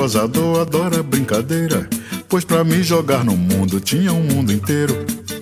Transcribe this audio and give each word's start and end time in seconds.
gozador, 0.00 0.60
adora 0.60 1.02
brincadeira. 1.02 1.86
Pois 2.26 2.42
pra 2.42 2.64
me 2.64 2.82
jogar 2.82 3.22
no 3.22 3.36
mundo 3.36 3.78
tinha 3.78 4.10
um 4.14 4.22
mundo 4.22 4.50
inteiro. 4.50 4.94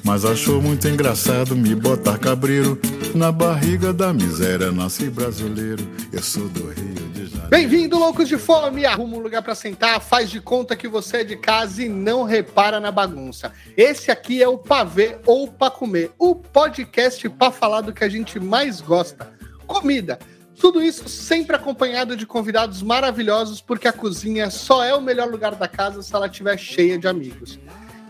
Mas 0.02 0.24
achou 0.24 0.60
muito 0.60 0.88
engraçado 0.88 1.54
me 1.54 1.76
botar 1.76 2.18
cabreiro. 2.18 2.76
Na 3.14 3.30
barriga 3.30 3.92
da 3.92 4.12
miséria 4.12 4.72
nasci 4.72 5.08
brasileiro. 5.10 5.86
Eu 6.12 6.20
sou 6.20 6.48
do 6.48 6.70
Rio 6.70 7.08
de 7.14 7.26
Janeiro. 7.26 7.48
Bem-vindo, 7.48 8.00
loucos 8.00 8.28
de 8.28 8.36
fome! 8.36 8.84
Arruma 8.84 9.16
um 9.18 9.20
lugar 9.20 9.42
para 9.42 9.54
sentar, 9.54 10.00
faz 10.00 10.28
de 10.28 10.40
conta 10.40 10.74
que 10.74 10.88
você 10.88 11.18
é 11.18 11.24
de 11.24 11.36
casa 11.36 11.84
e 11.84 11.88
não 11.88 12.24
repara 12.24 12.80
na 12.80 12.90
bagunça. 12.90 13.52
Esse 13.76 14.10
aqui 14.10 14.42
é 14.42 14.48
o 14.48 14.58
Pavê 14.58 15.18
ou 15.24 15.46
Pra 15.46 15.70
Comer, 15.70 16.10
o 16.18 16.34
podcast 16.34 17.28
para 17.28 17.52
falar 17.52 17.82
do 17.82 17.92
que 17.92 18.02
a 18.02 18.08
gente 18.08 18.40
mais 18.40 18.80
gosta: 18.80 19.30
comida. 19.68 20.18
Tudo 20.60 20.82
isso 20.82 21.08
sempre 21.08 21.54
acompanhado 21.54 22.16
de 22.16 22.26
convidados 22.26 22.82
maravilhosos, 22.82 23.60
porque 23.60 23.86
a 23.86 23.92
cozinha 23.92 24.50
só 24.50 24.82
é 24.82 24.94
o 24.94 25.00
melhor 25.00 25.28
lugar 25.30 25.54
da 25.54 25.68
casa 25.68 26.02
se 26.02 26.14
ela 26.14 26.26
estiver 26.26 26.58
cheia 26.58 26.98
de 26.98 27.06
amigos. 27.06 27.58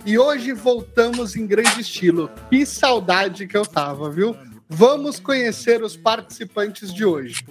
E 0.07 0.19
hoje 0.19 0.53
voltamos 0.53 1.37
em 1.37 1.47
grande 1.47 1.81
estilo. 1.81 2.31
Que 2.49 2.65
saudade 2.65 3.47
que 3.47 3.57
eu 3.57 3.67
tava, 3.67 4.11
viu? 4.11 4.35
Vamos 4.69 5.21
conhecer 5.21 5.83
os 5.83 5.97
participantes 5.97 6.93
de 6.93 7.05
hoje. 7.05 7.45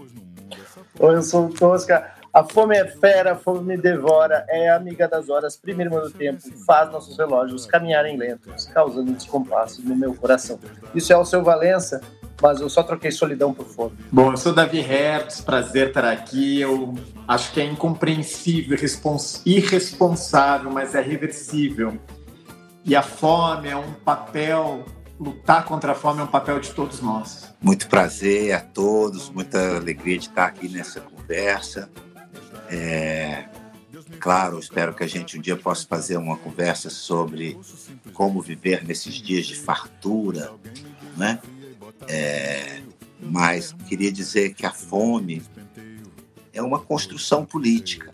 Oi, 0.99 1.15
eu 1.15 1.21
sou 1.21 1.45
o 1.45 1.53
Tosca. 1.53 2.13
A 2.33 2.43
fome 2.43 2.77
é 2.77 2.85
fera, 2.85 3.31
a 3.31 3.35
fome 3.35 3.63
me 3.63 3.77
devora, 3.77 4.45
é 4.47 4.69
amiga 4.69 5.07
das 5.07 5.27
horas, 5.27 5.55
primeiro 5.55 5.99
do 5.99 6.11
tempo, 6.11 6.39
faz 6.67 6.91
nossos 6.91 7.17
relógios 7.17 7.65
caminharem 7.65 8.15
lentos, 8.15 8.67
causando 8.67 9.11
descompasso 9.11 9.81
no 9.81 9.95
meu 9.95 10.13
coração. 10.13 10.59
Isso 10.93 11.11
é 11.11 11.17
o 11.17 11.25
seu 11.25 11.43
Valença, 11.43 11.99
mas 12.41 12.61
eu 12.61 12.69
só 12.69 12.83
troquei 12.83 13.11
solidão 13.11 13.53
por 13.53 13.65
fome. 13.65 13.97
Bom, 14.11 14.31
eu 14.31 14.37
sou 14.37 14.53
Davi 14.53 14.79
Hertz, 14.79 15.41
prazer 15.41 15.87
estar 15.87 16.05
aqui. 16.05 16.61
Eu 16.61 16.93
acho 17.27 17.51
que 17.51 17.59
é 17.59 17.65
incompreensível, 17.65 18.77
irresponsável, 19.45 20.71
mas 20.71 20.93
é 20.95 21.01
reversível. 21.01 21.97
E 22.85 22.95
a 22.95 23.01
fome 23.01 23.67
é 23.67 23.75
um 23.75 23.91
papel, 23.93 24.85
lutar 25.19 25.65
contra 25.65 25.91
a 25.91 25.95
fome 25.95 26.21
é 26.21 26.23
um 26.23 26.27
papel 26.27 26.59
de 26.59 26.71
todos 26.71 27.01
nós. 27.01 27.53
Muito 27.59 27.87
prazer 27.87 28.53
a 28.53 28.61
todos, 28.61 29.29
muita 29.29 29.75
alegria 29.75 30.17
de 30.17 30.27
estar 30.27 30.45
aqui 30.45 30.69
nessa 30.69 31.01
conversa. 31.01 31.89
É, 32.69 33.45
claro, 34.19 34.59
espero 34.59 34.93
que 34.93 35.03
a 35.03 35.07
gente 35.07 35.37
um 35.37 35.41
dia 35.41 35.55
possa 35.55 35.85
fazer 35.87 36.17
uma 36.17 36.37
conversa 36.37 36.89
sobre 36.89 37.57
como 38.13 38.41
viver 38.41 38.85
nesses 38.85 39.15
dias 39.15 39.45
de 39.45 39.55
fartura, 39.55 40.51
né? 41.17 41.39
É, 42.07 42.81
mas 43.19 43.73
queria 43.87 44.11
dizer 44.11 44.53
que 44.53 44.65
a 44.65 44.71
fome 44.71 45.41
é 46.53 46.61
uma 46.61 46.79
construção 46.79 47.45
política. 47.45 48.11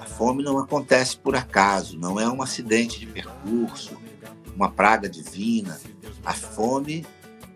A 0.00 0.04
fome 0.04 0.42
não 0.42 0.58
acontece 0.58 1.16
por 1.16 1.34
acaso, 1.34 1.98
não 1.98 2.20
é 2.20 2.28
um 2.28 2.42
acidente 2.42 3.00
de 3.00 3.06
percurso, 3.06 3.96
uma 4.54 4.70
praga 4.70 5.08
divina. 5.08 5.80
A 6.24 6.32
fome 6.32 7.04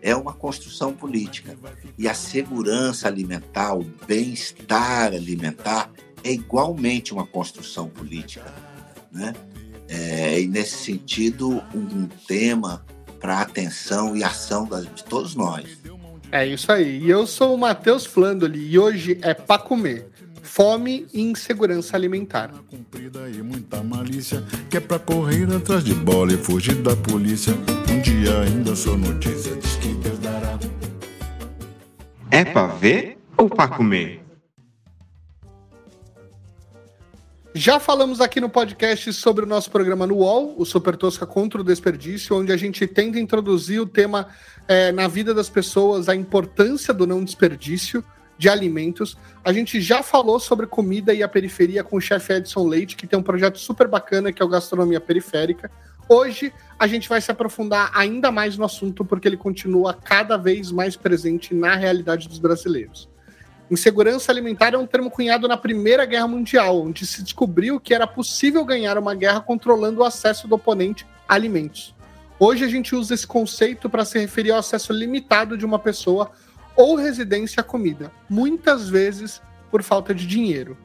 é 0.01 0.15
uma 0.15 0.33
construção 0.33 0.93
política. 0.93 1.57
E 1.97 2.07
a 2.07 2.13
segurança 2.13 3.07
alimentar, 3.07 3.75
o 3.75 3.83
bem-estar 4.07 5.13
alimentar, 5.13 5.91
é 6.23 6.31
igualmente 6.31 7.13
uma 7.13 7.25
construção 7.25 7.89
política. 7.89 8.53
Né? 9.11 9.33
É, 9.87 10.39
e 10.39 10.47
nesse 10.47 10.77
sentido, 10.83 11.63
um 11.73 12.07
tema 12.27 12.85
para 13.19 13.41
atenção 13.41 14.15
e 14.15 14.23
ação 14.23 14.67
de 14.95 15.03
todos 15.03 15.35
nós. 15.35 15.77
É 16.31 16.45
isso 16.45 16.71
aí. 16.71 16.99
E 17.03 17.09
eu 17.09 17.25
sou 17.25 17.55
o 17.55 17.57
Matheus 17.57 18.05
Flandoli 18.05 18.71
e 18.71 18.77
hoje 18.77 19.17
é 19.21 19.33
para 19.33 19.61
comer. 19.61 20.07
Fome 20.41 21.05
e 21.13 21.21
insegurança 21.21 21.95
alimentar. 21.95 22.51
Comprida 22.67 23.29
e 23.29 23.41
muita 23.41 23.83
malícia, 23.83 24.43
que 24.69 24.77
é 24.77 24.79
pra 24.79 24.97
correr 24.97 25.51
atrás 25.53 25.83
de 25.83 25.93
bola 25.93 26.33
e 26.33 26.37
fugir 26.37 26.75
da 26.75 26.95
polícia. 26.95 27.53
Um 27.89 28.01
dia 28.01 28.41
ainda 28.41 28.75
sou 28.75 28.97
notícia, 28.97 29.55
diz 29.55 29.75
que 29.75 29.93
Deus 29.95 30.17
dará. 30.19 30.57
É 32.31 32.45
pra 32.45 32.67
ver 32.67 33.17
ou 33.37 33.49
pra 33.49 33.67
comer? 33.67 34.21
Já 37.61 37.77
falamos 37.77 38.21
aqui 38.21 38.39
no 38.39 38.47
podcast 38.47 39.11
sobre 39.11 39.43
o 39.43 39.45
nosso 39.45 39.69
programa 39.69 40.07
no 40.07 40.19
UOL, 40.19 40.55
o 40.57 40.63
Super 40.63 40.95
Tosca 40.95 41.25
contra 41.25 41.59
o 41.59 41.63
Desperdício, 41.63 42.37
onde 42.37 42.53
a 42.53 42.55
gente 42.55 42.87
tenta 42.87 43.19
introduzir 43.19 43.81
o 43.81 43.85
tema 43.85 44.29
é, 44.65 44.93
na 44.93 45.09
vida 45.09 45.33
das 45.33 45.49
pessoas, 45.49 46.07
a 46.07 46.15
importância 46.15 46.93
do 46.93 47.05
não 47.05 47.21
desperdício 47.21 48.01
de 48.37 48.47
alimentos. 48.47 49.17
A 49.43 49.51
gente 49.51 49.81
já 49.81 50.01
falou 50.01 50.39
sobre 50.39 50.67
comida 50.67 51.13
e 51.13 51.21
a 51.21 51.27
periferia 51.27 51.83
com 51.83 51.97
o 51.97 52.01
chefe 52.01 52.31
Edson 52.31 52.65
Leite, 52.65 52.95
que 52.95 53.05
tem 53.05 53.19
um 53.19 53.23
projeto 53.23 53.59
super 53.59 53.89
bacana 53.89 54.31
que 54.31 54.41
é 54.41 54.45
o 54.45 54.47
Gastronomia 54.47 55.01
Periférica. 55.01 55.69
Hoje 56.07 56.53
a 56.79 56.87
gente 56.87 57.09
vai 57.09 57.19
se 57.19 57.29
aprofundar 57.29 57.91
ainda 57.93 58.31
mais 58.31 58.57
no 58.57 58.63
assunto, 58.63 59.03
porque 59.03 59.27
ele 59.27 59.35
continua 59.35 59.93
cada 59.93 60.37
vez 60.37 60.71
mais 60.71 60.95
presente 60.95 61.53
na 61.53 61.75
realidade 61.75 62.29
dos 62.29 62.39
brasileiros. 62.39 63.08
Insegurança 63.69 64.31
alimentar 64.31 64.73
é 64.73 64.77
um 64.77 64.87
termo 64.87 65.11
cunhado 65.11 65.47
na 65.47 65.55
Primeira 65.55 66.03
Guerra 66.03 66.27
Mundial, 66.27 66.81
onde 66.81 67.05
se 67.05 67.21
descobriu 67.21 67.79
que 67.79 67.93
era 67.93 68.07
possível 68.07 68.65
ganhar 68.65 68.97
uma 68.97 69.13
guerra 69.13 69.41
controlando 69.41 70.01
o 70.01 70.03
acesso 70.03 70.47
do 70.47 70.55
oponente 70.55 71.05
a 71.27 71.35
alimentos. 71.35 71.93
Hoje 72.39 72.65
a 72.65 72.67
gente 72.67 72.95
usa 72.95 73.13
esse 73.13 73.27
conceito 73.27 73.87
para 73.87 74.05
se 74.05 74.17
referir 74.17 74.51
ao 74.51 74.59
acesso 74.59 74.91
limitado 74.91 75.55
de 75.55 75.65
uma 75.65 75.77
pessoa 75.77 76.31
ou 76.75 76.95
residência 76.95 77.61
à 77.61 77.63
comida, 77.63 78.11
muitas 78.27 78.89
vezes 78.89 79.39
por 79.69 79.83
falta 79.83 80.15
de 80.15 80.25
dinheiro. 80.25 80.75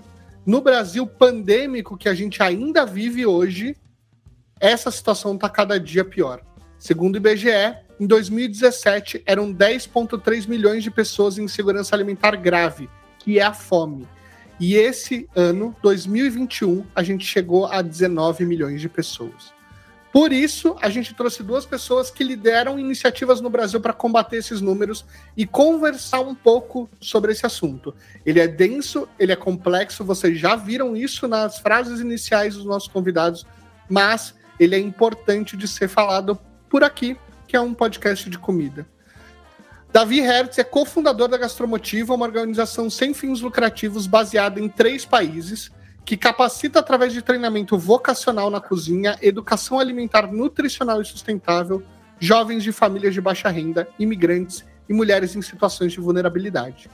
No 0.45 0.61
Brasil 0.61 1.07
pandêmico 1.07 1.97
que 1.97 2.09
a 2.09 2.15
gente 2.15 2.43
ainda 2.43 2.85
vive 2.85 3.25
hoje, 3.25 3.77
essa 4.61 4.91
situação 4.91 5.37
está 5.37 5.49
cada 5.49 5.81
dia 5.81 6.05
pior. 6.05 6.43
Segundo 6.79 7.15
o 7.15 7.19
IBGE, 7.19 7.77
em 7.99 8.07
2017, 8.07 9.23
eram 9.25 9.55
10,3 9.55 10.49
milhões 10.49 10.83
de 10.83 10.91
pessoas 10.91 11.39
em 11.39 11.45
insegurança 11.45 11.95
alimentar 11.95 12.35
grave, 12.37 12.89
que 13.19 13.39
é 13.39 13.43
a 13.43 13.53
fome. 13.53 14.09
E 14.59 14.75
esse 14.75 15.29
ano, 15.35 15.75
2021, 15.83 16.85
a 16.95 17.03
gente 17.03 17.25
chegou 17.25 17.67
a 17.67 17.83
19 17.83 18.45
milhões 18.45 18.81
de 18.81 18.89
pessoas. 18.89 19.53
Por 20.13 20.33
isso, 20.33 20.77
a 20.81 20.89
gente 20.89 21.13
trouxe 21.13 21.43
duas 21.43 21.67
pessoas 21.67 22.09
que 22.09 22.23
lideram 22.23 22.79
iniciativas 22.79 23.41
no 23.41 23.51
Brasil 23.51 23.81
para 23.81 23.93
combater 23.93 24.37
esses 24.37 24.61
números 24.61 25.05
e 25.37 25.45
conversar 25.45 26.21
um 26.21 26.37
pouco 26.37 26.89
sobre 27.01 27.33
esse 27.33 27.45
assunto. 27.45 27.93
Ele 28.25 28.39
é 28.39 28.47
denso, 28.47 29.09
ele 29.19 29.33
é 29.33 29.37
complexo, 29.37 30.05
vocês 30.05 30.39
já 30.39 30.55
viram 30.55 30.97
isso 30.97 31.27
nas 31.27 31.59
frases 31.59 31.99
iniciais 31.99 32.55
dos 32.55 32.65
nossos 32.65 32.89
convidados, 32.89 33.45
mas 33.91 34.37
ele 34.59 34.77
é 34.77 34.79
importante 34.79 35.57
de 35.57 35.67
ser 35.67 35.89
falado 35.89 36.39
por 36.69 36.85
aqui 36.85 37.17
que 37.47 37.57
é 37.57 37.61
um 37.61 37.75
podcast 37.75 38.29
de 38.29 38.39
comida. 38.39 38.87
Davi 39.93 40.21
Hertz 40.21 40.59
é 40.59 40.65
cofundador 40.65 41.29
da 41.29 41.37
Gastromotiva, 41.37 42.15
uma 42.15 42.27
organização 42.27 42.91
sem 42.91 43.15
fins 43.15 43.41
lucrativos 43.41 44.09
baseada 44.09 44.61
em 44.61 44.69
três 44.69 45.05
países, 45.05 45.71
que 46.05 46.17
capacita 46.17 46.81
através 46.81 47.13
de 47.13 47.23
treinamento 47.23 47.79
vocacional 47.79 48.51
na 48.51 48.61
cozinha, 48.61 49.17
educação 49.23 49.79
alimentar 49.79 50.27
nutricional 50.27 51.01
e 51.01 51.05
sustentável, 51.05 51.83
jovens 52.19 52.63
de 52.63 52.73
famílias 52.73 53.15
de 53.15 53.21
baixa 53.21 53.49
renda, 53.49 53.89
imigrantes 53.99 54.65
e 54.89 54.93
mulheres 54.93 55.37
em 55.37 55.43
situações 55.43 55.93
de 55.93 56.01
vulnerabilidade. 56.01 56.91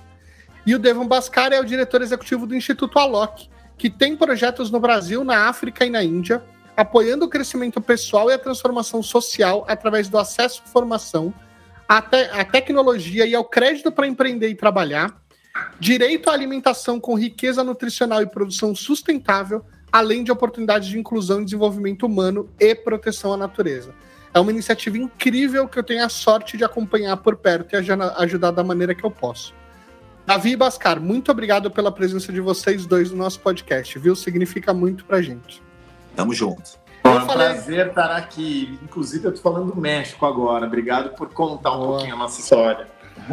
E 0.66 0.74
o 0.74 0.78
Devon 0.78 1.08
Bascar 1.08 1.52
é 1.52 1.60
o 1.60 1.64
diretor 1.64 2.02
executivo 2.02 2.46
do 2.46 2.54
Instituto 2.54 2.98
Alok, 2.98 3.48
que 3.78 3.88
tem 3.88 4.14
projetos 4.14 4.70
no 4.70 4.78
Brasil, 4.78 5.24
na 5.24 5.48
África 5.48 5.86
e 5.86 5.90
na 5.90 6.04
Índia, 6.04 6.42
apoiando 6.80 7.26
o 7.26 7.28
crescimento 7.28 7.78
pessoal 7.78 8.30
e 8.30 8.32
a 8.32 8.38
transformação 8.38 9.02
social 9.02 9.66
através 9.68 10.08
do 10.08 10.16
acesso 10.16 10.62
à 10.64 10.68
formação, 10.68 11.32
à, 11.86 12.00
te 12.00 12.16
à 12.32 12.42
tecnologia 12.42 13.26
e 13.26 13.34
ao 13.34 13.44
crédito 13.44 13.92
para 13.92 14.06
empreender 14.06 14.48
e 14.48 14.54
trabalhar, 14.54 15.14
direito 15.78 16.30
à 16.30 16.32
alimentação 16.32 16.98
com 16.98 17.18
riqueza 17.18 17.62
nutricional 17.62 18.22
e 18.22 18.26
produção 18.26 18.74
sustentável, 18.74 19.62
além 19.92 20.24
de 20.24 20.32
oportunidades 20.32 20.88
de 20.88 20.98
inclusão 20.98 21.42
e 21.42 21.44
desenvolvimento 21.44 22.06
humano 22.06 22.48
e 22.58 22.74
proteção 22.74 23.34
à 23.34 23.36
natureza. 23.36 23.94
É 24.32 24.40
uma 24.40 24.50
iniciativa 24.50 24.96
incrível 24.96 25.68
que 25.68 25.78
eu 25.78 25.82
tenho 25.82 26.02
a 26.02 26.08
sorte 26.08 26.56
de 26.56 26.64
acompanhar 26.64 27.18
por 27.18 27.36
perto 27.36 27.74
e 27.74 27.76
ajudar 27.76 28.52
da 28.52 28.64
maneira 28.64 28.94
que 28.94 29.04
eu 29.04 29.10
posso. 29.10 29.52
Davi 30.24 30.52
e 30.52 30.56
Bascar, 30.56 30.98
muito 30.98 31.30
obrigado 31.30 31.70
pela 31.70 31.92
presença 31.92 32.32
de 32.32 32.40
vocês 32.40 32.86
dois 32.86 33.10
no 33.10 33.18
nosso 33.18 33.40
podcast, 33.40 33.98
viu? 33.98 34.16
Significa 34.16 34.72
muito 34.72 35.04
pra 35.04 35.20
gente. 35.20 35.60
Tamo 36.14 36.32
junto. 36.32 36.78
Bom, 37.02 37.10
é 37.10 37.22
um 37.22 37.26
falei... 37.26 37.48
prazer 37.48 37.88
estar 37.88 38.10
aqui. 38.10 38.78
Inclusive, 38.82 39.26
eu 39.26 39.34
tô 39.34 39.40
falando 39.40 39.72
do 39.72 39.80
México 39.80 40.26
agora. 40.26 40.66
Obrigado 40.66 41.14
por 41.16 41.28
contar 41.32 41.72
um 41.72 41.78
Boa. 41.78 41.88
pouquinho 41.92 42.14
a 42.14 42.18
nossa 42.18 42.40
história. 42.40 42.86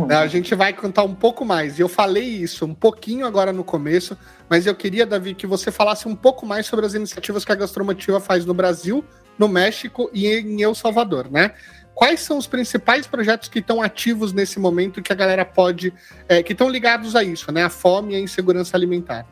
A 0.10 0.28
gente 0.28 0.54
vai 0.54 0.74
contar 0.74 1.04
um 1.04 1.16
pouco 1.16 1.46
mais. 1.46 1.80
E 1.80 1.82
eu 1.82 1.90
falei 1.90 2.24
isso 2.24 2.66
um 2.66 2.74
pouquinho 2.74 3.26
agora 3.26 3.54
no 3.54 3.64
começo, 3.64 4.18
mas 4.50 4.66
eu 4.66 4.76
queria, 4.76 5.06
Davi, 5.06 5.34
que 5.34 5.48
você 5.48 5.72
falasse 5.72 6.08
um 6.08 6.16
pouco 6.16 6.46
mais 6.46 6.66
sobre 6.66 6.86
as 6.86 6.94
iniciativas 6.94 7.44
que 7.44 7.52
a 7.52 7.56
Gastromotiva 7.56 8.20
faz 8.20 8.46
no 8.46 8.54
Brasil, 8.54 9.04
no 9.38 9.48
México 9.48 10.10
e 10.14 10.28
em 10.28 10.62
El 10.62 10.76
Salvador, 10.76 11.30
né? 11.32 11.54
Quais 11.96 12.20
são 12.20 12.38
os 12.38 12.46
principais 12.46 13.08
projetos 13.08 13.50
que 13.50 13.60
estão 13.60 13.82
ativos 13.82 14.32
nesse 14.32 14.60
momento 14.60 15.02
que 15.02 15.12
a 15.12 15.16
galera 15.16 15.44
pode, 15.44 15.92
é, 16.30 16.44
que 16.44 16.52
estão 16.52 16.70
ligados 16.70 17.16
a 17.16 17.24
isso, 17.24 17.52
né? 17.52 17.64
A 17.64 17.70
fome 17.70 18.14
e 18.14 18.18
a 18.18 18.20
insegurança 18.20 18.78
alimentar. 18.78 19.26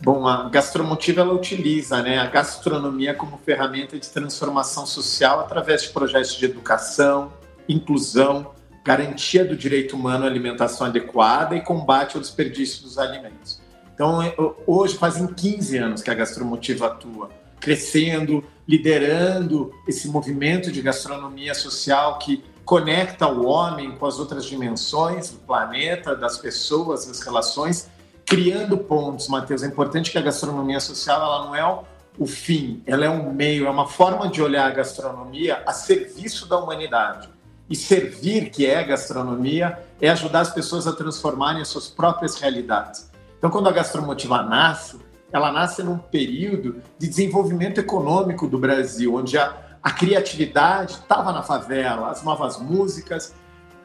Bom, 0.00 0.28
a 0.28 0.48
Gastromotiva 0.48 1.22
ela 1.22 1.34
utiliza 1.34 2.00
né, 2.02 2.18
a 2.18 2.26
gastronomia 2.26 3.14
como 3.14 3.36
ferramenta 3.38 3.98
de 3.98 4.08
transformação 4.08 4.86
social 4.86 5.40
através 5.40 5.82
de 5.82 5.88
projetos 5.88 6.36
de 6.36 6.44
educação, 6.44 7.32
inclusão, 7.68 8.52
garantia 8.84 9.44
do 9.44 9.56
direito 9.56 9.96
humano 9.96 10.24
à 10.24 10.28
alimentação 10.28 10.86
adequada 10.86 11.56
e 11.56 11.60
combate 11.60 12.16
ao 12.16 12.22
desperdício 12.22 12.84
dos 12.84 12.96
alimentos. 12.96 13.60
Então, 13.92 14.22
é, 14.22 14.32
hoje 14.66 14.96
fazem 14.96 15.26
15 15.26 15.76
anos 15.78 16.02
que 16.02 16.10
a 16.10 16.14
Gastromotiva 16.14 16.86
atua, 16.86 17.28
crescendo, 17.58 18.44
liderando 18.68 19.72
esse 19.88 20.06
movimento 20.06 20.70
de 20.70 20.80
gastronomia 20.80 21.54
social 21.54 22.20
que 22.20 22.44
conecta 22.64 23.26
o 23.26 23.46
homem 23.46 23.96
com 23.96 24.06
as 24.06 24.20
outras 24.20 24.44
dimensões 24.44 25.30
do 25.30 25.38
planeta, 25.38 26.14
das 26.14 26.38
pessoas, 26.38 27.06
das 27.06 27.20
relações 27.20 27.90
criando 28.28 28.76
pontos, 28.76 29.26
Matheus. 29.28 29.62
É 29.62 29.66
importante 29.66 30.10
que 30.10 30.18
a 30.18 30.20
gastronomia 30.20 30.78
social 30.80 31.20
ela 31.20 31.46
não 31.46 31.54
é 31.54 31.84
o 32.18 32.26
fim, 32.26 32.82
ela 32.84 33.04
é 33.04 33.10
um 33.10 33.32
meio, 33.32 33.66
é 33.66 33.70
uma 33.70 33.86
forma 33.86 34.28
de 34.28 34.42
olhar 34.42 34.66
a 34.66 34.70
gastronomia 34.70 35.62
a 35.66 35.72
serviço 35.72 36.46
da 36.48 36.58
humanidade. 36.58 37.28
E 37.70 37.76
servir, 37.76 38.50
que 38.50 38.66
é 38.66 38.82
gastronomia, 38.82 39.78
é 40.00 40.08
ajudar 40.08 40.40
as 40.40 40.50
pessoas 40.50 40.86
a 40.86 40.92
transformarem 40.92 41.62
as 41.62 41.68
suas 41.68 41.88
próprias 41.88 42.40
realidades. 42.40 43.10
Então, 43.36 43.50
quando 43.50 43.68
a 43.68 43.72
Gastromotiva 43.72 44.42
nasce, 44.42 44.98
ela 45.30 45.52
nasce 45.52 45.82
num 45.82 45.98
período 45.98 46.82
de 46.98 47.06
desenvolvimento 47.06 47.78
econômico 47.78 48.48
do 48.48 48.58
Brasil, 48.58 49.14
onde 49.14 49.36
a, 49.36 49.54
a 49.82 49.90
criatividade 49.90 50.92
estava 50.92 51.30
na 51.30 51.42
favela, 51.42 52.10
as 52.10 52.22
novas 52.22 52.58
músicas. 52.58 53.34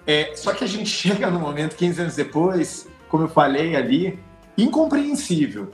É, 0.07 0.33
só 0.35 0.53
que 0.53 0.63
a 0.63 0.67
gente 0.67 0.89
chega 0.89 1.29
no 1.29 1.39
momento, 1.39 1.75
15 1.75 2.01
anos 2.01 2.15
depois, 2.15 2.87
como 3.09 3.25
eu 3.25 3.29
falei 3.29 3.75
ali, 3.75 4.17
incompreensível. 4.57 5.71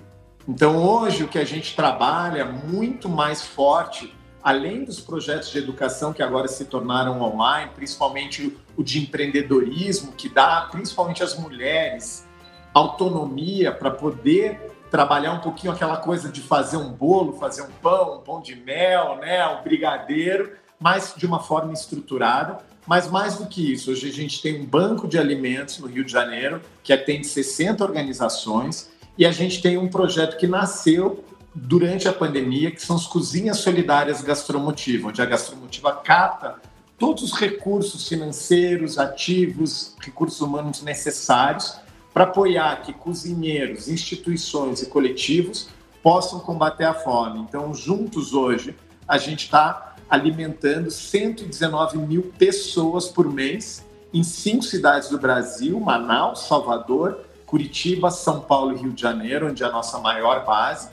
Então, 0.47 0.77
hoje, 0.77 1.23
o 1.23 1.27
que 1.27 1.37
a 1.37 1.45
gente 1.45 1.75
trabalha 1.75 2.45
muito 2.45 3.07
mais 3.07 3.45
forte, 3.45 4.15
além 4.41 4.83
dos 4.83 4.99
projetos 4.99 5.51
de 5.51 5.57
educação 5.57 6.11
que 6.11 6.23
agora 6.23 6.47
se 6.47 6.65
tornaram 6.65 7.21
online, 7.21 7.71
principalmente 7.75 8.57
o 8.75 8.83
de 8.83 8.99
empreendedorismo, 8.99 10.13
que 10.13 10.29
dá 10.29 10.67
principalmente 10.71 11.21
às 11.21 11.37
mulheres 11.37 12.27
autonomia 12.73 13.71
para 13.71 13.91
poder 13.91 14.59
trabalhar 14.89 15.33
um 15.33 15.39
pouquinho 15.39 15.73
aquela 15.73 15.97
coisa 15.97 16.29
de 16.29 16.41
fazer 16.41 16.77
um 16.77 16.91
bolo, 16.91 17.33
fazer 17.33 17.61
um 17.61 17.71
pão, 17.81 18.17
um 18.17 18.21
pão 18.21 18.41
de 18.41 18.55
mel, 18.55 19.17
né, 19.17 19.45
um 19.47 19.61
brigadeiro, 19.63 20.53
mas 20.79 21.13
de 21.15 21.25
uma 21.25 21.39
forma 21.39 21.73
estruturada. 21.73 22.57
Mas 22.89 23.07
mais 23.07 23.35
do 23.35 23.45
que 23.45 23.71
isso, 23.71 23.91
hoje 23.91 24.09
a 24.09 24.11
gente 24.11 24.41
tem 24.41 24.59
um 24.59 24.65
banco 24.65 25.07
de 25.07 25.19
alimentos 25.19 25.77
no 25.77 25.85
Rio 25.85 26.03
de 26.03 26.11
Janeiro 26.11 26.59
que 26.83 26.91
atende 26.91 27.27
60 27.27 27.83
organizações 27.83 28.89
e 29.15 29.27
a 29.27 29.31
gente 29.31 29.61
tem 29.61 29.77
um 29.77 29.87
projeto 29.87 30.37
que 30.37 30.47
nasceu 30.47 31.23
durante 31.53 32.07
a 32.07 32.13
pandemia, 32.13 32.71
que 32.71 32.81
são 32.81 32.95
as 32.95 33.05
cozinhas 33.05 33.57
solidárias 33.57 34.23
gastromotiva, 34.23 35.09
onde 35.09 35.21
a 35.21 35.25
gastromotiva 35.25 35.91
capta 35.97 36.55
todos 36.97 37.21
os 37.21 37.33
recursos 37.33 38.07
financeiros, 38.07 38.97
ativos, 38.97 39.95
recursos 40.01 40.41
humanos 40.41 40.81
necessários 40.81 41.79
para 42.11 42.23
apoiar 42.23 42.81
que 42.81 42.91
cozinheiros, 42.91 43.87
instituições 43.87 44.81
e 44.81 44.87
coletivos 44.87 45.69
possam 46.01 46.39
combater 46.39 46.85
a 46.85 46.95
fome. 46.95 47.37
Então, 47.41 47.71
juntos 47.71 48.33
hoje, 48.33 48.75
a 49.07 49.19
gente 49.19 49.41
está 49.45 49.88
alimentando 50.09 50.89
119 50.89 51.97
mil 51.99 52.33
pessoas 52.37 53.07
por 53.07 53.31
mês 53.31 53.85
em 54.13 54.23
cinco 54.23 54.63
cidades 54.63 55.09
do 55.09 55.19
Brasil: 55.19 55.79
Manaus, 55.79 56.47
Salvador, 56.47 57.25
Curitiba, 57.45 58.09
São 58.11 58.41
Paulo 58.41 58.75
e 58.75 58.81
Rio 58.81 58.91
de 58.91 59.01
Janeiro, 59.01 59.47
onde 59.47 59.63
é 59.63 59.65
a 59.65 59.71
nossa 59.71 59.99
maior 59.99 60.45
base. 60.45 60.89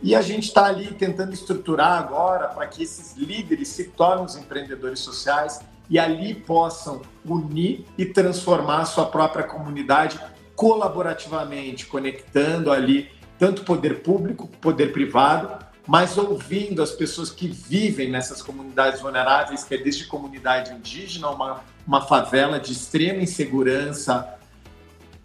E 0.00 0.14
a 0.14 0.22
gente 0.22 0.44
está 0.44 0.66
ali 0.66 0.92
tentando 0.94 1.32
estruturar 1.32 1.98
agora 1.98 2.48
para 2.48 2.66
que 2.66 2.84
esses 2.84 3.16
líderes 3.16 3.68
se 3.68 3.84
tornem 3.84 4.24
os 4.24 4.36
empreendedores 4.36 5.00
sociais 5.00 5.60
e 5.90 5.98
ali 5.98 6.34
possam 6.34 7.02
unir 7.24 7.84
e 7.96 8.04
transformar 8.04 8.82
a 8.82 8.84
sua 8.84 9.06
própria 9.06 9.42
comunidade 9.42 10.20
colaborativamente, 10.54 11.86
conectando 11.86 12.70
ali 12.70 13.10
tanto 13.38 13.62
poder 13.64 14.02
público, 14.02 14.48
poder 14.60 14.92
privado, 14.92 15.64
mas 15.88 16.18
ouvindo 16.18 16.82
as 16.82 16.90
pessoas 16.90 17.30
que 17.30 17.48
vivem 17.48 18.10
nessas 18.10 18.42
comunidades 18.42 19.00
vulneráveis, 19.00 19.64
que 19.64 19.74
é 19.74 19.78
desde 19.78 20.04
comunidade 20.04 20.70
indígena, 20.70 21.30
uma, 21.30 21.64
uma 21.86 22.02
favela 22.02 22.60
de 22.60 22.72
extrema 22.72 23.22
insegurança, 23.22 24.34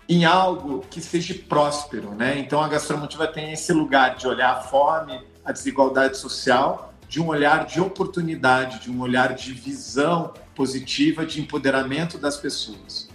em 0.07 0.24
algo 0.24 0.80
que 0.89 1.01
seja 1.01 1.33
próspero, 1.50 2.15
né? 2.15 2.39
Então 2.39 2.62
a 2.62 2.69
gastronomia 2.69 3.27
tem 3.27 3.51
esse 3.51 3.74
lugar 3.74 4.15
de 4.15 4.25
olhar 4.25 4.51
a 4.51 4.62
fome, 4.62 5.19
a 5.44 5.51
desigualdade 5.51 6.18
social, 6.18 6.94
de 7.09 7.19
um 7.19 7.27
olhar 7.27 7.66
de 7.66 7.81
oportunidade, 7.81 8.80
de 8.80 8.89
um 8.89 9.01
olhar 9.01 9.36
de 9.36 9.51
visão 9.51 10.33
positiva, 10.56 11.25
de 11.25 11.42
empoderamento 11.42 12.18
das 12.18 12.38
pessoas. 12.38 13.09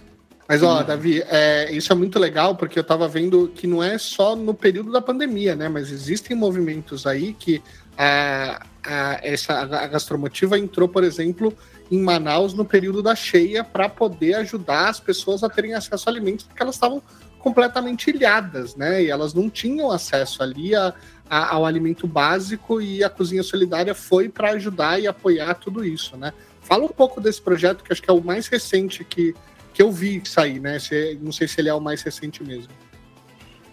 Mas, 0.49 0.63
ó, 0.63 0.81
Davi, 0.81 1.23
é, 1.27 1.71
isso 1.71 1.93
é 1.93 1.95
muito 1.95 2.17
legal, 2.17 2.55
porque 2.55 2.79
eu 2.79 2.81
estava 2.81 3.07
vendo 3.07 3.51
que 3.53 3.67
não 3.67 3.83
é 3.83 3.99
só 3.99 4.35
no 4.35 4.51
período 4.51 4.91
da 4.91 4.99
pandemia, 4.99 5.55
né? 5.55 5.69
Mas 5.69 5.91
existem 5.91 6.35
movimentos 6.35 7.05
aí 7.05 7.33
que 7.33 7.61
a, 7.95 8.65
a, 8.83 9.19
essa, 9.21 9.59
a 9.59 9.85
gastromotiva 9.85 10.57
entrou, 10.57 10.89
por 10.89 11.03
exemplo, 11.03 11.55
em 11.91 12.01
Manaus 12.01 12.55
no 12.55 12.65
período 12.65 13.03
da 13.03 13.15
cheia 13.15 13.63
para 13.63 13.87
poder 13.87 14.33
ajudar 14.37 14.89
as 14.89 14.99
pessoas 14.99 15.43
a 15.43 15.49
terem 15.49 15.75
acesso 15.75 16.09
a 16.09 16.11
alimentos, 16.11 16.45
porque 16.45 16.63
elas 16.63 16.73
estavam 16.73 16.99
completamente 17.37 18.09
ilhadas, 18.09 18.75
né? 18.75 19.03
E 19.03 19.11
elas 19.11 19.35
não 19.35 19.51
tinham 19.51 19.91
acesso 19.91 20.41
ali 20.41 20.73
a, 20.73 20.95
a, 21.29 21.53
ao 21.53 21.63
alimento 21.63 22.07
básico 22.07 22.81
e 22.81 23.03
a 23.03 23.09
Cozinha 23.09 23.43
Solidária 23.43 23.93
foi 23.93 24.27
para 24.27 24.49
ajudar 24.53 24.99
e 24.99 25.05
apoiar 25.05 25.53
tudo 25.53 25.85
isso, 25.85 26.17
né? 26.17 26.33
Fala 26.59 26.85
um 26.85 26.89
pouco 26.89 27.21
desse 27.21 27.39
projeto, 27.39 27.83
que 27.83 27.93
acho 27.93 28.01
que 28.01 28.09
é 28.09 28.13
o 28.13 28.23
mais 28.23 28.47
recente 28.47 29.03
que 29.03 29.35
que 29.79 29.83
eu 29.83 29.93
vi 29.93 30.21
sair, 30.25 30.59
né? 30.59 30.77
Se, 30.77 31.17
não 31.21 31.31
sei 31.31 31.47
se 31.47 31.61
ele 31.61 31.69
é 31.69 31.73
o 31.73 31.79
mais 31.79 32.01
recente 32.01 32.43
mesmo. 32.43 32.67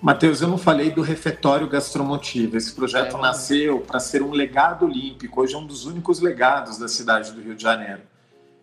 Matheus, 0.01 0.41
eu 0.41 0.47
não 0.47 0.57
falei 0.57 0.89
do 0.89 1.03
refeitório 1.03 1.69
gastromotivo. 1.69 2.57
Esse 2.57 2.73
projeto 2.73 3.17
é, 3.17 3.21
nasceu 3.21 3.81
para 3.81 3.99
ser 3.99 4.23
um 4.23 4.31
legado 4.31 4.85
olímpico. 4.85 5.41
Hoje 5.41 5.57
é 5.57 5.59
um 5.59 5.67
dos 5.67 5.85
únicos 5.85 6.21
legados 6.21 6.79
da 6.79 6.87
cidade 6.87 7.33
do 7.33 7.43
Rio 7.43 7.57
de 7.57 7.63
Janeiro. 7.65 8.03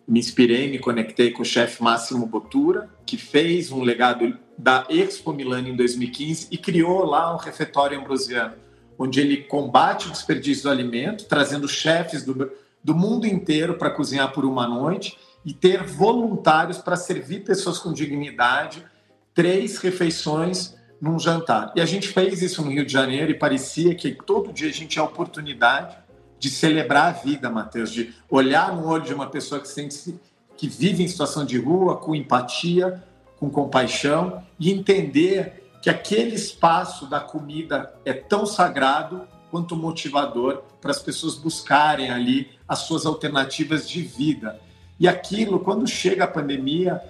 Me 0.08 0.22
inspirei, 0.22 0.72
me 0.72 0.80
conectei 0.80 1.32
com 1.32 1.42
o 1.42 1.46
chefe 1.46 1.84
Máximo 1.84 2.26
Botura, 2.26 2.90
que 3.06 3.18
fez 3.18 3.74
um 3.74 3.84
legado 3.84 4.40
da 4.58 4.86
Expo 4.90 5.34
Milano 5.34 5.68
em 5.68 5.76
2015 5.76 6.48
e 6.50 6.58
criou 6.58 7.04
lá 7.04 7.36
um 7.36 7.38
refeitório 7.38 8.00
ambrosiano, 8.00 8.54
onde 8.98 9.20
ele 9.20 9.36
combate 9.44 10.08
o 10.08 10.12
desperdício 10.12 10.64
do 10.64 10.70
alimento, 10.70 11.26
trazendo 11.26 11.68
chefes 11.68 12.24
do, 12.24 12.50
do 12.82 12.96
mundo 12.96 13.28
inteiro 13.28 13.74
para 13.74 13.90
cozinhar 13.90 14.32
por 14.32 14.46
uma 14.46 14.66
noite 14.66 15.18
e 15.46 15.54
ter 15.54 15.84
voluntários 15.84 16.78
para 16.78 16.96
servir 16.96 17.44
pessoas 17.44 17.80
com 17.80 17.92
dignidade 17.92 18.86
três 19.34 19.78
refeições 19.78 20.76
num 21.02 21.20
jantar. 21.20 21.74
E 21.76 21.82
a 21.82 21.86
gente 21.86 22.08
fez 22.08 22.42
isso 22.42 22.64
no 22.64 22.72
Rio 22.72 22.86
de 22.86 22.94
Janeiro 22.94 23.32
e 23.32 23.38
parecia 23.38 23.94
que 23.94 24.12
todo 24.12 24.54
dia 24.54 24.70
a 24.70 24.72
gente 24.72 24.90
tinha 24.90 25.04
a 25.04 25.08
oportunidade 25.08 25.98
de 26.40 26.50
celebrar 26.50 27.08
a 27.08 27.12
vida, 27.12 27.50
Matheus, 27.50 27.92
de 27.92 28.14
olhar 28.30 28.74
no 28.74 28.88
olho 28.88 29.04
de 29.04 29.14
uma 29.14 29.28
pessoa 29.28 29.60
que 29.60 29.68
sente 29.68 30.16
que 30.56 30.68
vive 30.68 31.04
em 31.04 31.08
situação 31.08 31.46
de 31.46 31.58
rua 31.58 31.98
com 31.98 32.16
empatia, 32.16 33.04
com 33.40 33.50
compaixão 33.50 34.44
e 34.60 34.72
entender 34.72 35.64
que 35.82 35.90
aquele 35.90 36.36
espaço 36.36 37.06
da 37.08 37.20
comida 37.20 37.94
é 38.06 38.14
tão 38.14 38.46
sagrado 38.46 39.28
quanto 39.52 39.76
motivador 39.76 40.64
para 40.80 40.92
as 40.92 41.02
pessoas 41.02 41.36
buscarem 41.36 42.10
ali 42.10 42.52
as 42.68 42.80
suas 42.80 43.06
alternativas 43.06 43.90
de 43.90 44.02
vida. 44.02 44.60
E 45.04 45.08
aquilo, 45.08 45.60
quando 45.60 45.86
chega 45.86 46.24
a 46.24 46.28
pandemia, 46.28 47.02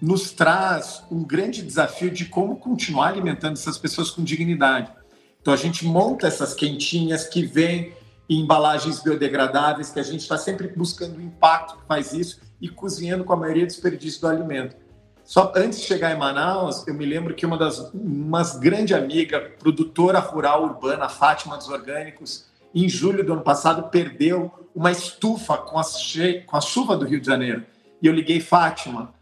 nos 0.00 0.30
traz 0.30 1.02
um 1.10 1.24
grande 1.24 1.62
desafio 1.62 2.08
de 2.08 2.26
como 2.26 2.54
continuar 2.54 3.08
alimentando 3.08 3.54
essas 3.54 3.76
pessoas 3.76 4.08
com 4.08 4.22
dignidade. 4.22 4.88
Então 5.42 5.52
a 5.52 5.56
gente 5.56 5.84
monta 5.84 6.28
essas 6.28 6.54
quentinhas 6.54 7.26
que 7.26 7.44
vêm 7.44 7.92
em 8.28 8.42
embalagens 8.42 9.02
biodegradáveis, 9.02 9.90
que 9.90 9.98
a 9.98 10.02
gente 10.04 10.20
está 10.20 10.38
sempre 10.38 10.68
buscando 10.68 11.18
o 11.18 11.20
impacto 11.20 11.78
que 11.78 11.86
faz 11.88 12.12
isso 12.12 12.40
e 12.60 12.68
cozinhando 12.68 13.24
com 13.24 13.32
a 13.32 13.36
maioria 13.36 13.64
do 13.64 13.70
desperdício 13.70 14.20
do 14.20 14.28
alimento. 14.28 14.76
Só 15.24 15.52
antes 15.56 15.80
de 15.80 15.86
chegar 15.86 16.14
em 16.14 16.18
Manaus, 16.18 16.86
eu 16.86 16.94
me 16.94 17.04
lembro 17.04 17.34
que 17.34 17.44
uma 17.44 17.58
das 17.58 17.80
umas 17.92 18.60
grande 18.60 18.94
amiga, 18.94 19.40
produtora 19.58 20.20
rural 20.20 20.62
urbana, 20.62 21.08
Fátima 21.08 21.56
dos 21.56 21.68
Orgânicos, 21.68 22.44
em 22.72 22.88
julho 22.88 23.26
do 23.26 23.32
ano 23.32 23.42
passado, 23.42 23.90
perdeu 23.90 24.52
uma 24.80 24.90
estufa 24.90 25.58
com 25.58 25.78
a, 25.78 25.82
com 26.46 26.56
a 26.56 26.60
chuva 26.62 26.96
do 26.96 27.04
Rio 27.04 27.20
de 27.20 27.26
Janeiro. 27.26 27.66
E 28.00 28.06
eu 28.06 28.14
liguei, 28.14 28.40
Fátima, 28.40 29.12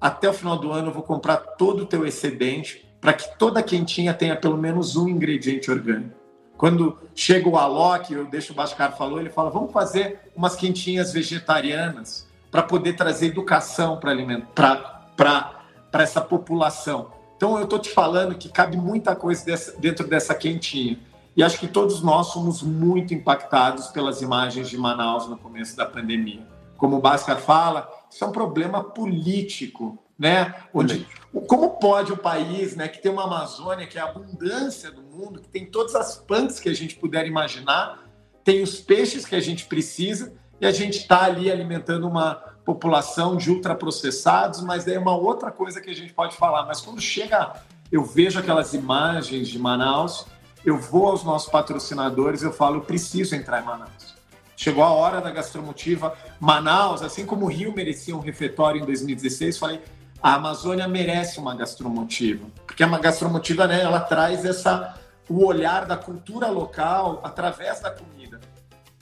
até 0.00 0.30
o 0.30 0.32
final 0.32 0.56
do 0.56 0.70
ano 0.70 0.86
eu 0.90 0.92
vou 0.92 1.02
comprar 1.02 1.36
todo 1.36 1.82
o 1.82 1.84
teu 1.84 2.06
excedente 2.06 2.88
para 3.00 3.12
que 3.12 3.36
toda 3.36 3.60
quentinha 3.60 4.14
tenha 4.14 4.36
pelo 4.36 4.56
menos 4.56 4.94
um 4.94 5.08
ingrediente 5.08 5.68
orgânico. 5.68 6.14
Quando 6.56 6.96
chega 7.12 7.48
o 7.48 7.56
Alok, 7.56 8.14
eu 8.14 8.24
deixo 8.26 8.52
o 8.52 8.54
Bascar 8.54 8.96
falou, 8.96 9.18
ele 9.18 9.30
fala, 9.30 9.50
vamos 9.50 9.72
fazer 9.72 10.30
umas 10.36 10.54
quentinhas 10.54 11.12
vegetarianas 11.12 12.28
para 12.48 12.62
poder 12.62 12.92
trazer 12.92 13.26
educação 13.26 13.98
para 13.98 15.64
essa 15.94 16.20
população. 16.20 17.10
Então 17.36 17.58
eu 17.58 17.64
estou 17.64 17.80
te 17.80 17.90
falando 17.90 18.36
que 18.36 18.48
cabe 18.48 18.76
muita 18.76 19.16
coisa 19.16 19.44
dessa, 19.44 19.76
dentro 19.76 20.06
dessa 20.06 20.36
quentinha. 20.36 21.00
E 21.40 21.42
acho 21.42 21.58
que 21.58 21.66
todos 21.66 22.02
nós 22.02 22.26
somos 22.26 22.62
muito 22.62 23.14
impactados 23.14 23.86
pelas 23.86 24.20
imagens 24.20 24.68
de 24.68 24.76
Manaus 24.76 25.26
no 25.26 25.38
começo 25.38 25.74
da 25.74 25.86
pandemia. 25.86 26.46
Como 26.76 26.98
o 26.98 27.00
Bhaskar 27.00 27.40
fala, 27.40 27.90
isso 28.10 28.22
é 28.22 28.26
um 28.26 28.30
problema 28.30 28.84
político, 28.84 29.98
né? 30.18 30.54
Onde, 30.74 31.08
como 31.46 31.78
pode 31.78 32.12
o 32.12 32.16
país, 32.18 32.76
né, 32.76 32.88
que 32.88 33.00
tem 33.00 33.10
uma 33.10 33.24
Amazônia 33.24 33.86
que 33.86 33.96
é 33.96 34.02
a 34.02 34.04
abundância 34.04 34.90
do 34.90 35.00
mundo, 35.00 35.40
que 35.40 35.48
tem 35.48 35.64
todas 35.64 35.94
as 35.94 36.14
plantas 36.14 36.60
que 36.60 36.68
a 36.68 36.74
gente 36.74 36.96
puder 36.96 37.26
imaginar, 37.26 38.04
tem 38.44 38.62
os 38.62 38.78
peixes 38.78 39.24
que 39.24 39.34
a 39.34 39.40
gente 39.40 39.64
precisa 39.64 40.34
e 40.60 40.66
a 40.66 40.70
gente 40.70 40.98
está 40.98 41.24
ali 41.24 41.50
alimentando 41.50 42.06
uma 42.06 42.34
população 42.66 43.34
de 43.34 43.50
ultraprocessados, 43.50 44.60
mas 44.60 44.86
é 44.86 44.98
uma 44.98 45.16
outra 45.16 45.50
coisa 45.50 45.80
que 45.80 45.88
a 45.88 45.94
gente 45.94 46.12
pode 46.12 46.36
falar. 46.36 46.66
Mas 46.66 46.82
quando 46.82 47.00
chega, 47.00 47.54
eu 47.90 48.04
vejo 48.04 48.38
aquelas 48.38 48.74
imagens 48.74 49.48
de 49.48 49.58
Manaus, 49.58 50.26
eu 50.64 50.78
vou 50.78 51.06
aos 51.06 51.24
nossos 51.24 51.50
patrocinadores, 51.50 52.42
eu 52.42 52.52
falo, 52.52 52.76
eu 52.76 52.80
preciso 52.82 53.34
entrar 53.34 53.62
em 53.62 53.64
Manaus. 53.64 54.14
Chegou 54.56 54.84
a 54.84 54.90
hora 54.90 55.20
da 55.20 55.30
gastromotiva. 55.30 56.14
Manaus, 56.38 57.02
assim 57.02 57.24
como 57.24 57.46
o 57.46 57.48
Rio 57.48 57.74
merecia 57.74 58.14
um 58.14 58.20
refeitório 58.20 58.80
em 58.80 58.84
2016, 58.84 59.56
falei, 59.58 59.80
a 60.22 60.34
Amazônia 60.34 60.86
merece 60.86 61.38
uma 61.38 61.54
gastromotiva, 61.54 62.46
porque 62.66 62.84
uma 62.84 62.98
gastromotiva, 62.98 63.66
né, 63.66 63.80
ela 63.80 64.00
traz 64.00 64.44
essa 64.44 65.00
o 65.30 65.46
olhar 65.46 65.86
da 65.86 65.96
cultura 65.96 66.48
local 66.48 67.20
através 67.22 67.80
da 67.80 67.90
comida. 67.90 68.40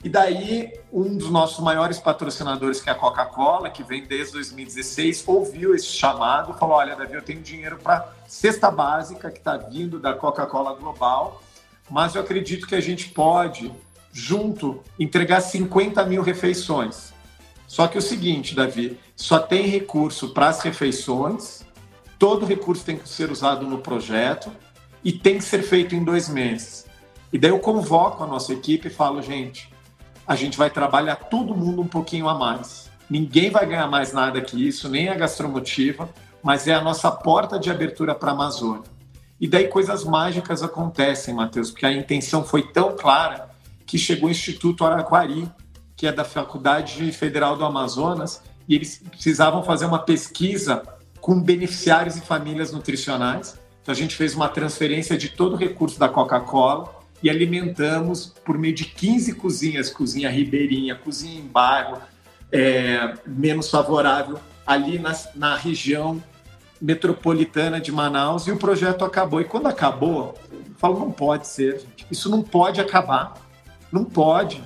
E 0.01 0.07
daí, 0.07 0.79
um 0.93 1.17
dos 1.17 1.29
nossos 1.29 1.59
maiores 1.59 1.99
patrocinadores, 1.99 2.79
que 2.79 2.89
é 2.89 2.93
a 2.93 2.95
Coca-Cola, 2.95 3.69
que 3.69 3.83
vem 3.83 4.05
desde 4.05 4.33
2016, 4.33 5.25
ouviu 5.27 5.75
esse 5.75 5.87
chamado 5.87 6.53
falou: 6.53 6.77
Olha, 6.77 6.95
Davi, 6.95 7.15
eu 7.15 7.21
tenho 7.21 7.41
dinheiro 7.41 7.77
para 7.77 8.13
cesta 8.25 8.71
básica 8.71 9.29
que 9.29 9.39
está 9.39 9.57
vindo 9.57 9.99
da 9.99 10.13
Coca-Cola 10.13 10.73
Global, 10.75 11.41
mas 11.89 12.15
eu 12.15 12.21
acredito 12.21 12.67
que 12.67 12.75
a 12.75 12.81
gente 12.81 13.09
pode, 13.09 13.71
junto, 14.11 14.81
entregar 14.99 15.41
50 15.41 16.05
mil 16.05 16.21
refeições. 16.21 17.13
Só 17.67 17.87
que 17.87 17.97
o 17.97 18.01
seguinte, 18.01 18.55
Davi, 18.55 18.99
só 19.15 19.39
tem 19.39 19.67
recurso 19.67 20.29
para 20.29 20.49
as 20.49 20.61
refeições, 20.61 21.63
todo 22.17 22.45
recurso 22.45 22.83
tem 22.83 22.97
que 22.97 23.07
ser 23.07 23.31
usado 23.31 23.65
no 23.65 23.79
projeto 23.79 24.51
e 25.03 25.11
tem 25.11 25.37
que 25.37 25.43
ser 25.43 25.61
feito 25.61 25.95
em 25.95 26.03
dois 26.03 26.27
meses. 26.27 26.85
E 27.31 27.37
daí 27.37 27.51
eu 27.51 27.59
convoco 27.59 28.23
a 28.23 28.27
nossa 28.27 28.53
equipe 28.53 28.87
e 28.87 28.91
falo, 28.91 29.21
gente, 29.21 29.71
a 30.25 30.35
gente 30.35 30.57
vai 30.57 30.69
trabalhar 30.69 31.15
todo 31.15 31.55
mundo 31.55 31.81
um 31.81 31.87
pouquinho 31.87 32.27
a 32.27 32.33
mais. 32.33 32.89
Ninguém 33.09 33.49
vai 33.49 33.65
ganhar 33.65 33.87
mais 33.87 34.13
nada 34.13 34.41
que 34.41 34.67
isso, 34.67 34.89
nem 34.89 35.09
a 35.09 35.15
gastromotiva, 35.15 36.09
mas 36.43 36.67
é 36.67 36.73
a 36.73 36.81
nossa 36.81 37.11
porta 37.11 37.59
de 37.59 37.69
abertura 37.69 38.13
para 38.13 38.31
a 38.31 38.33
Amazônia. 38.33 38.98
E 39.39 39.47
daí 39.47 39.67
coisas 39.67 40.03
mágicas 40.03 40.61
acontecem, 40.61 41.33
Matheus, 41.33 41.71
porque 41.71 41.85
a 41.85 41.93
intenção 41.93 42.43
foi 42.43 42.63
tão 42.63 42.95
clara 42.95 43.49
que 43.85 43.97
chegou 43.97 44.27
o 44.27 44.31
Instituto 44.31 44.83
Araquari, 44.83 45.49
que 45.95 46.05
é 46.05 46.11
da 46.11 46.23
Faculdade 46.23 47.11
Federal 47.11 47.55
do 47.55 47.65
Amazonas, 47.65 48.43
e 48.67 48.75
eles 48.75 49.01
precisavam 49.09 49.63
fazer 49.63 49.85
uma 49.85 49.99
pesquisa 49.99 50.83
com 51.19 51.41
beneficiários 51.41 52.15
e 52.17 52.21
famílias 52.21 52.71
nutricionais. 52.71 53.57
Então 53.81 53.91
a 53.91 53.95
gente 53.95 54.15
fez 54.15 54.35
uma 54.35 54.47
transferência 54.49 55.17
de 55.17 55.29
todo 55.29 55.53
o 55.53 55.55
recurso 55.55 55.99
da 55.99 56.07
Coca-Cola 56.07 56.93
e 57.21 57.29
alimentamos 57.29 58.33
por 58.45 58.57
meio 58.57 58.73
de 58.73 58.85
15 58.85 59.33
cozinhas, 59.35 59.89
cozinha 59.89 60.29
ribeirinha, 60.29 60.95
cozinha 60.95 61.39
em 61.39 61.47
bairro, 61.47 61.97
é, 62.51 63.13
menos 63.25 63.69
favorável, 63.69 64.39
ali 64.65 64.99
na, 64.99 65.17
na 65.35 65.55
região 65.55 66.21
metropolitana 66.81 67.79
de 67.79 67.91
Manaus, 67.91 68.47
e 68.47 68.51
o 68.51 68.57
projeto 68.57 69.03
acabou. 69.03 69.41
E 69.41 69.45
quando 69.45 69.67
acabou, 69.67 70.35
eu 70.51 70.63
falo, 70.77 70.99
não 70.99 71.11
pode 71.11 71.47
ser, 71.47 71.79
gente. 71.79 72.05
isso 72.09 72.29
não 72.29 72.41
pode 72.41 72.79
acabar, 72.79 73.33
não 73.91 74.05
pode. 74.05 74.63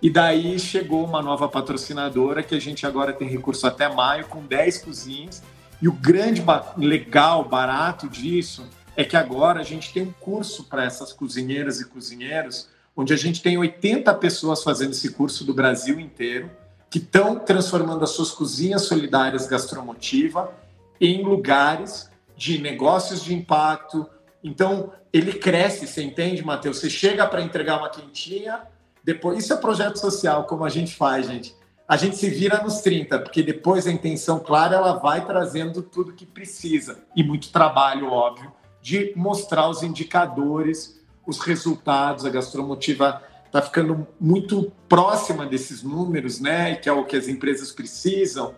E 0.00 0.10
daí 0.10 0.58
chegou 0.58 1.04
uma 1.04 1.22
nova 1.22 1.48
patrocinadora 1.48 2.42
que 2.42 2.54
a 2.54 2.60
gente 2.60 2.86
agora 2.86 3.12
tem 3.12 3.28
recurso 3.28 3.66
até 3.66 3.88
maio, 3.88 4.26
com 4.26 4.42
10 4.42 4.78
cozinhas, 4.78 5.42
e 5.80 5.88
o 5.88 5.92
grande 5.92 6.42
legal, 6.76 7.44
barato 7.44 8.08
disso 8.08 8.66
é 8.96 9.04
que 9.04 9.16
agora 9.16 9.60
a 9.60 9.64
gente 9.64 9.92
tem 9.92 10.04
um 10.04 10.12
curso 10.12 10.64
para 10.64 10.84
essas 10.84 11.12
cozinheiras 11.12 11.80
e 11.80 11.86
cozinheiros, 11.86 12.68
onde 12.96 13.12
a 13.12 13.16
gente 13.16 13.42
tem 13.42 13.58
80 13.58 14.12
pessoas 14.14 14.62
fazendo 14.62 14.92
esse 14.92 15.10
curso 15.12 15.44
do 15.44 15.52
Brasil 15.52 16.00
inteiro, 16.00 16.50
que 16.88 16.98
estão 16.98 17.38
transformando 17.38 18.04
as 18.04 18.10
suas 18.10 18.30
cozinhas 18.30 18.82
solidárias 18.82 19.46
gastromotiva 19.46 20.50
em 21.00 21.22
lugares 21.22 22.10
de 22.36 22.58
negócios 22.58 23.24
de 23.24 23.34
impacto. 23.34 24.08
Então, 24.42 24.92
ele 25.12 25.32
cresce, 25.32 25.86
você 25.86 26.02
entende, 26.02 26.44
Matheus? 26.44 26.78
Você 26.78 26.90
chega 26.90 27.26
para 27.26 27.42
entregar 27.42 27.78
uma 27.78 27.88
quentinha, 27.88 28.62
depois. 29.02 29.38
Isso 29.38 29.52
é 29.52 29.56
projeto 29.56 29.96
social, 29.96 30.44
como 30.44 30.64
a 30.64 30.68
gente 30.68 30.94
faz, 30.94 31.26
gente. 31.26 31.54
A 31.88 31.96
gente 31.96 32.16
se 32.16 32.28
vira 32.28 32.60
nos 32.62 32.80
30, 32.80 33.20
porque 33.20 33.42
depois 33.42 33.86
a 33.86 33.92
intenção 33.92 34.40
clara 34.40 34.74
ela 34.74 34.94
vai 34.94 35.24
trazendo 35.24 35.80
tudo 35.80 36.12
que 36.12 36.26
precisa. 36.26 36.98
E 37.14 37.22
muito 37.22 37.50
trabalho, 37.50 38.10
óbvio, 38.10 38.52
de 38.82 39.12
mostrar 39.14 39.68
os 39.68 39.84
indicadores, 39.84 41.00
os 41.24 41.38
resultados. 41.38 42.26
A 42.26 42.30
gastromotiva 42.30 43.22
está 43.46 43.62
ficando 43.62 44.06
muito 44.20 44.72
próxima 44.88 45.46
desses 45.46 45.84
números, 45.84 46.40
né? 46.40 46.74
Que 46.74 46.88
é 46.88 46.92
o 46.92 47.04
que 47.04 47.16
as 47.16 47.28
empresas 47.28 47.70
precisam. 47.70 48.52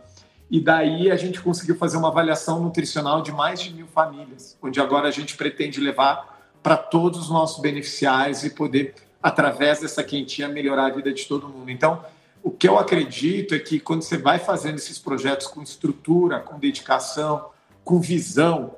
E 0.51 0.61
daí 0.61 1.11
a 1.11 1.17
gente 1.17 1.41
conseguiu 1.41 1.77
fazer 1.77 1.97
uma 1.97 2.09
avaliação 2.09 2.61
nutricional 2.61 3.23
de 3.23 3.31
mais 3.33 3.61
de 3.61 3.73
mil 3.73 3.87
famílias, 3.87 4.57
onde 4.63 4.81
agora 4.81 5.09
a 5.09 5.11
gente 5.11 5.37
pretende 5.37 5.81
levar 5.81 6.39
para 6.63 6.77
todos 6.77 7.21
os 7.21 7.31
nossos 7.31 7.61
beneficiários 7.61 8.45
e 8.45 8.51
poder, 8.51 8.95
através 9.23 9.81
dessa 9.81 10.03
quentinha, 10.03 10.49
melhorar 10.49 10.87
a 10.87 10.91
vida 10.91 11.13
de 11.13 11.27
todo 11.27 11.49
mundo. 11.49 11.71
Então, 11.71 12.03
o 12.43 12.51
que 12.51 12.67
eu 12.67 12.79
acredito 12.79 13.55
é 13.55 13.59
que 13.59 13.79
quando 13.79 14.03
você 14.03 14.17
vai 14.17 14.39
fazendo 14.39 14.77
esses 14.77 14.99
projetos 14.99 15.47
com 15.47 15.63
estrutura, 15.63 16.41
com 16.41 16.59
dedicação, 16.59 17.51
com 17.85 18.01
visão, 18.01 18.75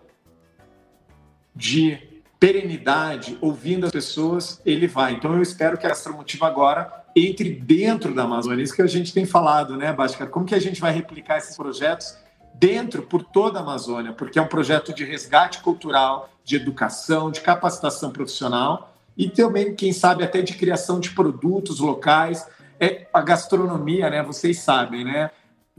de 1.54 1.98
perenidade, 2.38 3.36
ouvindo 3.40 3.84
as 3.86 3.92
pessoas, 3.92 4.60
ele 4.64 4.86
vai. 4.86 5.12
Então 5.12 5.34
eu 5.34 5.42
espero 5.42 5.76
que 5.76 5.86
a 5.86 5.92
Astromotiva 5.92 6.46
agora 6.46 6.99
entre 7.14 7.50
dentro 7.50 8.14
da 8.14 8.24
Amazônia. 8.24 8.62
Isso 8.62 8.74
que 8.74 8.82
a 8.82 8.86
gente 8.86 9.12
tem 9.12 9.24
falado, 9.24 9.76
né, 9.76 9.92
Báscara? 9.92 10.30
Como 10.30 10.46
que 10.46 10.54
a 10.54 10.60
gente 10.60 10.80
vai 10.80 10.92
replicar 10.92 11.38
esses 11.38 11.56
projetos 11.56 12.16
dentro, 12.54 13.02
por 13.02 13.22
toda 13.22 13.58
a 13.58 13.62
Amazônia? 13.62 14.12
Porque 14.12 14.38
é 14.38 14.42
um 14.42 14.46
projeto 14.46 14.94
de 14.94 15.04
resgate 15.04 15.60
cultural, 15.60 16.30
de 16.44 16.56
educação, 16.56 17.30
de 17.30 17.40
capacitação 17.40 18.10
profissional 18.10 18.94
e 19.16 19.28
também, 19.28 19.74
quem 19.74 19.92
sabe, 19.92 20.24
até 20.24 20.40
de 20.42 20.54
criação 20.54 21.00
de 21.00 21.10
produtos 21.10 21.80
locais. 21.80 22.46
É 22.78 23.06
a 23.12 23.20
gastronomia, 23.20 24.08
né? 24.08 24.22
Vocês 24.22 24.58
sabem, 24.60 25.04
né? 25.04 25.30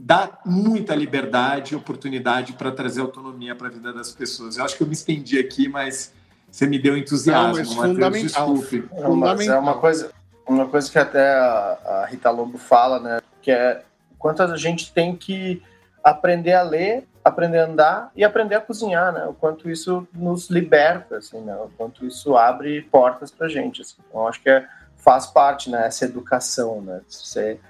dá 0.04 0.40
muita 0.44 0.96
liberdade 0.96 1.74
e 1.74 1.76
oportunidade 1.76 2.54
para 2.54 2.72
trazer 2.72 3.00
autonomia 3.00 3.54
para 3.54 3.68
a 3.68 3.70
vida 3.70 3.92
das 3.92 4.10
pessoas. 4.10 4.56
Eu 4.56 4.64
acho 4.64 4.76
que 4.76 4.82
eu 4.82 4.86
me 4.86 4.94
estendi 4.94 5.38
aqui, 5.38 5.68
mas 5.68 6.12
você 6.50 6.66
me 6.66 6.78
deu 6.78 6.96
entusiasmo, 6.96 7.64
Não, 7.64 7.82
fundamental. 7.82 8.52
desculpe. 8.52 8.84
Não, 8.92 9.14
mas 9.14 9.46
é 9.46 9.56
uma 9.56 9.74
coisa, 9.74 10.10
uma 10.46 10.68
coisa 10.68 10.90
que 10.90 10.98
até 10.98 11.34
a, 11.34 11.78
a 11.84 12.06
Rita 12.06 12.30
Lobo 12.30 12.58
fala, 12.58 12.98
né, 12.98 13.20
que 13.40 13.50
é 13.50 13.82
quanto 14.18 14.42
a 14.42 14.56
gente 14.56 14.92
tem 14.92 15.16
que 15.16 15.62
aprender 16.02 16.52
a 16.52 16.62
ler, 16.62 17.06
aprender 17.24 17.58
a 17.58 17.66
andar 17.66 18.10
e 18.16 18.24
aprender 18.24 18.56
a 18.56 18.60
cozinhar, 18.60 19.12
né? 19.12 19.24
O 19.26 19.34
quanto 19.34 19.70
isso 19.70 20.06
nos 20.12 20.50
liberta, 20.50 21.18
assim, 21.18 21.40
né? 21.40 21.54
O 21.56 21.70
quanto 21.76 22.04
isso 22.04 22.36
abre 22.36 22.82
portas 22.82 23.30
para 23.30 23.48
gente. 23.48 23.82
Assim. 23.82 23.96
Então, 24.08 24.26
acho 24.26 24.42
que 24.42 24.50
é, 24.50 24.66
faz 24.96 25.26
parte, 25.26 25.70
né? 25.70 25.86
Essa 25.86 26.04
educação, 26.04 26.80
né? 26.80 27.00
Você 27.08 27.60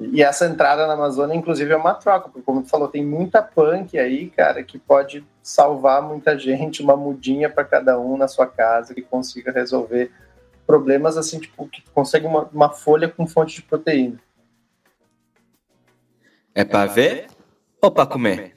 e 0.00 0.22
essa 0.22 0.46
entrada 0.46 0.86
na 0.86 0.94
Amazônia, 0.94 1.36
inclusive, 1.36 1.72
é 1.72 1.76
uma 1.76 1.94
troca, 1.94 2.28
porque, 2.28 2.42
como 2.42 2.62
tu 2.62 2.68
falou, 2.68 2.88
tem 2.88 3.04
muita 3.04 3.40
punk 3.40 3.96
aí, 3.96 4.28
cara, 4.28 4.62
que 4.62 4.76
pode 4.78 5.24
salvar 5.40 6.02
muita 6.02 6.36
gente, 6.38 6.82
uma 6.82 6.96
mudinha 6.96 7.48
para 7.48 7.64
cada 7.64 7.98
um 7.98 8.16
na 8.16 8.26
sua 8.26 8.46
casa, 8.46 8.94
que 8.94 9.02
consiga 9.02 9.52
resolver 9.52 10.10
problemas 10.66 11.16
assim, 11.16 11.38
tipo, 11.38 11.68
que 11.68 11.82
consegue 11.92 12.26
uma, 12.26 12.44
uma 12.52 12.70
folha 12.70 13.08
com 13.08 13.26
fonte 13.26 13.56
de 13.56 13.62
proteína. 13.62 14.20
É 16.54 16.64
para 16.64 16.86
ver 16.86 17.26
ou 17.80 17.90
para 17.90 18.06
comer? 18.06 18.54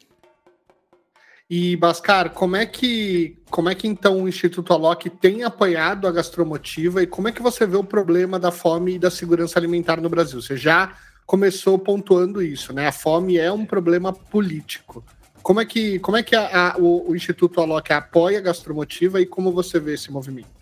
E 1.49 1.77
Bascar, 1.77 2.31
como 2.31 2.57
é 2.57 2.65
que 2.65 3.37
como 3.49 3.69
é 3.69 3.75
que 3.75 3.87
então 3.87 4.23
o 4.23 4.27
Instituto 4.27 4.73
Alok 4.73 5.09
tem 5.09 5.43
apoiado 5.43 6.05
a 6.05 6.11
gastromotiva 6.11 7.01
e 7.01 7.07
como 7.07 7.29
é 7.29 7.31
que 7.31 7.41
você 7.41 7.65
vê 7.65 7.77
o 7.77 7.83
problema 7.83 8.37
da 8.37 8.51
fome 8.51 8.95
e 8.95 8.99
da 8.99 9.09
segurança 9.09 9.57
alimentar 9.57 10.01
no 10.01 10.09
Brasil? 10.09 10.41
Você 10.41 10.57
já 10.57 10.97
começou 11.25 11.79
pontuando 11.79 12.41
isso, 12.41 12.73
né? 12.73 12.87
A 12.87 12.91
fome 12.91 13.37
é 13.37 13.51
um 13.51 13.65
problema 13.65 14.11
político. 14.11 15.03
Como 15.41 15.61
é 15.61 15.65
que, 15.65 15.99
como 15.99 16.17
é 16.17 16.23
que 16.23 16.35
a, 16.35 16.73
a, 16.73 16.77
o, 16.77 17.11
o, 17.11 17.15
Instituto 17.15 17.61
Alok 17.61 17.93
apoia 17.93 18.39
a 18.39 18.41
gastromotiva 18.41 19.21
e 19.21 19.25
como 19.25 19.51
você 19.53 19.79
vê 19.79 19.93
esse 19.93 20.11
movimento? 20.11 20.56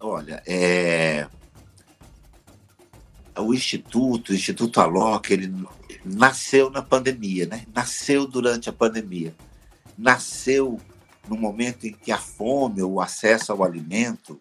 Olha, 0.00 0.42
é... 0.46 1.26
o 3.38 3.54
Instituto, 3.54 4.30
o 4.30 4.34
Instituto 4.34 4.80
Alok, 4.80 5.32
ele 5.32 5.52
nasceu 6.04 6.70
na 6.70 6.82
pandemia, 6.82 7.46
né? 7.46 7.66
Nasceu 7.74 8.26
durante 8.26 8.68
a 8.68 8.72
pandemia. 8.72 9.34
Nasceu 9.96 10.80
no 11.28 11.36
momento 11.36 11.86
em 11.86 11.92
que 11.92 12.12
a 12.12 12.18
fome, 12.18 12.82
o 12.82 13.00
acesso 13.00 13.52
ao 13.52 13.64
alimento, 13.64 14.40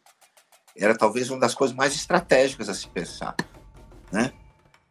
era 0.77 0.95
talvez 0.95 1.29
uma 1.29 1.39
das 1.39 1.55
coisas 1.55 1.75
mais 1.75 1.95
estratégicas 1.95 2.69
a 2.69 2.73
se 2.73 2.87
pensar. 2.87 3.35
Né? 4.11 4.31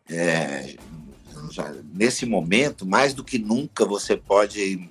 É, 0.09 0.77
já, 1.51 1.73
nesse 1.93 2.27
momento, 2.27 2.87
mais 2.87 3.15
do 3.15 3.23
que 3.23 3.39
nunca, 3.39 3.85
você 3.85 4.17
pode 4.17 4.91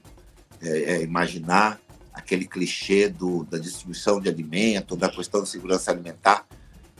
é, 0.61 0.67
é, 0.67 1.01
imaginar 1.01 1.79
aquele 2.13 2.45
clichê 2.45 3.09
do, 3.09 3.43
da 3.43 3.57
distribuição 3.57 4.21
de 4.21 4.29
alimento, 4.29 4.95
da 4.95 5.09
questão 5.09 5.39
da 5.39 5.45
segurança 5.45 5.91
alimentar, 5.91 6.45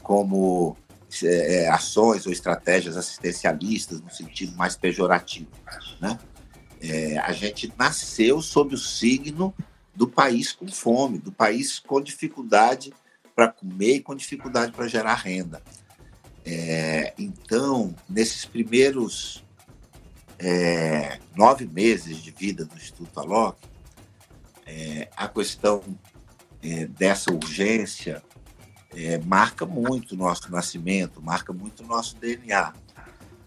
como 0.02 0.76
é, 1.24 1.64
é, 1.64 1.70
ações 1.70 2.26
ou 2.26 2.32
estratégias 2.32 2.98
assistencialistas 2.98 4.02
no 4.02 4.10
sentido 4.10 4.56
mais 4.58 4.76
pejorativo. 4.76 5.50
Né? 6.02 6.18
É, 6.82 7.18
a 7.20 7.32
gente 7.32 7.72
nasceu 7.78 8.42
sob 8.42 8.74
o 8.74 8.78
signo 8.78 9.54
do 9.96 10.08
país 10.08 10.52
com 10.52 10.68
fome, 10.68 11.20
do 11.20 11.32
país 11.32 11.78
com 11.78 12.02
dificuldade 12.02 12.92
para 13.36 13.48
comer 13.48 13.98
e 13.98 14.02
com 14.02 14.16
dificuldade 14.16 14.72
para 14.72 14.88
gerar 14.88 15.16
renda. 15.16 15.62
É, 16.46 17.14
então, 17.18 17.96
nesses 18.10 18.44
primeiros 18.44 19.44
é, 20.40 21.20
nove 21.36 21.66
meses 21.66 22.18
de 22.18 22.32
vida 22.32 22.66
do 22.66 22.76
Instituto 22.76 23.20
Alok, 23.20 23.58
é, 24.74 25.08
a 25.16 25.28
questão 25.28 25.84
é, 26.62 26.88
dessa 26.88 27.32
urgência 27.32 28.24
é, 28.96 29.20
marca 29.20 29.66
muito 29.66 30.14
o 30.14 30.18
nosso 30.18 30.52
nascimento, 30.52 31.22
marca 31.22 31.54
muito 31.54 31.84
o 31.84 31.88
nosso 31.88 32.16
DNA. 32.18 32.74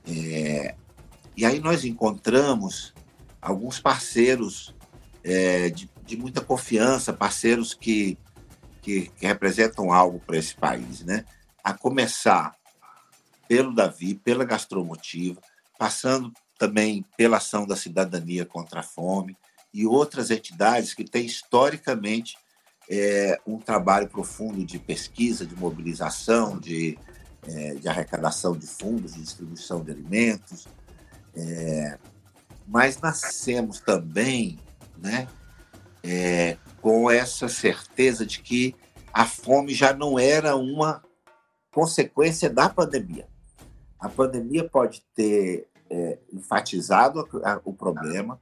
É, 0.07 0.77
e 1.37 1.45
aí 1.45 1.59
nós 1.59 1.85
encontramos 1.85 2.95
alguns 3.43 3.81
parceiros 3.81 4.75
é, 5.25 5.69
de, 5.69 5.91
de, 6.05 6.17
muita 6.17 6.41
confiança, 6.41 7.13
parceiros 7.13 7.75
que, 7.75 8.17
que, 8.81 9.09
que 9.09 9.27
representam 9.27 9.93
algo 9.93 10.21
para 10.21 10.37
esse 10.37 10.55
país, 10.55 11.01
né? 11.01 11.25
A 11.63 11.75
começar 11.75 12.55
pelo 13.49 13.75
Davi, 13.75 14.15
pela 14.15 14.45
Gastromotiva, 14.45 15.41
passando 15.77 16.33
também 16.57 17.05
pela 17.17 17.39
ação 17.39 17.67
da 17.67 17.75
cidadania 17.75 18.47
contra 18.47 18.81
a 18.81 18.85
fome 18.85 19.37
e 19.77 19.87
outras 19.87 20.31
entidades 20.31 20.95
que 20.95 21.05
têm 21.05 21.27
historicamente 21.27 22.39
é, 22.89 23.39
um 23.47 23.59
trabalho 23.59 24.09
profundo 24.09 24.65
de 24.65 24.79
pesquisa, 24.79 25.45
de 25.45 25.55
mobilização, 25.55 26.59
de, 26.59 26.99
é, 27.47 27.75
de 27.75 27.87
arrecadação 27.87 28.57
de 28.57 28.67
fundos, 28.67 29.13
de 29.13 29.21
distribuição 29.21 29.85
de 29.85 29.91
alimentos. 29.91 30.67
É, 31.35 31.99
mas 32.67 32.99
nascemos 33.03 33.79
também 33.79 34.59
né, 34.97 35.29
é, 36.03 36.57
com 36.81 37.11
essa 37.11 37.47
certeza 37.47 38.25
de 38.25 38.41
que 38.41 38.75
a 39.13 39.27
fome 39.27 39.75
já 39.75 39.93
não 39.93 40.19
era 40.19 40.57
uma 40.57 41.03
consequência 41.71 42.49
da 42.49 42.71
pandemia. 42.71 43.29
A 44.01 44.09
pandemia 44.09 44.67
pode 44.67 45.03
ter 45.15 45.69
é, 45.91 46.19
enfatizado 46.33 47.29
o 47.63 47.75
problema, 47.75 48.41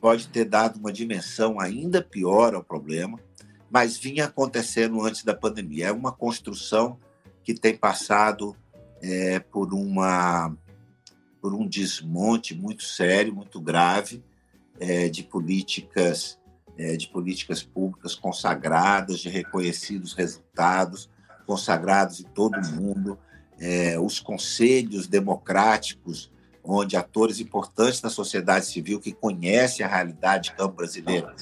pode 0.00 0.28
ter 0.28 0.44
dado 0.44 0.78
uma 0.78 0.92
dimensão 0.92 1.60
ainda 1.60 2.02
pior 2.02 2.54
ao 2.54 2.62
problema, 2.62 3.18
mas 3.70 3.96
vinha 3.96 4.26
acontecendo 4.26 5.02
antes 5.02 5.24
da 5.24 5.34
pandemia. 5.34 5.88
É 5.88 5.92
uma 5.92 6.12
construção 6.12 6.98
que 7.42 7.54
tem 7.54 7.76
passado 7.76 8.56
é, 9.02 9.38
por, 9.38 9.72
uma, 9.72 10.56
por 11.40 11.54
um 11.54 11.66
desmonte 11.66 12.54
muito 12.54 12.84
sério, 12.84 13.34
muito 13.34 13.60
grave 13.60 14.22
é, 14.78 15.08
de 15.08 15.22
políticas 15.22 16.38
é, 16.78 16.96
de 16.96 17.08
políticas 17.08 17.62
públicas 17.62 18.14
consagradas, 18.14 19.20
de 19.20 19.28
reconhecidos 19.28 20.12
resultados, 20.12 21.08
consagrados 21.46 22.20
em 22.20 22.24
todo 22.24 22.56
o 22.56 22.72
mundo, 22.72 23.18
é, 23.58 23.98
os 23.98 24.20
conselhos 24.20 25.06
democráticos, 25.06 26.30
onde 26.66 26.96
atores 26.96 27.40
importantes 27.40 28.00
da 28.00 28.10
sociedade 28.10 28.66
civil 28.66 29.00
que 29.00 29.12
conhecem 29.12 29.86
a 29.86 29.88
realidade 29.88 30.52
campo 30.54 30.76
brasileira, 30.76 31.34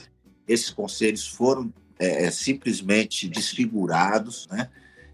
esses 0.46 0.70
conselhos 0.70 1.26
foram 1.26 1.72
é, 1.98 2.24
é, 2.24 2.30
simplesmente 2.30 3.28
desfigurados, 3.28 4.46
né? 4.50 4.70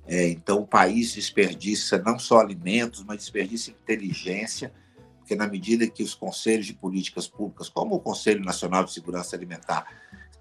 É, 0.07 0.29
então 0.29 0.61
o 0.61 0.67
país 0.67 1.15
desperdiça 1.15 1.99
não 1.99 2.19
só 2.19 2.41
alimentos, 2.41 3.05
mas 3.05 3.19
desperdiça 3.19 3.71
inteligência, 3.71 4.73
porque 5.19 5.37
na 5.37 5.47
medida 5.47 5.87
que 5.87 6.03
os 6.03 6.15
conselhos 6.15 6.67
de 6.67 6.75
políticas 6.75 7.29
públicas, 7.29 7.69
como 7.69 7.95
o 7.95 8.01
Conselho 8.01 8.45
Nacional 8.45 8.83
de 8.83 8.93
Segurança 8.93 9.37
Alimentar, 9.37 9.87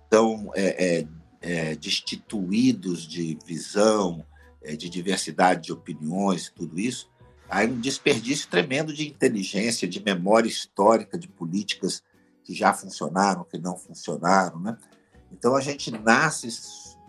estão 0.03 0.51
é, 0.55 0.97
é, 1.01 1.07
é 1.41 1.75
destituídos 1.75 3.07
de 3.07 3.37
visão, 3.45 4.25
de 4.65 4.89
diversidade 4.89 5.65
de 5.65 5.71
opiniões, 5.71 6.51
tudo 6.55 6.79
isso, 6.79 7.09
há 7.49 7.61
um 7.63 7.79
desperdício 7.79 8.47
tremendo 8.49 8.93
de 8.93 9.07
inteligência, 9.07 9.87
de 9.87 10.03
memória 10.03 10.47
histórica, 10.47 11.17
de 11.17 11.27
políticas 11.27 12.03
que 12.43 12.53
já 12.53 12.73
funcionaram, 12.73 13.43
que 13.43 13.57
não 13.57 13.75
funcionaram, 13.75 14.59
né? 14.59 14.77
Então 15.31 15.55
a 15.55 15.61
gente 15.61 15.91
nasce 15.91 16.47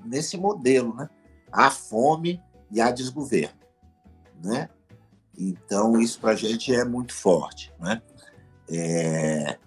nesse 0.04 0.36
modelo, 0.36 0.94
né? 0.94 1.08
A 1.52 1.70
fome 1.70 2.40
e 2.70 2.80
a 2.80 2.90
desgoverno, 2.90 3.58
né? 4.42 4.68
Então 5.36 6.00
isso 6.00 6.20
para 6.20 6.30
a 6.30 6.36
gente 6.36 6.74
é 6.74 6.84
muito 6.84 7.14
forte, 7.14 7.72
né? 7.78 8.02
É, 8.68 9.58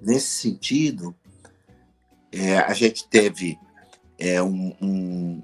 nesse 0.00 0.28
sentido, 0.28 1.14
é, 2.30 2.58
a 2.58 2.72
gente 2.72 3.08
teve 3.08 3.58
é, 4.18 4.42
um, 4.42 4.74
um, 4.80 5.42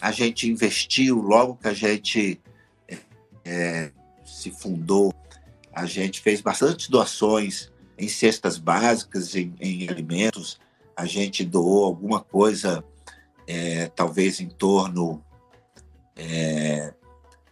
a 0.00 0.12
gente 0.12 0.48
investiu 0.50 1.20
logo 1.20 1.56
que 1.56 1.68
a 1.68 1.74
gente 1.74 2.40
é, 3.44 3.92
se 4.44 4.50
fundou, 4.50 5.14
a 5.72 5.86
gente 5.86 6.20
fez 6.20 6.40
bastante 6.40 6.90
doações 6.90 7.72
em 7.96 8.08
cestas 8.08 8.58
básicas, 8.58 9.34
em, 9.34 9.54
em 9.58 9.88
alimentos, 9.88 10.60
a 10.96 11.06
gente 11.06 11.44
doou 11.44 11.84
alguma 11.84 12.20
coisa, 12.20 12.84
é, 13.46 13.88
talvez 13.88 14.40
em 14.40 14.48
torno 14.48 15.24
é, 16.14 16.92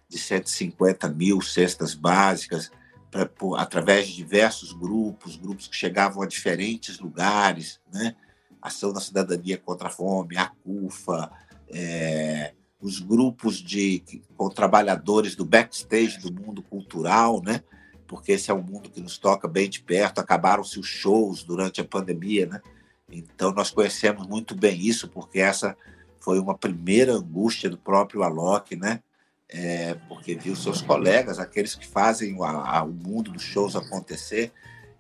de 0.08 0.18
150 0.18 1.08
mil 1.08 1.40
cestas 1.40 1.94
básicas, 1.94 2.70
pra, 3.10 3.26
por, 3.26 3.58
através 3.58 4.08
de 4.08 4.16
diversos 4.16 4.72
grupos, 4.72 5.36
grupos 5.36 5.66
que 5.66 5.76
chegavam 5.76 6.22
a 6.22 6.26
diferentes 6.26 6.98
lugares, 6.98 7.80
né? 7.92 8.14
Ação 8.60 8.92
da 8.92 9.00
Cidadania 9.00 9.58
contra 9.58 9.88
a 9.88 9.90
Fome, 9.90 10.36
a 10.36 10.46
CUFA, 10.46 11.32
é, 11.68 12.54
os 12.82 12.98
grupos 12.98 13.58
de 13.58 14.02
com 14.36 14.48
trabalhadores 14.48 15.36
do 15.36 15.44
backstage 15.44 16.18
do 16.18 16.32
mundo 16.32 16.62
cultural, 16.62 17.40
né? 17.40 17.62
Porque 18.08 18.32
esse 18.32 18.50
é 18.50 18.54
um 18.54 18.62
mundo 18.62 18.90
que 18.90 19.00
nos 19.00 19.16
toca 19.16 19.46
bem 19.46 19.70
de 19.70 19.80
perto. 19.80 20.18
Acabaram-se 20.18 20.78
os 20.78 20.86
shows 20.86 21.44
durante 21.44 21.80
a 21.80 21.84
pandemia, 21.84 22.46
né? 22.46 22.60
Então, 23.10 23.52
nós 23.52 23.70
conhecemos 23.70 24.26
muito 24.26 24.54
bem 24.54 24.80
isso, 24.80 25.08
porque 25.08 25.38
essa 25.38 25.76
foi 26.18 26.38
uma 26.38 26.58
primeira 26.58 27.14
angústia 27.14 27.70
do 27.70 27.78
próprio 27.78 28.22
Alok, 28.22 28.74
né? 28.74 29.00
É, 29.48 29.94
porque 30.08 30.34
viu 30.34 30.56
seus 30.56 30.80
colegas, 30.80 31.38
aqueles 31.38 31.74
que 31.74 31.86
fazem 31.86 32.34
o, 32.34 32.42
a, 32.42 32.82
o 32.82 32.90
mundo 32.90 33.30
dos 33.30 33.42
shows 33.42 33.76
acontecer, 33.76 34.50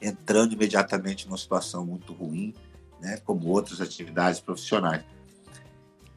entrando 0.00 0.52
imediatamente 0.52 1.26
numa 1.26 1.38
situação 1.38 1.86
muito 1.86 2.12
ruim, 2.12 2.54
né? 3.00 3.16
como 3.24 3.48
outras 3.48 3.80
atividades 3.80 4.40
profissionais. 4.40 5.02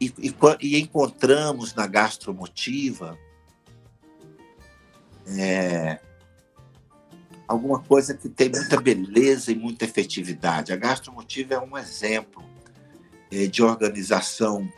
E, 0.00 0.12
e, 0.18 0.34
e 0.60 0.80
encontramos 0.80 1.74
na 1.74 1.86
gastromotiva 1.86 3.18
é, 5.26 5.98
alguma 7.48 7.80
coisa 7.80 8.14
que 8.14 8.28
tem 8.28 8.50
muita 8.50 8.80
beleza 8.80 9.50
e 9.50 9.54
muita 9.54 9.84
efetividade. 9.84 10.72
A 10.72 10.76
gastromotiva 10.76 11.54
é 11.54 11.58
um 11.58 11.76
exemplo 11.76 12.44
é, 13.30 13.46
de 13.46 13.62
organização 13.62 14.70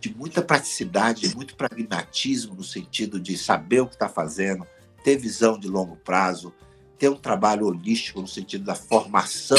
de 0.00 0.14
muita 0.14 0.40
praticidade, 0.40 1.34
muito 1.34 1.56
pragmatismo 1.56 2.54
no 2.54 2.64
sentido 2.64 3.20
de 3.20 3.36
saber 3.36 3.80
o 3.80 3.86
que 3.86 3.94
está 3.94 4.08
fazendo, 4.08 4.66
ter 5.02 5.16
visão 5.16 5.58
de 5.58 5.68
longo 5.68 5.96
prazo, 5.96 6.54
ter 6.98 7.08
um 7.08 7.16
trabalho 7.16 7.66
holístico 7.66 8.20
no 8.20 8.28
sentido 8.28 8.64
da 8.64 8.74
formação 8.74 9.58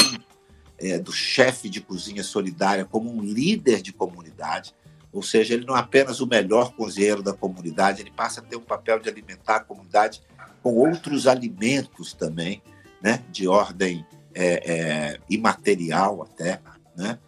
é, 0.78 0.98
do 0.98 1.12
chefe 1.12 1.68
de 1.68 1.80
cozinha 1.80 2.24
solidária 2.24 2.84
como 2.84 3.12
um 3.12 3.22
líder 3.22 3.80
de 3.82 3.92
comunidade. 3.92 4.74
Ou 5.16 5.22
seja, 5.22 5.54
ele 5.54 5.64
não 5.64 5.74
é 5.74 5.80
apenas 5.80 6.20
o 6.20 6.26
melhor 6.26 6.74
cozinheiro 6.74 7.22
da 7.22 7.32
comunidade, 7.32 8.02
ele 8.02 8.10
passa 8.10 8.40
a 8.40 8.44
ter 8.44 8.54
um 8.54 8.60
papel 8.60 8.98
de 8.98 9.08
alimentar 9.08 9.56
a 9.56 9.64
comunidade 9.64 10.20
com 10.62 10.74
outros 10.74 11.26
alimentos 11.26 12.12
também, 12.12 12.62
né, 13.02 13.24
de 13.30 13.48
ordem 13.48 14.04
é, 14.34 14.72
é, 14.72 15.20
imaterial 15.30 16.22
até. 16.22 16.60
Né? 16.94 17.18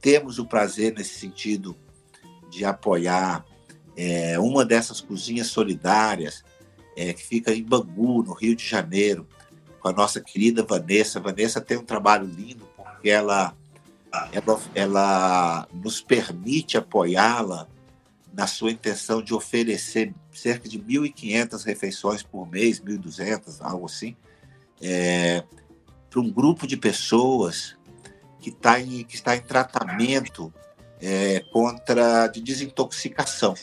Temos 0.00 0.40
o 0.40 0.46
prazer, 0.46 0.92
nesse 0.92 1.20
sentido, 1.20 1.76
de 2.50 2.64
apoiar 2.64 3.46
é, 3.96 4.36
uma 4.40 4.64
dessas 4.64 5.00
cozinhas 5.00 5.46
solidárias 5.46 6.42
é, 6.96 7.12
que 7.12 7.22
fica 7.22 7.54
em 7.54 7.62
Bangu, 7.62 8.24
no 8.24 8.32
Rio 8.32 8.56
de 8.56 8.66
Janeiro, 8.66 9.24
com 9.78 9.86
a 9.86 9.92
nossa 9.92 10.20
querida 10.20 10.64
Vanessa. 10.64 11.20
Vanessa 11.20 11.60
tem 11.60 11.76
um 11.76 11.84
trabalho 11.84 12.26
lindo 12.26 12.68
porque 12.76 13.08
ela 13.08 13.54
ela, 14.32 14.60
ela 14.74 15.68
nos 15.72 16.00
permite 16.00 16.76
apoiá-la 16.76 17.68
na 18.32 18.46
sua 18.46 18.70
intenção 18.70 19.22
de 19.22 19.32
oferecer 19.32 20.14
cerca 20.32 20.68
de 20.68 20.78
1.500 20.78 21.64
refeições 21.64 22.22
por 22.22 22.46
mês, 22.46 22.80
1.200, 22.80 23.58
algo 23.60 23.86
assim, 23.86 24.14
é, 24.80 25.42
para 26.10 26.20
um 26.20 26.30
grupo 26.30 26.66
de 26.66 26.76
pessoas 26.76 27.76
que, 28.38 28.50
tá 28.50 28.78
em, 28.78 29.04
que 29.04 29.14
está 29.14 29.34
em 29.36 29.40
tratamento 29.40 30.52
é, 31.00 31.40
contra 31.50 32.26
de 32.28 32.40
desintoxicação. 32.40 33.54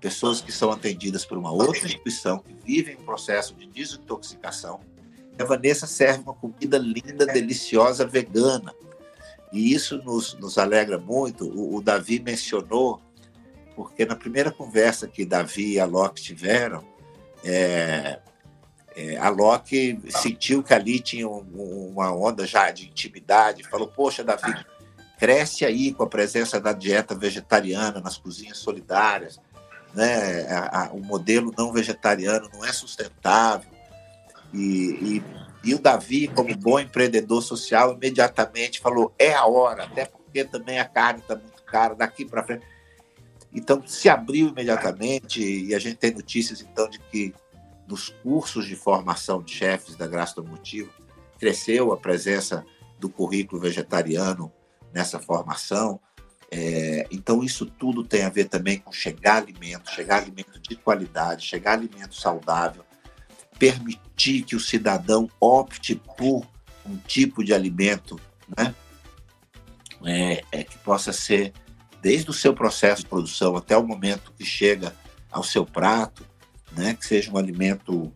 Pessoas 0.00 0.40
que 0.40 0.52
são 0.52 0.70
atendidas 0.70 1.24
por 1.24 1.36
uma 1.36 1.50
outra 1.50 1.86
instituição, 1.86 2.38
que 2.38 2.54
vivem 2.64 2.96
um 2.96 3.04
processo 3.04 3.54
de 3.54 3.66
desintoxicação. 3.66 4.80
A 5.38 5.44
Vanessa 5.44 5.86
serve 5.86 6.22
uma 6.22 6.34
comida 6.34 6.76
linda, 6.78 7.26
deliciosa, 7.26 8.06
vegana. 8.06 8.74
E 9.52 9.72
isso 9.72 9.98
nos, 9.98 10.34
nos 10.34 10.58
alegra 10.58 10.98
muito. 10.98 11.48
O, 11.48 11.76
o 11.76 11.82
Davi 11.82 12.20
mencionou, 12.20 13.00
porque 13.74 14.04
na 14.04 14.14
primeira 14.14 14.50
conversa 14.50 15.08
que 15.08 15.24
Davi 15.24 15.72
e 15.72 15.80
a 15.80 15.84
Locke 15.84 16.22
tiveram, 16.22 16.84
é, 17.44 18.20
é, 18.96 19.16
a 19.16 19.28
Locke 19.28 20.00
sentiu 20.10 20.62
que 20.62 20.74
ali 20.74 21.00
tinha 21.00 21.28
um, 21.28 21.90
uma 21.92 22.12
onda 22.12 22.46
já 22.46 22.70
de 22.70 22.86
intimidade, 22.88 23.62
falou: 23.64 23.88
Poxa, 23.88 24.22
Davi, 24.22 24.54
cresce 25.18 25.64
aí 25.64 25.92
com 25.92 26.02
a 26.02 26.08
presença 26.08 26.60
da 26.60 26.72
dieta 26.72 27.14
vegetariana 27.14 28.00
nas 28.00 28.16
cozinhas 28.16 28.58
solidárias. 28.58 29.40
Né? 29.94 30.46
A, 30.48 30.84
a, 30.84 30.92
o 30.92 31.00
modelo 31.00 31.52
não 31.56 31.72
vegetariano 31.72 32.48
não 32.52 32.64
é 32.64 32.72
sustentável. 32.72 33.70
E, 34.52 34.58
e, 34.58 35.22
e, 35.64 35.74
o 35.74 35.78
Davi, 35.78 36.28
como 36.28 36.54
bom 36.56 36.78
empreendedor 36.80 37.42
social, 37.42 37.94
imediatamente 37.94 38.80
falou: 38.80 39.14
é 39.18 39.34
a 39.34 39.46
hora, 39.46 39.84
até 39.84 40.04
porque 40.04 40.44
também 40.44 40.78
a 40.78 40.84
carne 40.84 41.20
está 41.20 41.36
muito 41.36 41.62
cara, 41.64 41.94
daqui 41.94 42.24
para 42.24 42.42
frente. 42.42 42.66
Então, 43.52 43.82
se 43.86 44.08
abriu 44.08 44.48
imediatamente, 44.48 45.42
e 45.42 45.74
a 45.74 45.78
gente 45.78 45.96
tem 45.96 46.12
notícias, 46.12 46.60
então, 46.60 46.88
de 46.88 46.98
que 46.98 47.34
nos 47.86 48.08
cursos 48.22 48.66
de 48.66 48.76
formação 48.76 49.42
de 49.42 49.52
chefes 49.52 49.96
da 49.96 50.06
Gastromotivo 50.06 50.92
cresceu 51.38 51.92
a 51.92 51.96
presença 51.96 52.64
do 52.98 53.08
currículo 53.08 53.60
vegetariano 53.60 54.52
nessa 54.92 55.18
formação. 55.18 56.00
É, 56.50 57.06
então, 57.10 57.42
isso 57.42 57.66
tudo 57.66 58.04
tem 58.04 58.22
a 58.22 58.28
ver 58.28 58.46
também 58.46 58.78
com 58.78 58.92
chegar 58.92 59.36
alimento, 59.36 59.90
chegar 59.90 60.18
alimento 60.18 60.60
de 60.60 60.76
qualidade, 60.76 61.46
chegar 61.46 61.72
alimento 61.72 62.14
saudável, 62.14 62.84
permitir 63.60 64.42
que 64.42 64.56
o 64.56 64.60
cidadão 64.60 65.28
opte 65.38 65.94
por 66.16 66.46
um 66.84 66.96
tipo 66.96 67.44
de 67.44 67.52
alimento 67.52 68.18
né, 68.56 68.74
é, 70.02 70.42
é, 70.50 70.64
que 70.64 70.78
possa 70.78 71.12
ser, 71.12 71.52
desde 72.00 72.30
o 72.30 72.32
seu 72.32 72.54
processo 72.54 73.02
de 73.02 73.08
produção 73.08 73.54
até 73.54 73.76
o 73.76 73.86
momento 73.86 74.32
que 74.32 74.46
chega 74.46 74.96
ao 75.30 75.44
seu 75.44 75.66
prato, 75.66 76.24
né, 76.72 76.94
que 76.94 77.06
seja 77.06 77.30
um 77.30 77.36
alimento 77.36 78.10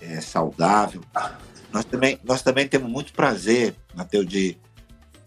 é, 0.00 0.20
saudável. 0.20 1.00
Nós 1.72 1.84
também, 1.84 2.18
nós 2.24 2.42
também 2.42 2.66
temos 2.66 2.90
muito 2.90 3.12
prazer, 3.12 3.76
Matheus, 3.94 4.26
de 4.26 4.58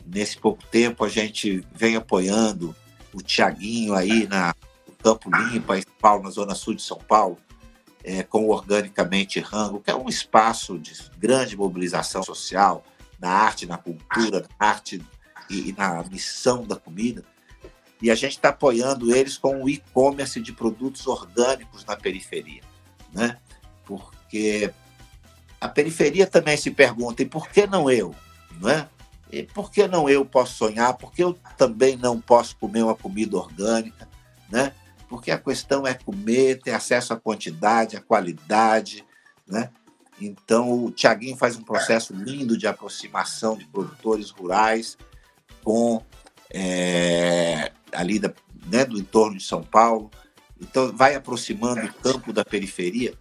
nesse 0.05 0.37
pouco 0.37 0.63
tempo 0.65 1.05
a 1.05 1.09
gente 1.09 1.65
vem 1.73 1.95
apoiando 1.95 2.75
o 3.13 3.21
Tiaguinho 3.21 3.93
aí 3.93 4.27
na 4.27 4.53
no 4.85 4.93
Campo 4.95 5.31
Limpa, 5.33 5.77
em 5.77 5.81
São 5.81 5.93
Paulo, 5.99 6.23
na 6.23 6.29
Zona 6.29 6.53
Sul 6.53 6.75
de 6.75 6.81
São 6.81 6.97
Paulo, 6.97 7.37
é, 8.05 8.21
com 8.21 8.47
Organicamente 8.47 9.39
Rango, 9.39 9.79
que 9.79 9.89
é 9.89 9.95
um 9.95 10.07
espaço 10.07 10.77
de 10.77 10.93
grande 11.17 11.57
mobilização 11.57 12.21
social 12.21 12.85
na 13.19 13.31
arte, 13.31 13.65
na 13.65 13.79
cultura, 13.79 14.41
na 14.41 14.67
arte 14.67 15.03
e, 15.49 15.69
e 15.69 15.75
na 15.75 16.03
missão 16.03 16.63
da 16.63 16.75
comida. 16.75 17.23
E 17.99 18.11
a 18.11 18.15
gente 18.15 18.33
está 18.33 18.49
apoiando 18.49 19.13
eles 19.13 19.37
com 19.39 19.63
o 19.63 19.69
e-commerce 19.69 20.39
de 20.39 20.53
produtos 20.53 21.07
orgânicos 21.07 21.83
na 21.83 21.97
periferia, 21.97 22.61
né? 23.11 23.39
Porque 23.83 24.71
a 25.59 25.67
periferia 25.67 26.27
também 26.27 26.57
se 26.57 26.69
pergunta, 26.69 27.23
e 27.23 27.25
por 27.25 27.49
que 27.49 27.65
não 27.65 27.89
eu? 27.89 28.13
Não 28.61 28.69
é? 28.69 28.87
E 29.31 29.41
por 29.41 29.71
que 29.71 29.87
não 29.87 30.07
eu 30.07 30.23
posso 30.23 30.53
sonhar? 30.55 30.93
Por 30.93 31.11
que 31.11 31.23
eu 31.23 31.33
também 31.57 31.95
não 31.97 32.21
posso 32.21 32.55
comer 32.57 32.83
uma 32.83 32.95
comida 32.95 33.35
orgânica? 33.35 34.07
Né? 34.47 34.71
Porque 35.15 35.31
a 35.31 35.37
questão 35.37 35.87
é 35.87 35.93
comer, 35.93 36.59
ter 36.61 36.71
acesso 36.71 37.13
à 37.13 37.15
quantidade, 37.15 37.95
à 37.95 38.01
qualidade. 38.01 39.05
Né? 39.47 39.69
Então, 40.19 40.85
o 40.85 40.91
Tiaguinho 40.91 41.37
faz 41.37 41.55
um 41.55 41.63
processo 41.63 42.13
lindo 42.13 42.57
de 42.57 42.67
aproximação 42.67 43.57
de 43.57 43.65
produtores 43.65 44.29
rurais 44.29 44.97
com 45.63 46.03
é, 46.53 47.71
ali 47.93 48.19
da, 48.19 48.33
né, 48.65 48.83
do 48.83 48.99
entorno 48.99 49.37
de 49.37 49.43
São 49.45 49.63
Paulo. 49.63 50.11
Então, 50.61 50.91
vai 50.93 51.15
aproximando 51.15 51.85
o 51.85 51.93
campo 51.93 52.33
da 52.33 52.43
periferia, 52.43 53.13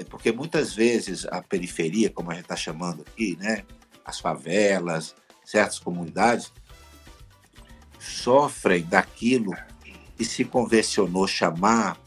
é 0.00 0.02
porque 0.02 0.32
muitas 0.32 0.74
vezes 0.74 1.24
a 1.26 1.40
periferia, 1.40 2.10
como 2.10 2.32
a 2.32 2.34
gente 2.34 2.46
está 2.46 2.56
chamando 2.56 3.02
aqui, 3.02 3.36
né, 3.36 3.62
as 4.04 4.18
favelas, 4.18 5.14
certas 5.44 5.78
comunidades 5.78 6.52
sofrem 8.00 8.82
daquilo 8.82 9.52
que 10.16 10.24
se 10.24 10.44
convencionou 10.44 11.26
chamar 11.26 11.98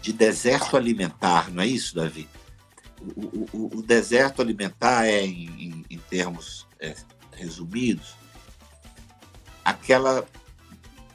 de 0.00 0.12
deserto 0.12 0.76
alimentar, 0.76 1.50
não 1.50 1.62
é 1.62 1.66
isso, 1.66 1.94
Davi? 1.94 2.28
O, 3.16 3.48
o, 3.52 3.78
o 3.78 3.82
deserto 3.82 4.42
alimentar 4.42 5.06
é, 5.06 5.24
em, 5.24 5.46
em, 5.58 5.84
em 5.90 5.98
termos 5.98 6.66
é, 6.78 6.94
resumidos, 7.32 8.14
aquela, 9.64 10.26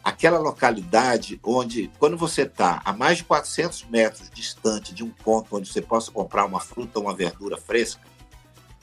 aquela 0.04 0.40
localidade 0.40 1.40
onde, 1.44 1.92
quando 2.00 2.18
você 2.18 2.44
está 2.44 2.82
a 2.84 2.94
mais 2.94 3.20
de 3.20 3.24
400 3.26 3.86
metros 3.86 4.30
distante 4.30 4.94
de 4.94 5.04
um 5.04 5.10
ponto 5.10 5.56
onde 5.56 5.72
você 5.72 5.82
possa 5.82 6.12
comprar 6.12 6.46
uma 6.46 6.60
fruta 6.60 7.00
ou 7.00 7.06
uma 7.06 7.16
verdura 7.16 7.58
fresca, 7.58 8.02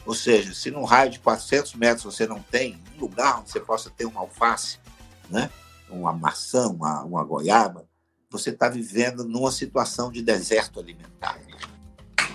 ou 0.04 0.14
seja, 0.14 0.52
se 0.52 0.70
num 0.70 0.84
raio 0.84 1.10
de 1.10 1.20
400 1.20 1.74
metros 1.74 2.04
você 2.04 2.26
não 2.26 2.40
tem 2.40 2.80
um 2.96 3.00
lugar 3.00 3.40
onde 3.40 3.50
você 3.50 3.60
possa 3.60 3.90
ter 3.90 4.04
uma 4.04 4.20
alface, 4.20 4.78
né? 5.30 5.50
Uma 5.94 6.12
maçã, 6.12 6.68
uma, 6.68 7.02
uma 7.02 7.24
goiaba, 7.24 7.86
você 8.30 8.50
está 8.50 8.68
vivendo 8.68 9.24
numa 9.24 9.52
situação 9.52 10.10
de 10.10 10.22
deserto 10.22 10.80
alimentar. 10.80 11.38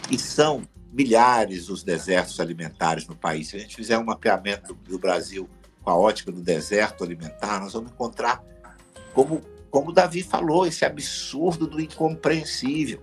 E 0.09 0.17
são 0.17 0.61
milhares 0.91 1.69
os 1.69 1.83
desertos 1.83 2.39
alimentares 2.39 3.07
no 3.07 3.15
país. 3.15 3.49
Se 3.49 3.55
a 3.55 3.59
gente 3.59 3.75
fizer 3.75 3.97
um 3.97 4.05
mapeamento 4.05 4.73
do 4.73 4.97
Brasil 4.97 5.49
com 5.83 5.89
a 5.89 5.95
ótica 5.95 6.31
do 6.31 6.41
deserto 6.41 7.03
alimentar, 7.03 7.59
nós 7.59 7.73
vamos 7.73 7.91
encontrar, 7.91 8.43
como, 9.13 9.41
como 9.69 9.91
Davi 9.91 10.23
falou, 10.23 10.65
esse 10.65 10.85
absurdo 10.85 11.67
do 11.67 11.79
incompreensível 11.79 13.01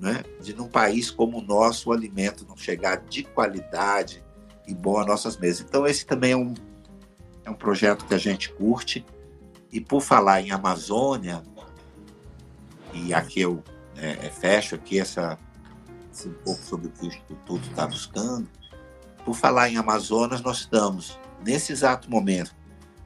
né, 0.00 0.24
de 0.40 0.54
num 0.54 0.66
país 0.66 1.10
como 1.10 1.38
o 1.38 1.42
nosso 1.42 1.90
o 1.90 1.92
alimento 1.92 2.46
não 2.48 2.56
chegar 2.56 2.96
de 2.96 3.22
qualidade 3.22 4.24
e 4.66 4.74
bom 4.74 4.98
às 4.98 5.06
nossas 5.06 5.36
mesas. 5.36 5.66
Então 5.68 5.86
esse 5.86 6.06
também 6.06 6.32
é 6.32 6.36
um, 6.36 6.54
é 7.44 7.50
um 7.50 7.54
projeto 7.54 8.06
que 8.06 8.14
a 8.14 8.18
gente 8.18 8.50
curte. 8.54 9.04
E 9.72 9.80
por 9.80 10.00
falar 10.00 10.40
em 10.40 10.50
Amazônia, 10.50 11.42
e 12.92 13.14
aqui 13.14 13.40
eu 13.40 13.62
é, 13.96 14.26
é 14.26 14.30
fecho 14.30 14.74
aqui 14.74 14.98
essa, 14.98 15.38
um 16.26 16.32
pouco 16.44 16.62
sobre 16.62 16.88
o 16.88 16.90
que 16.90 17.04
o 17.04 17.08
Instituto 17.08 17.68
está 17.68 17.86
buscando, 17.86 18.48
por 19.24 19.34
falar 19.34 19.68
em 19.68 19.76
Amazonas, 19.76 20.40
nós 20.40 20.58
estamos, 20.58 21.18
nesse 21.44 21.72
exato 21.72 22.10
momento, 22.10 22.54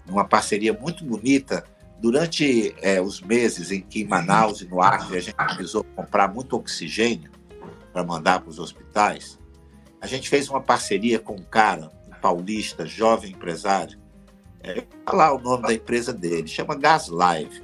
numa 0.07 0.25
parceria 0.25 0.73
muito 0.73 1.05
bonita 1.05 1.65
Durante 2.05 2.75
é, 2.83 3.01
os 3.01 3.23
meses 3.23 3.71
em 3.71 3.81
que 3.81 4.03
em 4.03 4.07
Manaus 4.07 4.61
e 4.61 4.67
no 4.67 4.83
Acre 4.83 5.17
a 5.17 5.21
gente 5.21 5.35
precisou 5.35 5.83
comprar 5.83 6.29
muito 6.29 6.55
oxigênio 6.55 7.31
para 7.95 8.05
mandar 8.05 8.41
para 8.41 8.51
os 8.51 8.59
hospitais, 8.59 9.39
a 10.03 10.07
gente 10.07 10.29
fez 10.29 10.51
uma 10.51 10.61
parceria 10.61 11.19
com 11.19 11.35
um 11.35 11.43
cara, 11.43 11.91
um 12.07 12.21
paulista, 12.21 12.85
jovem 12.85 13.31
empresário. 13.31 13.99
É, 14.65 14.83
falar 15.05 15.35
o 15.35 15.39
nome 15.39 15.65
da 15.65 15.75
empresa 15.75 16.13
dele, 16.13 16.49
chama 16.49 16.75
Gas 16.75 17.09
Live. 17.09 17.63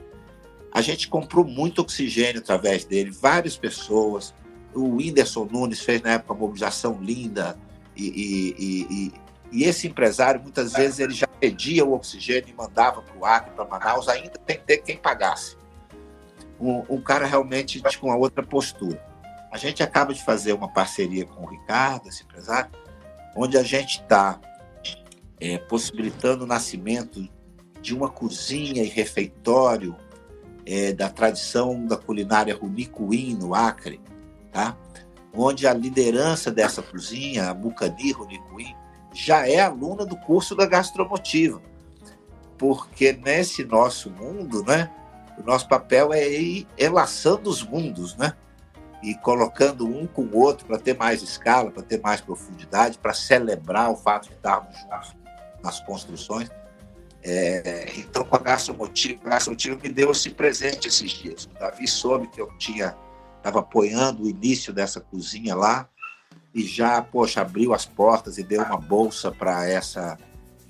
A 0.70 0.82
gente 0.82 1.08
comprou 1.08 1.44
muito 1.44 1.80
oxigênio 1.80 2.40
através 2.40 2.84
dele, 2.84 3.10
várias 3.10 3.56
pessoas. 3.56 4.34
O 4.74 4.96
Whindersson 4.96 5.48
Nunes 5.50 5.80
fez 5.80 6.02
na 6.02 6.12
época 6.12 6.34
uma 6.34 6.40
mobilização 6.40 7.00
linda 7.00 7.58
e, 7.96 8.06
e, 8.06 8.86
e, 8.90 9.12
e 9.50 9.64
esse 9.64 9.88
empresário, 9.88 10.40
muitas 10.40 10.74
vezes, 10.74 11.00
ele 11.00 11.14
já 11.14 11.26
pedia 11.26 11.84
o 11.84 11.92
oxigênio 11.92 12.50
e 12.50 12.52
mandava 12.52 13.02
para 13.02 13.16
o 13.16 13.24
Acre, 13.24 13.50
para 13.52 13.64
Manaus, 13.64 14.08
ainda 14.08 14.38
tem 14.46 14.58
que 14.58 14.64
ter 14.64 14.78
quem 14.78 14.96
pagasse. 14.96 15.56
Um, 16.60 16.84
um 16.88 17.00
cara 17.00 17.26
realmente 17.26 17.82
com 17.98 18.08
uma 18.08 18.16
outra 18.16 18.44
postura. 18.44 19.02
A 19.50 19.56
gente 19.56 19.82
acaba 19.82 20.14
de 20.14 20.22
fazer 20.22 20.52
uma 20.52 20.68
parceria 20.68 21.24
com 21.24 21.44
o 21.44 21.48
Ricardo, 21.48 22.08
esse 22.08 22.22
empresário, 22.22 22.70
onde 23.34 23.56
a 23.56 23.62
gente 23.62 24.02
está 24.02 24.38
é, 25.40 25.56
possibilitando 25.56 26.44
o 26.44 26.46
nascimento 26.46 27.26
de 27.80 27.94
uma 27.94 28.10
cozinha 28.10 28.82
e 28.82 28.88
refeitório 28.88 29.96
é, 30.66 30.92
da 30.92 31.08
tradição 31.08 31.86
da 31.86 31.96
culinária 31.96 32.54
Runicuim, 32.54 33.34
no 33.34 33.54
Acre, 33.54 34.00
tá? 34.52 34.76
onde 35.34 35.66
a 35.66 35.72
liderança 35.72 36.50
dessa 36.50 36.82
cozinha, 36.82 37.50
a 37.50 37.54
Mucani 37.54 38.12
Runicuim, 38.12 38.74
já 39.14 39.48
é 39.48 39.60
aluna 39.60 40.04
do 40.04 40.16
curso 40.16 40.54
da 40.54 40.66
gastromotiva. 40.66 41.60
porque 42.58 43.12
nesse 43.12 43.64
nosso 43.64 44.10
mundo, 44.10 44.62
né, 44.62 44.90
o 45.38 45.42
nosso 45.42 45.66
papel 45.66 46.12
é 46.12 46.28
ir 46.30 46.68
relaçando 46.76 47.48
os 47.48 47.62
mundos, 47.62 48.14
né? 48.16 48.34
E 49.02 49.14
colocando 49.14 49.86
um 49.86 50.06
com 50.06 50.22
o 50.24 50.36
outro 50.36 50.66
para 50.66 50.78
ter 50.78 50.94
mais 50.94 51.22
escala, 51.22 51.70
para 51.70 51.82
ter 51.82 51.98
mais 52.02 52.20
profundidade, 52.20 52.98
para 52.98 53.14
celebrar 53.14 53.90
o 53.90 53.96
fato 53.96 54.28
de 54.28 54.34
estarmos 54.34 54.78
juntos 54.78 55.19
nas 55.62 55.80
construções. 55.80 56.50
É, 57.22 57.92
então, 57.98 58.24
com 58.24 58.36
a 58.36 58.38
gastromotiva, 58.38 59.20
a 59.26 59.30
gastromotiva 59.30 59.78
me 59.82 59.88
deu 59.90 60.10
esse 60.10 60.30
presente 60.30 60.88
esses 60.88 61.10
dias. 61.10 61.44
O 61.44 61.58
Davi 61.58 61.86
soube 61.86 62.28
que 62.28 62.40
eu 62.40 62.48
tinha 62.58 62.96
estava 63.36 63.60
apoiando 63.60 64.24
o 64.24 64.28
início 64.28 64.72
dessa 64.72 65.00
cozinha 65.00 65.54
lá 65.54 65.88
e 66.54 66.62
já, 66.62 67.00
poxa, 67.00 67.40
abriu 67.40 67.72
as 67.72 67.86
portas 67.86 68.38
e 68.38 68.42
deu 68.42 68.62
uma 68.62 68.76
bolsa 68.76 69.30
para 69.30 69.68
essa 69.68 70.18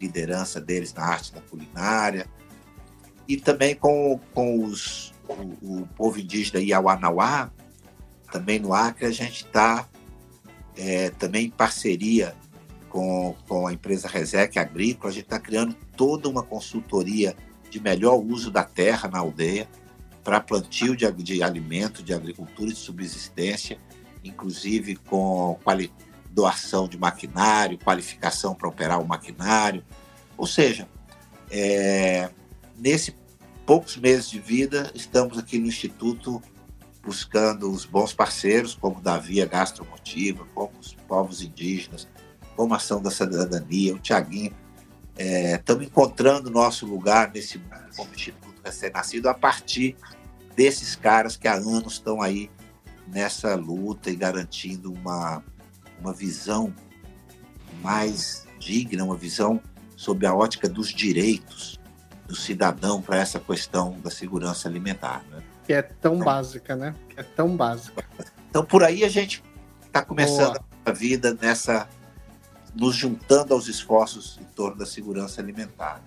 liderança 0.00 0.60
deles 0.60 0.94
na 0.94 1.04
arte 1.04 1.32
da 1.32 1.40
culinária. 1.40 2.26
E 3.26 3.36
também 3.36 3.74
com, 3.74 4.20
com 4.32 4.64
os, 4.64 5.12
o, 5.28 5.80
o 5.80 5.88
povo 5.96 6.18
indígena 6.18 6.60
Iauanauá, 6.60 7.50
também 8.30 8.58
no 8.58 8.72
Acre, 8.72 9.06
a 9.06 9.10
gente 9.10 9.44
está 9.44 9.88
é, 10.76 11.10
também 11.10 11.46
em 11.46 11.50
parceria 11.50 12.34
com, 12.90 13.34
com 13.48 13.66
a 13.66 13.72
empresa 13.72 14.08
Resec 14.08 14.58
Agrícola, 14.58 15.10
a 15.10 15.14
gente 15.14 15.24
está 15.24 15.38
criando 15.38 15.74
toda 15.96 16.28
uma 16.28 16.42
consultoria 16.42 17.34
de 17.70 17.80
melhor 17.80 18.16
uso 18.16 18.50
da 18.50 18.64
terra 18.64 19.08
na 19.08 19.20
aldeia 19.20 19.68
para 20.22 20.40
plantio 20.40 20.94
de, 20.94 21.10
de 21.10 21.42
alimento, 21.42 22.02
de 22.02 22.12
agricultura 22.12 22.70
de 22.70 22.76
subsistência, 22.76 23.78
inclusive 24.22 24.96
com 24.96 25.58
quali, 25.64 25.90
doação 26.30 26.86
de 26.86 26.98
maquinário, 26.98 27.78
qualificação 27.78 28.54
para 28.54 28.68
operar 28.68 29.00
o 29.00 29.06
maquinário. 29.06 29.84
Ou 30.36 30.46
seja, 30.46 30.88
é, 31.50 32.28
poucos 33.64 33.96
meses 33.96 34.28
de 34.28 34.40
vida, 34.40 34.90
estamos 34.94 35.38
aqui 35.38 35.58
no 35.58 35.66
Instituto 35.66 36.42
buscando 37.02 37.70
os 37.70 37.86
bons 37.86 38.12
parceiros, 38.12 38.74
como 38.74 39.00
da 39.00 39.16
Via 39.16 39.46
Gastromotiva, 39.46 40.44
como 40.54 40.72
os 40.78 40.92
povos 41.08 41.40
indígenas, 41.40 42.06
como 42.60 42.74
a 42.74 42.76
Ação 42.76 43.00
da 43.00 43.10
Cidadania, 43.10 43.94
o 43.94 43.98
Tiaguinho. 43.98 44.52
É, 45.16 45.54
estamos 45.54 45.86
encontrando 45.86 46.50
nosso 46.50 46.84
lugar 46.84 47.30
nesse 47.32 47.56
mundo 47.56 47.70
como 47.96 48.14
Instituto 48.14 48.60
Recém-Nascido 48.62 49.30
a 49.30 49.34
partir 49.34 49.96
desses 50.54 50.94
caras 50.94 51.38
que 51.38 51.48
há 51.48 51.54
anos 51.54 51.94
estão 51.94 52.20
aí 52.20 52.50
nessa 53.08 53.54
luta 53.54 54.10
e 54.10 54.14
garantindo 54.14 54.92
uma, 54.92 55.42
uma 55.98 56.12
visão 56.12 56.70
mais 57.82 58.46
digna, 58.58 59.04
uma 59.04 59.16
visão 59.16 59.58
sob 59.96 60.26
a 60.26 60.34
ótica 60.34 60.68
dos 60.68 60.88
direitos 60.92 61.80
do 62.26 62.36
cidadão 62.36 63.00
para 63.00 63.16
essa 63.16 63.40
questão 63.40 63.98
da 64.00 64.10
segurança 64.10 64.68
alimentar. 64.68 65.24
Né? 65.30 65.42
Que 65.64 65.72
é 65.72 65.80
tão 65.80 66.16
então, 66.16 66.26
básica, 66.26 66.76
né? 66.76 66.94
Que 67.08 67.20
é 67.20 67.22
tão 67.22 67.56
básica. 67.56 68.04
Então, 68.50 68.62
por 68.62 68.84
aí 68.84 69.02
a 69.02 69.08
gente 69.08 69.42
está 69.86 70.02
começando 70.02 70.58
Boa. 70.58 70.64
a 70.84 70.92
vida 70.92 71.34
nessa. 71.40 71.88
Nos 72.74 72.94
juntando 72.94 73.54
aos 73.54 73.68
esforços 73.68 74.38
em 74.40 74.44
torno 74.54 74.76
da 74.76 74.86
segurança 74.86 75.40
alimentar. 75.40 76.02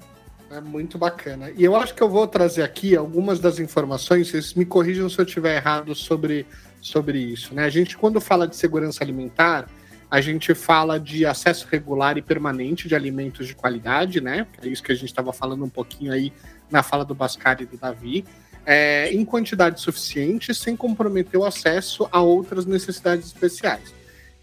É 0.50 0.62
muito 0.62 0.98
bacana. 0.98 1.52
E 1.52 1.64
eu 1.64 1.76
acho 1.76 1.96
que 1.96 2.04
eu 2.04 2.10
vou 2.10 2.28
trazer 2.28 2.62
aqui 2.62 2.96
algumas 2.96 3.40
das 3.40 3.60
informações, 3.60 4.30
vocês 4.30 4.54
me 4.54 4.66
corrijam 4.66 5.10
se 5.10 5.20
eu 5.20 5.26
estiver 5.26 5.56
errado 5.56 5.96
sobre, 5.96 6.46
sobre 6.80 7.18
isso. 7.18 7.56
Né? 7.56 7.66
A 7.66 7.70
gente, 7.70 7.98
quando 7.98 8.22
fala 8.22 8.48
de 8.48 8.56
segurança 8.56 9.04
alimentar, 9.04 9.68
a 10.14 10.22
gente 10.22 10.54
fala 10.54 11.00
de 11.00 11.26
acesso 11.26 11.68
regular 11.72 12.20
e 12.20 12.22
permanente 12.22 12.88
de 12.88 12.94
alimentos 12.94 13.48
de 13.48 13.56
qualidade, 13.56 14.22
né? 14.22 14.46
É 14.62 14.68
isso 14.68 14.84
que 14.84 14.92
a 14.92 14.96
gente 14.96 15.08
estava 15.08 15.34
falando 15.34 15.66
um 15.66 15.70
pouquinho 15.70 16.14
aí 16.14 16.32
na 16.70 16.84
fala 16.84 17.04
do 17.04 17.16
Bascari 17.16 17.64
e 17.64 17.66
do 17.66 17.78
Davi. 17.78 18.24
É, 18.64 19.12
em 19.12 19.26
quantidade 19.26 19.82
suficiente, 19.82 20.54
sem 20.54 20.76
comprometer 20.76 21.40
o 21.40 21.44
acesso 21.44 22.08
a 22.12 22.22
outras 22.22 22.68
necessidades 22.68 23.26
especiais. 23.26 23.92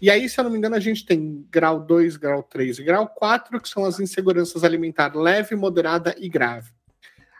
E 0.01 0.09
aí, 0.09 0.27
se 0.27 0.39
eu 0.39 0.43
não 0.43 0.49
me 0.51 0.57
engano, 0.57 0.75
a 0.75 0.79
gente 0.79 1.05
tem 1.05 1.45
grau 1.51 1.79
2, 1.79 2.17
grau 2.17 2.41
3 2.41 2.79
e 2.79 2.83
grau 2.83 3.07
4, 3.07 3.61
que 3.61 3.69
são 3.69 3.85
as 3.85 3.99
inseguranças 3.99 4.63
alimentares 4.63 5.15
leve, 5.15 5.55
moderada 5.55 6.15
e 6.17 6.27
grave. 6.27 6.71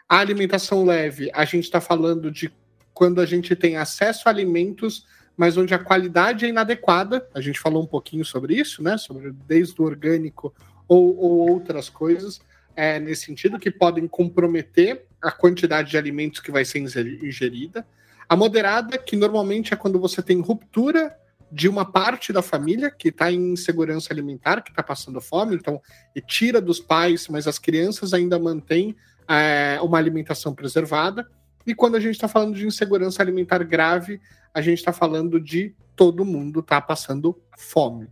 A 0.08 0.18
alimentação 0.18 0.84
leve, 0.84 1.28
a 1.34 1.44
gente 1.44 1.64
está 1.64 1.80
falando 1.80 2.30
de 2.30 2.52
quando 2.94 3.20
a 3.20 3.26
gente 3.26 3.56
tem 3.56 3.76
acesso 3.76 4.28
a 4.28 4.30
alimentos, 4.30 5.04
mas 5.36 5.56
onde 5.56 5.74
a 5.74 5.78
qualidade 5.78 6.44
é 6.44 6.50
inadequada. 6.50 7.26
A 7.34 7.40
gente 7.40 7.58
falou 7.58 7.82
um 7.82 7.86
pouquinho 7.86 8.24
sobre 8.24 8.54
isso, 8.54 8.80
né? 8.80 8.96
Sobre 8.96 9.32
desde 9.32 9.82
o 9.82 9.84
orgânico 9.84 10.54
ou, 10.86 11.16
ou 11.16 11.50
outras 11.50 11.88
coisas 11.88 12.40
é, 12.76 13.00
nesse 13.00 13.24
sentido, 13.24 13.58
que 13.58 13.72
podem 13.72 14.06
comprometer 14.06 15.04
a 15.20 15.32
quantidade 15.32 15.90
de 15.90 15.98
alimentos 15.98 16.38
que 16.38 16.52
vai 16.52 16.64
ser 16.64 16.78
ingerida. 16.78 17.84
A 18.28 18.36
moderada, 18.36 18.96
que 18.98 19.16
normalmente 19.16 19.74
é 19.74 19.76
quando 19.76 19.98
você 19.98 20.22
tem 20.22 20.40
ruptura 20.40 21.16
de 21.52 21.68
uma 21.68 21.84
parte 21.84 22.32
da 22.32 22.40
família 22.40 22.90
que 22.90 23.08
está 23.08 23.30
em 23.30 23.52
insegurança 23.52 24.10
alimentar, 24.10 24.62
que 24.62 24.70
está 24.70 24.82
passando 24.82 25.20
fome, 25.20 25.54
então 25.54 25.78
e 26.16 26.20
tira 26.22 26.62
dos 26.62 26.80
pais, 26.80 27.28
mas 27.28 27.46
as 27.46 27.58
crianças 27.58 28.14
ainda 28.14 28.38
mantêm 28.38 28.96
é, 29.28 29.78
uma 29.82 29.98
alimentação 29.98 30.54
preservada. 30.54 31.28
E 31.66 31.74
quando 31.74 31.96
a 31.96 32.00
gente 32.00 32.14
está 32.14 32.26
falando 32.26 32.56
de 32.56 32.66
insegurança 32.66 33.22
alimentar 33.22 33.62
grave, 33.64 34.18
a 34.54 34.62
gente 34.62 34.78
está 34.78 34.94
falando 34.94 35.38
de 35.38 35.74
todo 35.94 36.24
mundo 36.24 36.60
está 36.60 36.80
passando 36.80 37.38
fome. 37.58 38.08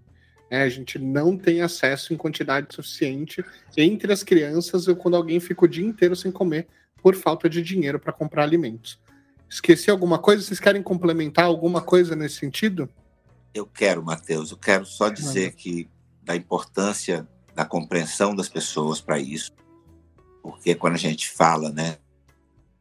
É, 0.51 0.63
a 0.63 0.69
gente 0.69 0.99
não 0.99 1.35
tem 1.35 1.63
acesso 1.63 2.13
em 2.13 2.19
quantidade 2.19 2.75
suficiente 2.75 3.43
entre 3.75 4.13
as 4.13 4.23
crianças 4.23 4.87
ou 4.87 4.95
quando 4.95 5.17
alguém 5.17 5.41
fica 5.41 5.65
o 5.65 5.69
dia 5.69 5.87
inteiro 5.87 6.15
sem 6.15 6.31
comer 6.31 6.67
por 7.03 7.15
falta 7.15 7.49
de 7.49 7.63
dinheiro 7.63 7.99
para 7.99 8.13
comprar 8.13 8.43
alimentos. 8.43 9.01
Esqueci 9.49 9.91
alguma 9.91 10.19
coisa? 10.19 10.43
Vocês 10.43 10.61
querem 10.61 10.83
complementar 10.83 11.47
alguma 11.47 11.81
coisa 11.81 12.15
nesse 12.15 12.37
sentido? 12.37 12.89
Eu 13.53 13.67
quero, 13.67 14.05
Matheus, 14.05 14.51
eu 14.51 14.57
quero 14.57 14.87
só 14.87 15.09
dizer 15.09 15.55
que 15.55 15.89
da 16.23 16.37
importância 16.37 17.29
da 17.55 17.65
compreensão 17.65 18.35
das 18.35 18.49
pessoas 18.49 19.01
para 19.01 19.19
isso, 19.19 19.53
porque 20.43 20.75
quando 20.75 20.95
a 20.95 20.99
gente 20.99 21.29
fala, 21.29 21.71
né, 21.71 21.99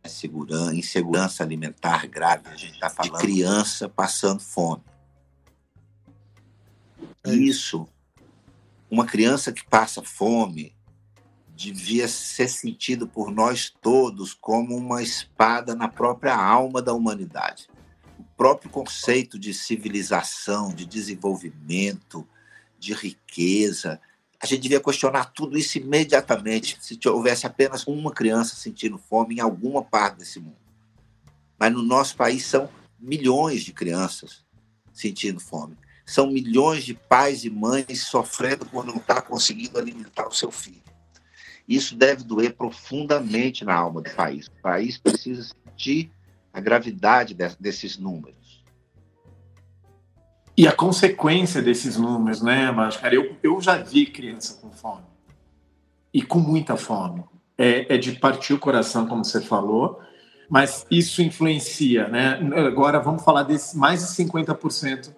segurança, 0.05 0.75
insegurança 0.75 1.43
alimentar 1.43 2.07
grave, 2.07 2.47
a 2.47 2.55
gente 2.55 2.73
está 2.73 2.89
falando 2.89 3.13
de 3.13 3.19
criança 3.19 3.87
passando 3.87 4.39
fome. 4.39 4.83
É 7.23 7.33
isso, 7.33 7.87
uma 8.89 9.05
criança 9.05 9.51
que 9.51 9.65
passa 9.65 10.01
fome 10.03 10.75
devia 11.55 12.07
ser 12.07 12.47
sentido 12.47 13.07
por 13.07 13.31
nós 13.31 13.69
todos 13.81 14.33
como 14.33 14.75
uma 14.75 15.01
espada 15.03 15.75
na 15.75 15.87
própria 15.87 16.35
alma 16.35 16.81
da 16.81 16.93
humanidade 16.93 17.67
próprio 18.39 18.71
conceito 18.71 19.37
de 19.37 19.53
civilização, 19.53 20.73
de 20.73 20.85
desenvolvimento, 20.85 22.25
de 22.79 22.93
riqueza. 22.93 23.99
A 24.41 24.45
gente 24.45 24.61
devia 24.61 24.79
questionar 24.79 25.25
tudo 25.25 25.57
isso 25.57 25.77
imediatamente 25.77 26.77
se 26.79 26.97
houvesse 27.09 27.45
apenas 27.45 27.85
uma 27.85 28.13
criança 28.13 28.55
sentindo 28.55 28.97
fome 28.97 29.35
em 29.35 29.39
alguma 29.41 29.83
parte 29.83 30.19
desse 30.19 30.39
mundo. 30.39 30.55
Mas 31.59 31.73
no 31.73 31.83
nosso 31.83 32.15
país 32.15 32.45
são 32.45 32.69
milhões 32.97 33.61
de 33.61 33.73
crianças 33.73 34.45
sentindo 34.93 35.41
fome. 35.41 35.77
São 36.05 36.31
milhões 36.31 36.85
de 36.85 36.93
pais 36.93 37.43
e 37.43 37.49
mães 37.49 38.03
sofrendo 38.03 38.65
por 38.65 38.85
não 38.85 38.95
estar 38.95 39.21
conseguindo 39.23 39.77
alimentar 39.77 40.29
o 40.29 40.33
seu 40.33 40.49
filho. 40.49 40.81
Isso 41.67 41.93
deve 41.93 42.23
doer 42.23 42.55
profundamente 42.55 43.65
na 43.65 43.75
alma 43.75 44.01
do 44.01 44.09
país. 44.11 44.47
O 44.47 44.61
país 44.61 44.97
precisa 44.97 45.43
sentir 45.43 46.09
a 46.53 46.59
gravidade 46.59 47.33
de, 47.33 47.47
desses 47.59 47.97
números. 47.97 48.63
E 50.57 50.67
a 50.67 50.71
consequência 50.73 51.61
desses 51.61 51.95
números, 51.95 52.41
né, 52.41 52.71
Máscara? 52.71 53.15
Eu, 53.15 53.37
eu 53.41 53.61
já 53.61 53.77
vi 53.77 54.05
criança 54.05 54.59
com 54.61 54.69
fome. 54.71 55.05
E 56.13 56.21
com 56.21 56.39
muita 56.39 56.75
fome. 56.75 57.23
É, 57.57 57.95
é 57.95 57.97
de 57.97 58.13
partir 58.13 58.53
o 58.53 58.59
coração, 58.59 59.07
como 59.07 59.23
você 59.23 59.41
falou, 59.41 60.01
mas 60.49 60.85
isso 60.89 61.21
influencia, 61.21 62.07
né? 62.07 62.39
Agora 62.67 62.99
vamos 62.99 63.23
falar 63.23 63.43
desse 63.43 63.77
mais 63.77 64.01
de 64.01 64.23
50% 64.25 65.13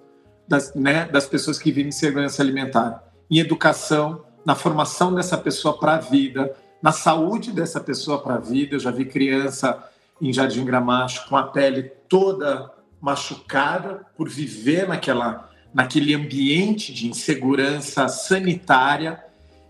das, 0.47 0.75
né, 0.75 1.05
das 1.05 1.25
pessoas 1.25 1.57
que 1.57 1.71
vivem 1.71 1.89
em 1.89 1.91
segurança 1.91 2.41
alimentar. 2.41 3.03
Em 3.29 3.39
educação, 3.39 4.25
na 4.45 4.55
formação 4.55 5.15
dessa 5.15 5.37
pessoa 5.37 5.77
para 5.77 5.95
a 5.95 5.99
vida, 5.99 6.53
na 6.81 6.91
saúde 6.91 7.51
dessa 7.51 7.79
pessoa 7.79 8.21
para 8.21 8.35
a 8.35 8.39
vida. 8.39 8.75
Eu 8.75 8.79
já 8.79 8.91
vi 8.91 9.05
criança 9.05 9.90
em 10.21 10.31
Jardim 10.31 10.63
Gramacho 10.63 11.27
com 11.27 11.35
a 11.35 11.43
pele 11.43 11.83
toda 12.07 12.71
machucada 13.01 14.05
por 14.15 14.29
viver 14.29 14.87
naquela, 14.87 15.49
naquele 15.73 16.13
ambiente 16.13 16.93
de 16.93 17.07
insegurança 17.07 18.07
sanitária. 18.07 19.23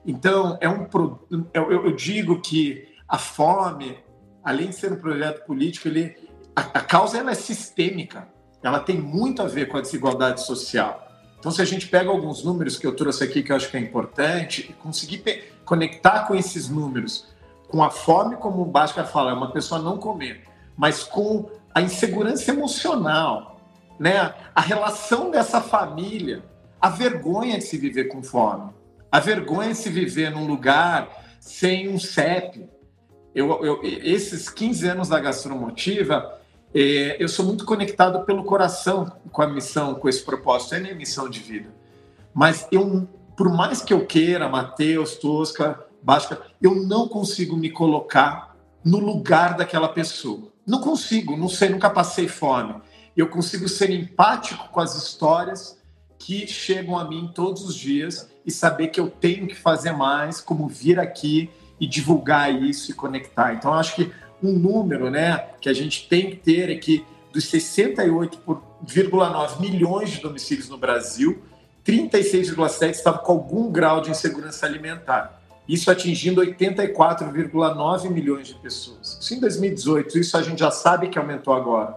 Então, 0.06 0.58
é 0.60 0.68
um, 0.68 0.86
eu, 1.54 1.72
eu 1.72 1.96
digo 1.96 2.42
que 2.42 2.90
a 3.08 3.18
fome, 3.18 3.98
além 4.44 4.70
de 4.70 4.76
ser 4.76 4.92
um 4.92 4.98
projeto 4.98 5.46
político, 5.46 5.88
ele, 5.88 6.16
a, 6.54 6.62
a 6.62 6.82
causa 6.82 7.18
ela 7.18 7.32
é 7.32 7.36
sistêmica. 7.36 8.28
Ela 8.62 8.80
tem 8.80 9.00
muito 9.00 9.42
a 9.42 9.48
ver 9.48 9.70
com 9.70 9.78
a 9.78 9.82
desigualdade 9.82 10.42
social. 10.42 11.08
Então, 11.40 11.52
se 11.52 11.62
a 11.62 11.66
gente 11.66 11.88
pega 11.88 12.10
alguns 12.10 12.44
números 12.44 12.78
que 12.78 12.86
eu 12.86 12.96
trouxe 12.96 13.24
aqui 13.24 13.42
que 13.42 13.52
eu 13.52 13.56
acho 13.56 13.72
que 13.72 13.78
é 13.78 13.80
importante 13.80 14.68
e 14.70 14.74
conseguir 14.74 15.24
conectar 15.66 16.28
com 16.28 16.36
esses 16.36 16.70
números 16.70 17.31
com 17.72 17.82
a 17.82 17.90
fome, 17.90 18.36
como 18.36 18.62
o 18.62 18.66
Bhaskar 18.66 19.08
fala, 19.08 19.32
é 19.32 19.34
uma 19.34 19.52
pessoa 19.52 19.82
não 19.82 19.98
comer, 19.98 20.44
mas 20.76 21.04
com 21.04 21.50
a 21.74 21.82
insegurança 21.82 22.52
emocional, 22.52 23.60
né? 23.98 24.34
a 24.54 24.62
relação 24.62 25.32
dessa 25.32 25.62
família, 25.62 26.44
a 26.80 26.90
vergonha 26.90 27.58
de 27.58 27.64
se 27.64 27.78
viver 27.78 28.06
com 28.06 28.22
fome, 28.22 28.72
a 29.10 29.20
vergonha 29.20 29.70
de 29.70 29.76
se 29.76 29.90
viver 29.90 30.32
num 30.32 30.46
lugar 30.46 31.08
sem 31.40 31.88
um 31.90 31.98
CEP. 31.98 32.70
Eu, 33.34 33.64
eu, 33.64 33.80
esses 33.84 34.50
15 34.50 34.88
anos 34.90 35.08
da 35.08 35.20
gastromotiva, 35.20 36.40
é, 36.74 37.16
eu 37.20 37.30
sou 37.30 37.46
muito 37.46 37.66
conectado 37.66 38.26
pelo 38.26 38.44
coração 38.44 39.12
com 39.32 39.42
a 39.42 39.48
missão, 39.48 39.96
com 39.96 40.10
esse 40.10 40.24
propósito, 40.24 40.76
é 40.76 40.80
minha 40.80 40.96
missão 40.96 41.30
de 41.30 41.40
vida. 41.40 41.70
Mas 42.34 42.68
eu, 42.72 43.08
por 43.38 43.50
mais 43.50 43.82
que 43.82 43.94
eu 43.94 44.06
queira, 44.06 44.50
Matheus, 44.50 45.16
Tosca, 45.16 45.80
Básica, 46.02 46.42
eu 46.62 46.76
não 46.76 47.08
consigo 47.08 47.56
me 47.56 47.70
colocar 47.70 48.56
no 48.84 49.00
lugar 49.00 49.56
daquela 49.56 49.90
pessoa. 49.90 50.52
Não 50.66 50.82
consigo, 50.82 51.38
não 51.38 51.50
sei, 51.50 51.70
nunca 51.70 51.90
passei 51.90 52.28
fome. 52.28 52.76
Eu 53.16 53.28
consigo 53.28 53.68
ser 53.68 53.90
empático 53.90 54.70
com 54.70 54.80
as 54.80 54.96
histórias 54.96 55.78
que 56.18 56.48
chegam 56.48 56.98
a 56.98 57.04
mim 57.04 57.32
todos 57.34 57.64
os 57.64 57.76
dias 57.76 58.30
e 58.46 58.52
saber 58.52 58.88
que 58.88 59.00
eu 59.00 59.10
tenho 59.10 59.48
que 59.48 59.56
fazer 59.56 59.92
mais, 59.92 60.40
como 60.40 60.68
vir 60.68 61.00
aqui 61.00 61.50
e 61.80 61.88
divulgar 61.88 62.54
isso 62.54 62.92
e 62.92 62.94
conectar. 62.94 63.54
Então, 63.54 63.74
acho 63.74 63.96
que 63.96 64.12
um 64.42 64.54
número 64.54 65.10
né, 65.10 65.38
que 65.60 65.70
a 65.70 65.74
gente 65.74 66.08
tem 66.08 66.30
que 66.30 66.36
ter 66.36 66.70
é 66.70 66.76
que 66.76 67.04
dos 67.32 67.46
68,9 67.46 69.60
milhões 69.60 70.12
de 70.12 70.22
domicílios 70.22 70.70
no 70.70 70.78
Brasil, 70.78 71.42
36,7 71.86 72.92
estavam 72.92 73.24
com 73.24 73.32
algum 73.32 73.72
grau 73.72 74.02
de 74.02 74.12
insegurança 74.12 74.66
alimentar. 74.66 75.41
Isso 75.72 75.90
atingindo 75.90 76.42
84,9 76.42 78.10
milhões 78.10 78.50
de 78.50 78.56
pessoas. 78.56 79.18
Isso 79.22 79.34
em 79.34 79.40
2018, 79.40 80.20
isso 80.20 80.36
a 80.36 80.42
gente 80.42 80.60
já 80.60 80.70
sabe 80.70 81.08
que 81.08 81.18
aumentou 81.18 81.54
agora. 81.54 81.96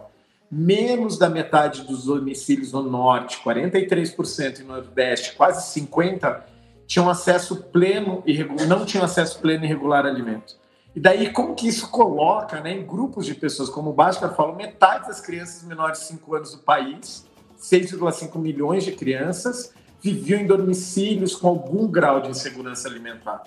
Menos 0.49 1.19
da 1.19 1.29
metade 1.29 1.83
dos 1.83 2.05
domicílios 2.05 2.71
no 2.71 2.85
norte, 2.85 3.43
43% 3.45 4.61
no 4.61 4.69
nordeste, 4.69 5.35
quase 5.35 5.81
50%, 5.81 6.43
tinham 6.87 7.11
acesso 7.11 7.65
pleno 7.65 8.23
e 8.25 8.45
não 8.65 8.87
tinham 8.87 9.05
acesso 9.05 9.41
pleno 9.41 9.65
e 9.65 9.67
regular 9.67 10.07
a 10.07 10.09
alimento. 10.09 10.55
E 10.95 11.01
daí, 11.01 11.33
como 11.33 11.57
que 11.57 11.67
isso 11.67 11.91
coloca 11.91 12.61
né, 12.61 12.75
em 12.75 12.87
grupos 12.87 13.27
de 13.27 13.35
pessoas? 13.35 13.69
Como 13.69 13.91
o 13.91 13.93
Bhaskar 13.93 14.37
falou, 14.37 14.55
metade 14.55 15.09
das 15.09 15.21
crianças 15.21 15.65
menores 15.65 15.99
de 15.99 16.05
5 16.05 16.37
anos 16.37 16.53
do 16.53 16.59
país, 16.59 17.27
6,5 17.59 18.39
milhões 18.39 18.85
de 18.85 18.93
crianças, 18.93 19.75
viviam 20.01 20.39
em 20.39 20.47
domicílios 20.47 21.35
com 21.35 21.49
algum 21.49 21.89
grau 21.89 22.21
de 22.21 22.29
insegurança 22.29 22.87
alimentar. 22.87 23.43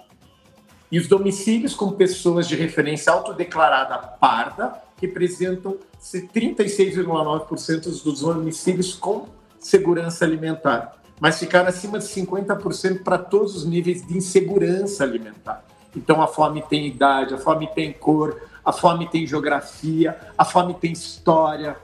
E 0.91 0.97
os 0.97 1.07
domicílios 1.07 1.73
com 1.73 1.91
pessoas 1.91 2.47
de 2.47 2.55
referência 2.55 3.11
autodeclarada 3.11 3.97
parda 3.97 4.81
representam 5.01 5.77
36,9% 6.01 8.03
dos 8.03 8.21
domicílios 8.21 8.95
com 8.95 9.27
segurança 9.59 10.23
alimentar, 10.23 11.01
mas 11.19 11.39
ficaram 11.39 11.67
acima 11.67 11.99
de 11.99 12.05
50% 12.05 13.03
para 13.03 13.17
todos 13.17 13.55
os 13.55 13.65
níveis 13.65 14.05
de 14.05 14.17
insegurança 14.17 15.03
alimentar. 15.03 15.65
Então 15.95 16.21
a 16.21 16.27
fome 16.27 16.61
tem 16.61 16.87
idade, 16.87 17.33
a 17.33 17.37
fome 17.37 17.67
tem 17.67 17.91
cor, 17.91 18.41
a 18.63 18.71
fome 18.71 19.09
tem 19.09 19.27
geografia, 19.27 20.17
a 20.37 20.45
fome 20.45 20.73
tem 20.75 20.91
história, 20.91 21.75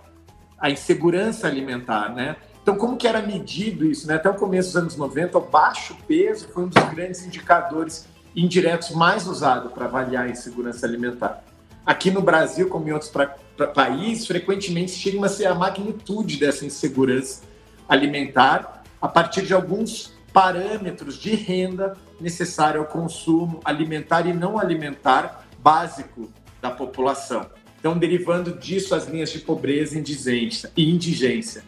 a 0.57 0.69
insegurança 0.69 1.47
alimentar, 1.47 2.13
né? 2.13 2.37
Então, 2.61 2.77
como 2.77 2.95
que 2.95 3.05
era 3.05 3.21
medido 3.21 3.85
isso? 3.85 4.07
Né? 4.07 4.15
Até 4.15 4.29
o 4.29 4.35
começo 4.35 4.69
dos 4.69 4.77
anos 4.77 4.95
90, 4.95 5.37
o 5.37 5.41
baixo 5.41 5.97
peso 6.07 6.47
foi 6.47 6.63
um 6.63 6.69
dos 6.69 6.81
grandes 6.91 7.25
indicadores 7.25 8.07
indiretos 8.35 8.91
mais 8.91 9.27
usados 9.27 9.71
para 9.71 9.85
avaliar 9.85 10.25
a 10.25 10.29
insegurança 10.29 10.85
alimentar. 10.85 11.43
Aqui 11.85 12.09
no 12.09 12.21
Brasil, 12.21 12.69
como 12.69 12.87
em 12.87 12.91
outros 12.91 13.11
pra, 13.11 13.35
pra 13.57 13.67
países, 13.67 14.25
frequentemente 14.25 14.93
estima-se 14.93 15.45
a 15.45 15.53
magnitude 15.53 16.37
dessa 16.37 16.65
insegurança 16.65 17.43
alimentar 17.87 18.83
a 19.01 19.07
partir 19.07 19.43
de 19.43 19.53
alguns 19.53 20.13
parâmetros 20.31 21.17
de 21.17 21.35
renda 21.35 21.95
necessário 22.19 22.79
ao 22.79 22.87
consumo 22.87 23.59
alimentar 23.63 24.25
e 24.25 24.33
não 24.33 24.57
alimentar 24.57 25.45
básico 25.59 26.31
da 26.61 26.71
população. 26.71 27.45
Então, 27.77 27.97
derivando 27.97 28.57
disso 28.57 28.95
as 28.95 29.07
linhas 29.07 29.29
de 29.29 29.39
pobreza 29.39 29.97
e 29.97 30.89
indigência. 30.89 31.63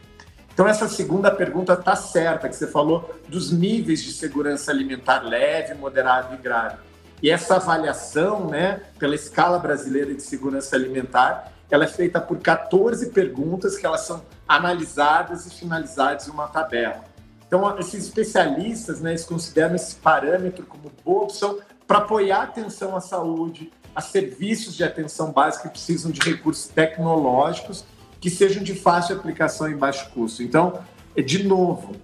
Então, 0.55 0.65
essa 0.65 0.87
segunda 0.87 1.29
pergunta 1.29 1.73
está 1.73 1.97
certa, 1.97 2.47
que 2.47 2.55
você 2.55 2.65
falou 2.65 3.13
dos 3.27 3.51
níveis 3.51 4.01
de 4.01 4.13
segurança 4.13 4.71
alimentar 4.71 5.19
leve, 5.19 5.73
moderado 5.73 6.33
e 6.33 6.37
grave. 6.37 6.77
E 7.21 7.29
essa 7.29 7.57
avaliação, 7.57 8.47
né, 8.47 8.79
pela 8.97 9.15
escala 9.15 9.59
brasileira 9.59 10.13
de 10.13 10.21
segurança 10.21 10.77
alimentar, 10.77 11.51
ela 11.69 11.83
é 11.83 11.87
feita 11.87 12.21
por 12.21 12.37
14 12.37 13.09
perguntas 13.09 13.77
que 13.77 13.85
elas 13.85 14.01
são 14.01 14.23
analisadas 14.47 15.45
e 15.45 15.49
finalizadas 15.49 16.29
em 16.29 16.31
uma 16.31 16.47
tabela. 16.47 17.03
Então, 17.45 17.77
esses 17.77 18.05
especialistas, 18.05 19.01
né, 19.01 19.09
eles 19.09 19.25
consideram 19.25 19.75
esse 19.75 19.97
parâmetro 19.97 20.65
como 20.65 20.89
boa 21.03 21.23
opção 21.23 21.59
para 21.85 21.97
apoiar 21.97 22.39
a 22.39 22.43
atenção 22.43 22.95
à 22.95 23.01
saúde, 23.01 23.73
a 23.93 23.99
serviços 23.99 24.73
de 24.73 24.85
atenção 24.85 25.33
básica 25.33 25.67
que 25.67 25.73
precisam 25.73 26.11
de 26.11 26.21
recursos 26.21 26.69
tecnológicos 26.69 27.83
que 28.19 28.29
sejam 28.29 28.63
de 28.63 28.73
fácil 28.73 29.15
aplicação 29.15 29.69
e 29.69 29.75
baixo 29.75 30.09
custo. 30.11 30.41
Então, 30.41 30.79
é 31.15 31.21
de 31.21 31.43
novo, 31.43 31.95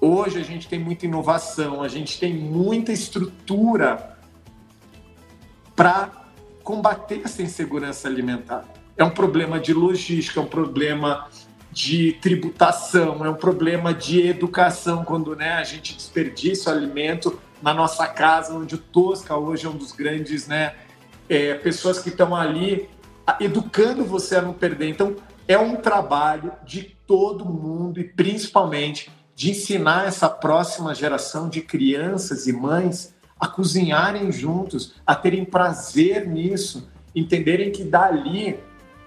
hoje 0.00 0.38
a 0.38 0.42
gente 0.44 0.68
tem 0.68 0.78
muita 0.78 1.06
inovação, 1.06 1.82
a 1.82 1.88
gente 1.88 2.18
tem 2.18 2.34
muita 2.34 2.92
estrutura 2.92 4.18
para 5.74 6.10
combater 6.62 7.22
essa 7.24 7.42
insegurança 7.42 8.08
alimentar. 8.08 8.64
É 8.96 9.04
um 9.04 9.10
problema 9.10 9.58
de 9.58 9.72
logística, 9.72 10.40
é 10.40 10.42
um 10.42 10.46
problema 10.46 11.28
de 11.70 12.12
tributação, 12.14 13.24
é 13.24 13.28
um 13.28 13.34
problema 13.34 13.92
de 13.92 14.26
educação, 14.26 15.04
quando 15.04 15.34
né, 15.34 15.54
a 15.54 15.64
gente 15.64 15.94
desperdiça 15.94 16.70
o 16.70 16.72
alimento 16.72 17.38
na 17.60 17.74
nossa 17.74 18.06
casa, 18.06 18.54
onde 18.54 18.76
o 18.76 18.78
Tosca 18.78 19.36
hoje 19.36 19.66
é 19.66 19.68
um 19.68 19.76
dos 19.76 19.90
grandes, 19.90 20.46
né, 20.46 20.74
é, 21.28 21.54
pessoas 21.54 21.98
que 21.98 22.10
estão 22.10 22.34
ali 22.34 22.88
educando 23.40 24.04
você 24.04 24.36
a 24.36 24.42
não 24.42 24.52
perder. 24.52 24.88
Então, 24.88 25.16
é 25.46 25.58
um 25.58 25.76
trabalho 25.76 26.52
de 26.64 26.96
todo 27.06 27.44
mundo 27.44 28.00
e 28.00 28.04
principalmente 28.04 29.10
de 29.34 29.50
ensinar 29.50 30.06
essa 30.06 30.28
próxima 30.28 30.94
geração 30.94 31.48
de 31.48 31.60
crianças 31.60 32.46
e 32.46 32.52
mães 32.52 33.14
a 33.38 33.48
cozinharem 33.48 34.30
juntos, 34.32 34.94
a 35.06 35.14
terem 35.14 35.44
prazer 35.44 36.26
nisso, 36.26 36.88
entenderem 37.14 37.70
que 37.70 37.84
dali 37.84 38.58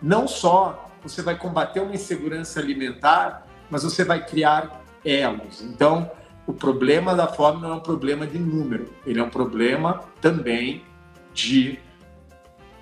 não 0.02 0.28
só 0.28 0.90
você 1.02 1.22
vai 1.22 1.38
combater 1.38 1.80
uma 1.80 1.96
insegurança 1.96 2.60
alimentar, 2.60 3.48
mas 3.70 3.84
você 3.84 4.04
vai 4.04 4.26
criar 4.26 4.84
elos. 5.04 5.62
Então, 5.62 6.12
o 6.46 6.54
problema 6.54 7.16
da 7.16 7.28
fome 7.28 7.62
não 7.62 7.72
é 7.72 7.76
um 7.76 7.80
problema 7.80 8.28
de 8.28 8.38
número, 8.38 8.90
ele 9.06 9.20
é 9.20 9.24
um 9.24 9.30
problema 9.30 10.04
também 10.22 10.84
de 11.34 11.80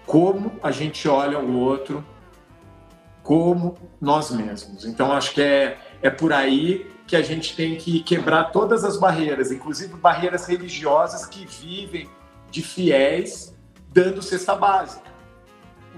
como 0.05 0.51
a 0.61 0.71
gente 0.71 1.07
olha 1.07 1.39
o 1.39 1.59
outro 1.59 2.03
como 3.25 3.75
nós 3.99 4.29
mesmos. 4.29 4.85
Então, 4.85 5.11
acho 5.11 5.33
que 5.33 5.41
é, 5.41 5.79
é 5.99 6.11
por 6.11 6.31
aí 6.31 6.91
que 7.07 7.15
a 7.15 7.23
gente 7.23 7.55
tem 7.55 7.75
que 7.75 8.01
quebrar 8.01 8.51
todas 8.51 8.83
as 8.83 8.97
barreiras, 8.97 9.51
inclusive 9.51 9.95
barreiras 9.95 10.45
religiosas 10.45 11.25
que 11.25 11.43
vivem 11.43 12.07
de 12.51 12.61
fiéis 12.61 13.51
dando 13.91 14.21
cesta 14.21 14.53
básica. 14.55 15.09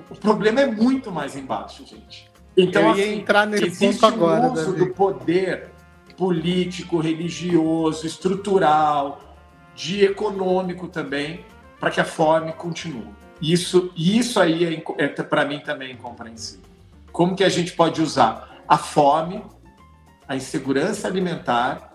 O 0.09 0.15
problema 0.15 0.61
é 0.61 0.67
muito 0.67 1.11
mais 1.11 1.35
embaixo, 1.35 1.85
gente. 1.85 2.31
Então, 2.55 2.81
Eu 2.81 2.95
ia 2.95 3.03
assim, 3.03 3.19
entrar 3.19 3.45
nesse 3.45 3.77
ponto 3.77 4.05
agora, 4.05 4.47
um 4.47 4.53
uso 4.53 4.73
do 4.73 4.87
poder 4.87 5.71
político, 6.15 6.97
religioso, 6.97 8.07
estrutural, 8.07 9.35
de 9.75 10.05
econômico 10.05 10.87
também, 10.87 11.45
para 11.77 11.91
que 11.91 11.99
a 11.99 12.05
fome 12.05 12.53
continue. 12.53 13.09
Isso, 13.41 13.91
isso 13.97 14.39
aí 14.39 14.63
é, 14.97 15.03
é 15.03 15.07
para 15.09 15.43
mim 15.43 15.59
também 15.59 15.91
incompreensível. 15.91 16.66
Como 17.17 17.35
que 17.35 17.43
a 17.43 17.49
gente 17.49 17.73
pode 17.73 17.99
usar 17.99 18.61
a 18.67 18.77
fome, 18.77 19.43
a 20.27 20.35
insegurança 20.35 21.07
alimentar, 21.07 21.91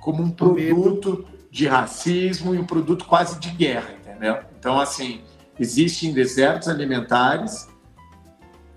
como 0.00 0.24
um 0.24 0.30
produto 0.32 1.24
de 1.52 1.68
racismo 1.68 2.52
e 2.52 2.58
um 2.58 2.66
produto 2.66 3.04
quase 3.04 3.38
de 3.38 3.48
guerra, 3.50 3.92
entendeu? 3.92 4.40
Então, 4.58 4.80
assim, 4.80 5.22
existem 5.56 6.12
desertos 6.12 6.66
alimentares 6.66 7.68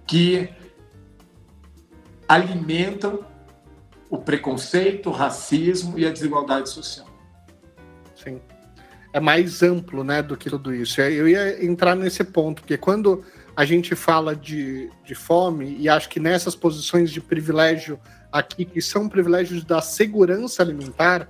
que 0.05 0.47
alimentam 2.28 3.26
o 4.11 4.19
preconceito, 4.19 5.09
o 5.09 5.11
racismo 5.11 5.97
e 5.97 6.05
a 6.05 6.11
desigualdade 6.11 6.69
social. 6.69 7.07
Sim. 8.15 8.39
É 9.11 9.19
mais 9.19 9.63
amplo, 9.63 10.03
né, 10.03 10.21
do 10.21 10.38
que 10.38 10.51
tudo 10.51 10.71
isso. 10.71 11.01
Eu 11.01 11.28
ia 11.28 11.65
entrar 11.65 11.95
nesse 11.95 12.24
ponto, 12.24 12.61
porque 12.61 12.78
quando 12.78 13.24
a 13.56 13.66
gente 13.66 13.95
fala 13.95 14.36
de, 14.36 14.89
de 15.06 15.14
fome, 15.14 15.76
e 15.80 15.88
acho 15.88 16.10
que 16.10 16.20
nessas 16.20 16.56
posições 16.56 17.12
de 17.12 17.22
privilégio 17.22 17.99
aqui, 18.32 18.66
que 18.66 18.82
são 18.82 19.08
privilégios 19.08 19.64
da 19.64 19.82
segurança 19.82 20.64
alimentar, 20.64 21.28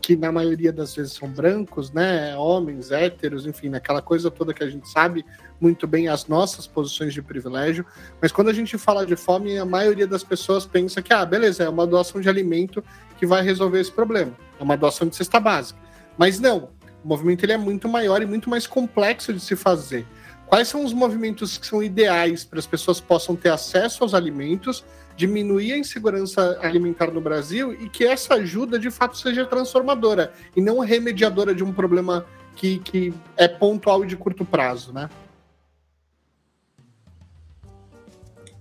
que 0.00 0.16
na 0.16 0.32
maioria 0.32 0.72
das 0.72 0.94
vezes 0.94 1.12
são 1.12 1.28
brancos, 1.28 1.92
né, 1.92 2.34
homens, 2.36 2.90
héteros, 2.90 3.46
enfim, 3.46 3.68
naquela 3.68 4.00
coisa 4.00 4.30
toda 4.30 4.54
que 4.54 4.64
a 4.64 4.68
gente 4.68 4.88
sabe 4.88 5.24
muito 5.60 5.86
bem 5.86 6.08
as 6.08 6.26
nossas 6.26 6.66
posições 6.66 7.12
de 7.12 7.20
privilégio, 7.20 7.84
mas 8.20 8.32
quando 8.32 8.48
a 8.48 8.52
gente 8.52 8.78
fala 8.78 9.04
de 9.04 9.16
fome, 9.16 9.58
a 9.58 9.64
maioria 9.64 10.06
das 10.06 10.24
pessoas 10.24 10.64
pensa 10.64 11.02
que, 11.02 11.12
ah, 11.12 11.24
beleza, 11.24 11.64
é 11.64 11.68
uma 11.68 11.86
doação 11.86 12.20
de 12.20 12.28
alimento 12.28 12.82
que 13.18 13.26
vai 13.26 13.42
resolver 13.42 13.80
esse 13.80 13.92
problema, 13.92 14.32
é 14.58 14.62
uma 14.62 14.76
doação 14.76 15.06
de 15.06 15.14
cesta 15.14 15.38
básica. 15.38 15.78
Mas 16.16 16.40
não, 16.40 16.70
o 17.04 17.08
movimento 17.08 17.44
ele 17.44 17.52
é 17.52 17.58
muito 17.58 17.88
maior 17.88 18.22
e 18.22 18.26
muito 18.26 18.48
mais 18.48 18.66
complexo 18.66 19.32
de 19.32 19.40
se 19.40 19.56
fazer. 19.56 20.06
Quais 20.52 20.68
são 20.68 20.84
os 20.84 20.92
movimentos 20.92 21.56
que 21.56 21.66
são 21.66 21.82
ideais 21.82 22.44
para 22.44 22.58
as 22.58 22.66
pessoas 22.66 23.00
possam 23.00 23.34
ter 23.34 23.48
acesso 23.48 24.04
aos 24.04 24.12
alimentos, 24.12 24.84
diminuir 25.16 25.72
a 25.72 25.78
insegurança 25.78 26.58
alimentar 26.60 27.10
no 27.10 27.22
Brasil 27.22 27.72
e 27.72 27.88
que 27.88 28.04
essa 28.04 28.34
ajuda 28.34 28.78
de 28.78 28.90
fato 28.90 29.16
seja 29.16 29.46
transformadora 29.46 30.30
e 30.54 30.60
não 30.60 30.80
remediadora 30.80 31.54
de 31.54 31.64
um 31.64 31.72
problema 31.72 32.26
que, 32.54 32.80
que 32.80 33.14
é 33.34 33.48
pontual 33.48 34.04
e 34.04 34.06
de 34.06 34.14
curto 34.14 34.44
prazo, 34.44 34.92
né? 34.92 35.08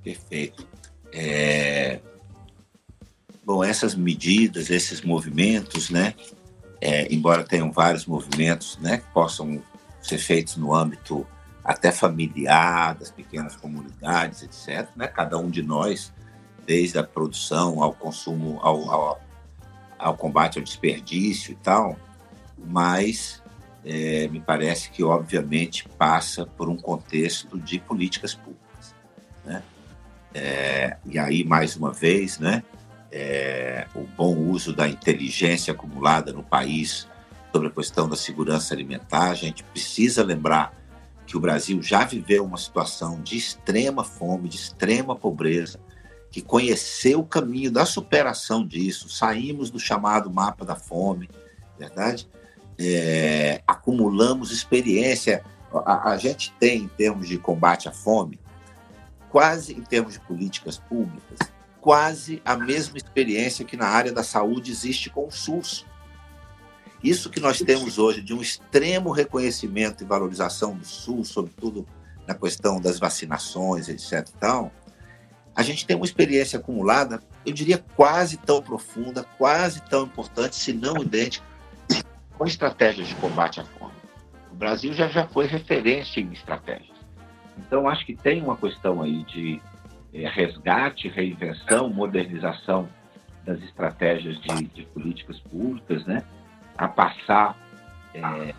Perfeito. 0.01 0.65
É... 1.11 1.99
Bom, 3.43 3.65
essas 3.65 3.95
medidas, 3.95 4.69
esses 4.69 5.01
movimentos, 5.01 5.89
né? 5.89 6.15
É, 6.79 7.13
embora 7.13 7.43
tenham 7.43 7.69
vários 7.69 8.05
movimentos, 8.05 8.77
né, 8.77 8.99
que 8.99 9.13
possam 9.13 9.61
ser 10.01 10.19
feitos 10.19 10.55
no 10.55 10.73
âmbito 10.73 11.27
até 11.71 11.91
familiar, 11.91 12.95
das 12.95 13.11
pequenas 13.11 13.55
comunidades, 13.55 14.43
etc. 14.43 14.89
Né? 14.95 15.07
Cada 15.07 15.37
um 15.37 15.49
de 15.49 15.61
nós, 15.61 16.13
desde 16.65 16.97
a 16.97 17.03
produção 17.03 17.81
ao 17.81 17.93
consumo, 17.93 18.59
ao, 18.61 18.89
ao, 18.89 19.21
ao 19.97 20.17
combate 20.17 20.59
ao 20.59 20.63
desperdício 20.63 21.53
e 21.53 21.55
tal, 21.55 21.97
mas 22.57 23.41
é, 23.85 24.27
me 24.27 24.39
parece 24.39 24.91
que, 24.91 25.03
obviamente, 25.03 25.87
passa 25.97 26.45
por 26.45 26.69
um 26.69 26.77
contexto 26.77 27.57
de 27.59 27.79
políticas 27.79 28.33
públicas. 28.33 28.95
Né? 29.45 29.63
É, 30.33 30.97
e 31.05 31.17
aí, 31.17 31.43
mais 31.43 31.75
uma 31.75 31.91
vez, 31.91 32.37
né, 32.37 32.63
é, 33.11 33.87
o 33.95 34.01
bom 34.01 34.35
uso 34.35 34.73
da 34.73 34.87
inteligência 34.87 35.73
acumulada 35.73 36.31
no 36.31 36.43
país 36.43 37.07
sobre 37.51 37.67
a 37.67 37.71
questão 37.71 38.07
da 38.07 38.15
segurança 38.15 38.73
alimentar. 38.73 39.31
A 39.31 39.35
gente 39.35 39.63
precisa 39.63 40.23
lembrar 40.23 40.80
que 41.31 41.37
o 41.37 41.39
Brasil 41.39 41.81
já 41.81 42.03
viveu 42.03 42.43
uma 42.43 42.57
situação 42.57 43.21
de 43.21 43.37
extrema 43.37 44.03
fome, 44.03 44.49
de 44.49 44.57
extrema 44.57 45.15
pobreza, 45.15 45.79
que 46.29 46.41
conheceu 46.41 47.21
o 47.21 47.25
caminho 47.25 47.71
da 47.71 47.85
superação 47.85 48.67
disso. 48.67 49.07
Saímos 49.07 49.69
do 49.69 49.79
chamado 49.79 50.29
mapa 50.29 50.65
da 50.65 50.75
fome, 50.75 51.29
verdade? 51.79 52.27
É, 52.77 53.61
acumulamos 53.65 54.51
experiência. 54.51 55.41
A, 55.73 56.11
a 56.11 56.17
gente 56.17 56.53
tem, 56.59 56.79
em 56.79 56.87
termos 56.89 57.29
de 57.29 57.37
combate 57.37 57.87
à 57.87 57.93
fome, 57.93 58.37
quase 59.29 59.71
em 59.71 59.83
termos 59.83 60.15
de 60.15 60.19
políticas 60.19 60.77
públicas, 60.77 61.39
quase 61.79 62.41
a 62.43 62.57
mesma 62.57 62.97
experiência 62.97 63.63
que 63.63 63.77
na 63.77 63.87
área 63.87 64.11
da 64.11 64.21
saúde 64.21 64.69
existe 64.69 65.09
com 65.09 65.27
o 65.27 65.31
SUS. 65.31 65.85
Isso 67.03 67.29
que 67.29 67.39
nós 67.39 67.59
temos 67.59 67.97
hoje 67.97 68.21
de 68.21 68.33
um 68.33 68.41
extremo 68.41 69.11
reconhecimento 69.11 70.03
e 70.03 70.07
valorização 70.07 70.75
do 70.75 70.85
SUS, 70.85 71.29
sobretudo 71.29 71.85
na 72.27 72.35
questão 72.35 72.79
das 72.79 72.99
vacinações, 72.99 73.89
etc. 73.89 74.27
Então, 74.37 74.71
a 75.55 75.63
gente 75.63 75.85
tem 75.85 75.95
uma 75.95 76.05
experiência 76.05 76.59
acumulada, 76.59 77.21
eu 77.45 77.53
diria 77.53 77.83
quase 77.95 78.37
tão 78.37 78.61
profunda, 78.61 79.23
quase 79.37 79.81
tão 79.81 80.03
importante, 80.03 80.55
se 80.55 80.73
não 80.73 80.97
idêntica, 80.97 81.45
com 82.37 82.45
estratégias 82.45 83.07
de 83.07 83.15
combate 83.15 83.59
à 83.59 83.65
fome. 83.65 83.93
O 84.51 84.55
Brasil 84.55 84.93
já, 84.93 85.07
já 85.07 85.27
foi 85.27 85.47
referência 85.47 86.19
em 86.19 86.31
estratégias. 86.31 86.97
Então, 87.57 87.87
acho 87.87 88.05
que 88.05 88.15
tem 88.15 88.41
uma 88.41 88.55
questão 88.55 89.01
aí 89.01 89.23
de 89.25 89.61
é, 90.13 90.29
resgate, 90.29 91.07
reinvenção, 91.07 91.89
modernização 91.89 92.87
das 93.45 93.61
estratégias 93.63 94.39
de, 94.39 94.65
de 94.65 94.83
políticas 94.87 95.39
públicas, 95.39 96.05
né? 96.05 96.23
A 96.77 96.87
passar 96.87 97.57
é, 98.13 98.53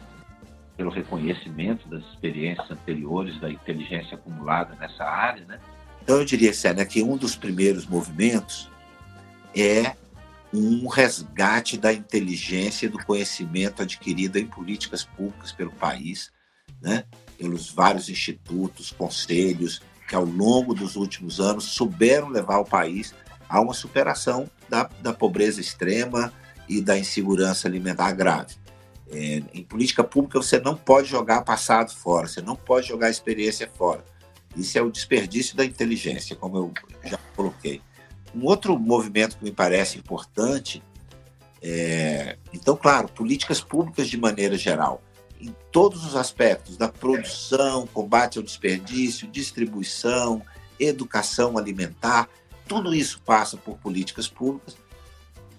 pelo 0.77 0.91
reconhecimento 0.91 1.89
das 1.89 2.03
experiências 2.05 2.71
anteriores 2.71 3.41
da 3.41 3.51
inteligência 3.51 4.15
acumulada 4.17 4.75
nessa 4.77 5.05
área, 5.05 5.45
né? 5.45 5.61
Então 6.03 6.17
eu 6.17 6.25
diria, 6.25 6.53
Sérgio, 6.53 6.87
que 6.87 7.03
um 7.03 7.17
dos 7.17 7.37
primeiros 7.37 7.87
movimentos 7.87 8.69
é 9.55 9.95
um 10.53 10.87
resgate 10.89 11.79
da 11.79 11.93
inteligência 11.93 12.87
e 12.87 12.89
do 12.89 12.99
conhecimento 12.99 13.83
adquirido 13.83 14.37
em 14.39 14.47
políticas 14.47 15.05
públicas 15.05 15.53
pelo 15.53 15.71
país, 15.71 16.31
né? 16.81 17.05
pelos 17.39 17.71
vários 17.71 18.09
institutos, 18.09 18.91
conselhos, 18.91 19.81
que 20.07 20.15
ao 20.15 20.25
longo 20.25 20.75
dos 20.75 20.97
últimos 20.97 21.41
anos 21.41 21.65
souberam 21.65 22.29
levar 22.29 22.59
o 22.59 22.65
país 22.65 23.15
a 23.49 23.61
uma 23.61 23.73
superação 23.73 24.51
da, 24.69 24.89
da 25.01 25.13
pobreza 25.13 25.61
extrema, 25.61 26.33
e 26.79 26.81
da 26.81 26.99
insegurança 26.99 27.69
alimentar 27.69 28.13
grave. 28.13 28.57
É, 29.11 29.43
em 29.53 29.63
política 29.63 30.03
pública, 30.03 30.41
você 30.41 30.59
não 30.59 30.75
pode 30.75 31.09
jogar 31.09 31.43
passado 31.43 31.93
fora, 31.95 32.27
você 32.27 32.41
não 32.41 32.57
pode 32.57 32.89
jogar 32.89 33.11
experiência 33.11 33.71
fora. 33.77 34.05
Isso 34.57 34.79
é 34.79 34.83
o 34.83 34.91
desperdício 34.91 35.57
da 35.57 35.65
inteligência, 35.65 36.35
como 36.37 36.57
eu 36.57 36.73
já 37.05 37.19
coloquei. 37.37 37.81
Um 38.35 38.45
outro 38.47 38.79
movimento 38.79 39.37
que 39.37 39.45
me 39.45 39.53
parece 39.53 39.99
importante 39.99 40.83
é, 41.63 42.37
então, 42.53 42.77
claro, 42.77 43.09
políticas 43.09 43.61
públicas 43.61 44.09
de 44.09 44.17
maneira 44.17 44.59
geral, 44.59 45.01
em 45.41 45.55
todos 45.71 46.05
os 46.05 46.17
aspectos 46.17 46.77
da 46.77 46.89
produção, 46.89 47.87
combate 47.87 48.39
ao 48.39 48.45
desperdício, 48.45 49.29
distribuição, 49.29 50.43
educação 50.79 51.57
alimentar, 51.57 52.29
tudo 52.67 52.95
isso 52.95 53.21
passa 53.23 53.57
por 53.57 53.77
políticas 53.79 54.27
públicas 54.27 54.77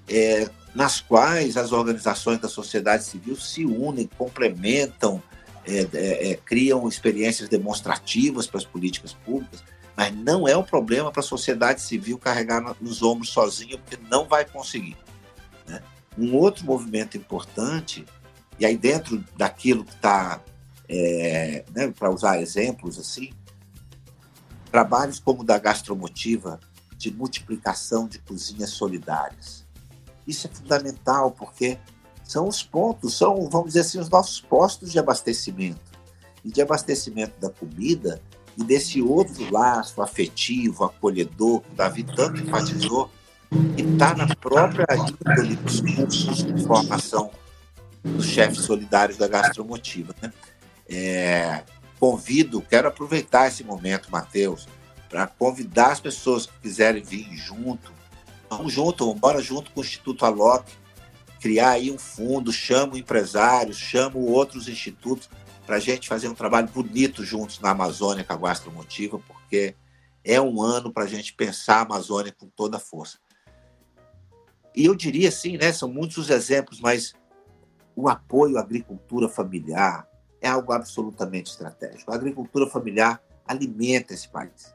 é, 0.07 0.49
nas 0.73 0.99
quais 0.99 1.55
as 1.55 1.71
organizações 1.71 2.39
da 2.39 2.49
sociedade 2.49 3.03
civil 3.03 3.35
se 3.35 3.65
unem, 3.65 4.09
complementam, 4.17 5.21
é, 5.65 5.87
é, 5.93 6.31
é, 6.31 6.35
criam 6.35 6.87
experiências 6.87 7.47
demonstrativas 7.47 8.47
para 8.47 8.57
as 8.57 8.65
políticas 8.65 9.13
públicas, 9.13 9.63
mas 9.95 10.13
não 10.13 10.47
é 10.47 10.57
um 10.57 10.63
problema 10.63 11.11
para 11.11 11.21
a 11.21 11.23
sociedade 11.23 11.81
civil 11.81 12.17
carregar 12.17 12.75
nos 12.81 13.03
ombros 13.03 13.29
sozinha, 13.29 13.77
porque 13.77 13.97
não 14.09 14.27
vai 14.27 14.43
conseguir. 14.43 14.97
Né? 15.67 15.81
Um 16.17 16.35
outro 16.35 16.65
movimento 16.65 17.15
importante, 17.15 18.03
e 18.59 18.65
aí 18.65 18.75
dentro 18.75 19.23
daquilo 19.37 19.85
que 19.85 19.93
está, 19.93 20.41
é, 20.89 21.63
né, 21.73 21.93
para 21.97 22.09
usar 22.09 22.41
exemplos 22.41 22.97
assim, 22.99 23.31
trabalhos 24.71 25.19
como 25.19 25.41
o 25.41 25.45
da 25.45 25.59
gastromotiva, 25.59 26.59
de 26.97 27.11
multiplicação 27.11 28.07
de 28.07 28.17
cozinhas 28.19 28.71
solidárias 28.71 29.62
isso 30.27 30.47
é 30.47 30.49
fundamental, 30.49 31.31
porque 31.31 31.77
são 32.23 32.47
os 32.47 32.63
pontos, 32.63 33.17
são, 33.17 33.49
vamos 33.49 33.67
dizer 33.67 33.81
assim, 33.81 33.99
os 33.99 34.09
nossos 34.09 34.39
postos 34.39 34.91
de 34.91 34.99
abastecimento. 34.99 35.81
E 36.43 36.51
de 36.51 36.61
abastecimento 36.61 37.39
da 37.39 37.49
comida 37.49 38.21
e 38.57 38.63
desse 38.63 39.01
outro 39.01 39.51
laço 39.51 40.01
afetivo, 40.01 40.83
acolhedor, 40.83 41.61
que 41.61 41.75
Davi 41.75 42.03
tanto 42.03 42.41
enfatizou, 42.41 43.09
que 43.75 43.81
está 43.81 44.15
na 44.15 44.27
própria 44.35 44.85
índole 44.95 45.55
dos 45.55 45.81
cursos 45.81 46.43
de 46.43 46.63
formação 46.65 47.31
dos 48.03 48.25
chefes 48.25 48.59
solidários 48.59 49.17
da 49.17 49.27
gastromotiva. 49.27 50.13
Né? 50.21 50.33
É, 50.89 51.63
convido, 51.99 52.61
quero 52.61 52.87
aproveitar 52.87 53.47
esse 53.47 53.63
momento, 53.63 54.11
Matheus, 54.11 54.67
para 55.09 55.27
convidar 55.27 55.91
as 55.91 55.99
pessoas 55.99 56.45
que 56.45 56.53
quiserem 56.61 57.01
vir 57.01 57.27
junto 57.35 57.91
Vamos 58.57 58.73
junto, 58.73 59.05
vamos 59.05 59.17
embora 59.17 59.41
junto 59.41 59.71
com 59.71 59.81
o 59.81 59.83
Instituto 59.83 60.25
Alok, 60.25 60.71
criar 61.39 61.71
aí 61.71 61.91
um 61.91 61.97
fundo, 61.97 62.51
chamo 62.51 62.97
empresários, 62.97 63.77
chamo 63.77 64.19
outros 64.19 64.67
institutos 64.67 65.29
para 65.65 65.77
a 65.77 65.79
gente 65.79 66.07
fazer 66.07 66.27
um 66.27 66.35
trabalho 66.35 66.67
bonito 66.67 67.23
juntos 67.23 67.59
na 67.59 67.71
Amazônia 67.71 68.23
com 68.23 68.33
a 68.33 68.37
Gastromotiva, 68.37 69.19
porque 69.19 69.75
é 70.23 70.39
um 70.39 70.61
ano 70.61 70.91
para 70.91 71.03
a 71.03 71.07
gente 71.07 71.33
pensar 71.33 71.77
a 71.77 71.81
Amazônia 71.81 72.33
com 72.37 72.47
toda 72.47 72.77
a 72.77 72.79
força. 72.79 73.17
E 74.75 74.85
eu 74.85 74.95
diria 74.95 75.29
assim, 75.29 75.57
né, 75.57 75.71
são 75.71 75.89
muitos 75.91 76.17
os 76.17 76.29
exemplos, 76.29 76.79
mas 76.79 77.13
o 77.95 78.09
apoio 78.09 78.57
à 78.57 78.61
agricultura 78.61 79.29
familiar 79.29 80.07
é 80.41 80.47
algo 80.47 80.71
absolutamente 80.71 81.51
estratégico. 81.51 82.11
A 82.11 82.15
agricultura 82.15 82.67
familiar 82.67 83.21
alimenta 83.47 84.13
esse 84.13 84.27
país. 84.27 84.73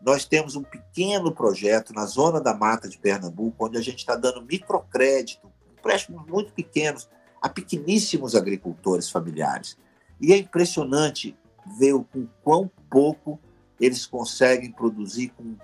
Nós 0.00 0.24
temos 0.24 0.56
um 0.56 0.62
pequeno 0.62 1.32
projeto 1.32 1.92
na 1.92 2.06
zona 2.06 2.40
da 2.40 2.54
mata 2.54 2.88
de 2.88 2.98
Pernambuco, 2.98 3.66
onde 3.66 3.78
a 3.78 3.82
gente 3.82 3.98
está 3.98 4.14
dando 4.14 4.42
microcrédito, 4.42 5.50
empréstimos 5.76 6.26
muito 6.26 6.52
pequenos, 6.52 7.08
a 7.40 7.48
pequeníssimos 7.48 8.34
agricultores 8.34 9.10
familiares. 9.10 9.76
E 10.20 10.32
é 10.32 10.36
impressionante 10.36 11.36
ver 11.78 11.94
com 12.12 12.26
quão 12.42 12.70
pouco 12.90 13.38
eles 13.80 14.06
conseguem 14.06 14.72
produzir 14.72 15.28
com 15.36 15.56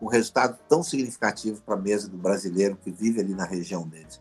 um 0.00 0.06
resultado 0.06 0.58
tão 0.68 0.82
significativo 0.82 1.60
para 1.62 1.74
a 1.74 1.80
mesa 1.80 2.08
do 2.08 2.16
brasileiro 2.16 2.76
que 2.76 2.90
vive 2.90 3.20
ali 3.20 3.34
na 3.34 3.44
região 3.44 3.86
deles. 3.86 4.20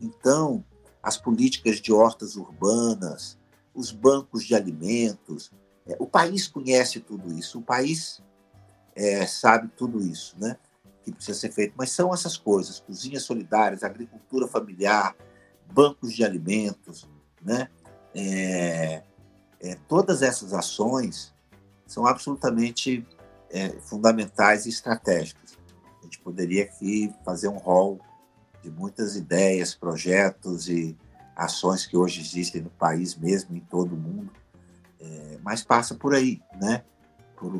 Então, 0.00 0.64
as 1.02 1.16
políticas 1.16 1.80
de 1.80 1.92
hortas 1.92 2.36
urbanas, 2.36 3.38
os 3.76 3.92
bancos 3.92 4.44
de 4.44 4.54
alimentos. 4.54 5.52
É, 5.86 5.96
o 6.00 6.06
país 6.06 6.48
conhece 6.48 6.98
tudo 6.98 7.32
isso, 7.32 7.60
o 7.60 7.62
país 7.62 8.20
é, 8.96 9.26
sabe 9.26 9.68
tudo 9.76 10.00
isso, 10.00 10.34
né? 10.38 10.56
Que 11.04 11.12
precisa 11.12 11.38
ser 11.38 11.52
feito. 11.52 11.74
Mas 11.76 11.92
são 11.92 12.12
essas 12.12 12.36
coisas: 12.36 12.80
cozinhas 12.80 13.22
solidárias, 13.22 13.84
agricultura 13.84 14.48
familiar, 14.48 15.14
bancos 15.70 16.14
de 16.14 16.24
alimentos, 16.24 17.06
né? 17.42 17.68
É, 18.14 19.02
é, 19.60 19.74
todas 19.86 20.22
essas 20.22 20.54
ações 20.54 21.34
são 21.86 22.06
absolutamente 22.06 23.06
é, 23.50 23.68
fundamentais 23.80 24.64
e 24.64 24.70
estratégicas. 24.70 25.58
A 26.00 26.04
gente 26.04 26.18
poderia 26.20 26.64
aqui 26.64 27.14
fazer 27.24 27.48
um 27.48 27.58
rol 27.58 28.00
de 28.62 28.70
muitas 28.70 29.14
ideias, 29.14 29.74
projetos 29.74 30.68
e 30.68 30.96
ações 31.36 31.84
que 31.84 31.96
hoje 31.96 32.20
existem 32.20 32.62
no 32.62 32.70
país 32.70 33.14
mesmo, 33.14 33.54
em 33.54 33.60
todo 33.60 33.94
o 33.94 33.98
mundo, 33.98 34.32
é, 34.98 35.38
mas 35.42 35.62
passa 35.62 35.94
por 35.94 36.14
aí, 36.14 36.40
né? 36.58 36.82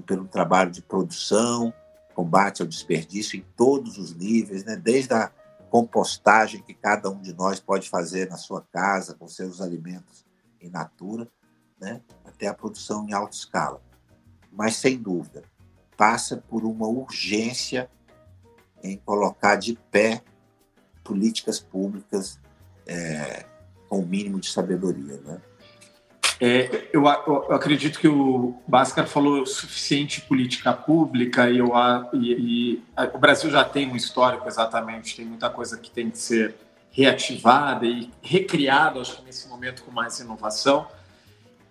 Pelo 0.07 0.27
trabalho 0.27 0.71
de 0.71 0.83
produção, 0.83 1.73
combate 2.15 2.63
ao 2.63 2.69
desperdício 2.69 3.39
em 3.39 3.45
todos 3.57 3.99
os 3.99 4.15
níveis, 4.15 4.65
né? 4.65 4.77
Desde 4.77 5.13
a 5.13 5.31
compostagem 5.71 6.63
que 6.63 6.73
cada 6.73 7.11
um 7.11 7.21
de 7.21 7.35
nós 7.35 7.61
pode 7.61 7.89
fazer 7.91 8.29
na 8.31 8.37
sua 8.37 8.63
casa 8.73 9.15
com 9.15 9.29
seus 9.29 9.61
alimentos 9.61 10.25
in 10.61 10.71
natura, 10.71 11.29
né? 11.79 12.01
Até 12.25 12.47
a 12.47 12.55
produção 12.55 13.07
em 13.07 13.13
alta 13.13 13.37
escala. 13.37 13.83
Mas 14.51 14.77
sem 14.77 14.97
dúvida, 14.97 15.43
passa 15.97 16.37
por 16.49 16.65
uma 16.65 16.87
urgência 16.87 17.91
em 18.83 18.97
colocar 18.97 19.57
de 19.57 19.79
pé 19.91 20.23
políticas 21.05 21.61
públicas 21.61 22.41
é, 22.87 23.45
com 23.89 24.01
o 24.01 24.07
mínimo 24.07 24.41
de 24.41 24.51
sabedoria, 24.51 25.21
né? 25.21 25.41
É, 26.39 26.89
eu, 26.93 27.05
eu, 27.05 27.53
acredito 27.53 27.99
que 27.99 28.09
o 28.09 28.55
Bhaskar 28.69 29.07
falou 29.07 29.43
o 29.43 29.47
suficiente 29.47 30.21
política 30.21 30.73
pública 30.73 31.49
e, 31.49 31.59
eu, 31.59 31.73
e, 32.13 32.33
e 32.33 32.83
a, 32.95 33.05
o 33.05 33.19
Brasil 33.19 33.51
já 33.51 33.65
tem 33.65 33.91
um 33.91 33.97
histórico 33.97 34.47
exatamente, 34.47 35.17
tem 35.17 35.25
muita 35.25 35.49
coisa 35.49 35.79
que 35.79 35.91
tem 35.91 36.11
que 36.11 36.19
ser 36.19 36.55
reativada 36.91 37.87
e 37.87 38.11
recriada, 38.23 39.01
acho 39.01 39.17
que 39.17 39.25
nesse 39.25 39.49
momento 39.49 39.83
com 39.83 39.91
mais 39.91 40.21
inovação. 40.21 40.87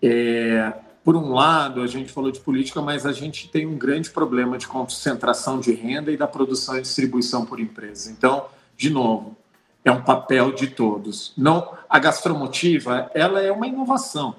É, 0.02 0.74
por 1.04 1.16
um 1.16 1.34
lado, 1.34 1.84
a 1.84 1.88
gente 1.88 2.12
falou 2.12 2.32
de 2.32 2.40
política, 2.40 2.82
mas 2.82 3.06
a 3.06 3.12
gente 3.12 3.48
tem 3.48 3.68
um 3.68 3.78
grande 3.78 4.10
problema 4.10 4.58
de 4.58 4.68
concentração 4.68 5.60
de 5.60 5.72
renda 5.72 6.12
e 6.12 6.18
da 6.18 6.28
produção 6.28 6.78
e 6.78 6.82
distribuição 6.82 7.46
por 7.46 7.60
empresas. 7.60 8.08
Então, 8.08 8.48
de 8.76 8.90
novo, 8.90 9.38
é 9.84 9.92
um 9.92 10.02
papel 10.02 10.52
de 10.52 10.68
todos. 10.68 11.32
Não, 11.38 11.78
a 11.88 12.00
gastromotiva, 12.00 13.12
ela 13.14 13.40
é 13.40 13.52
uma 13.52 13.68
inovação. 13.68 14.36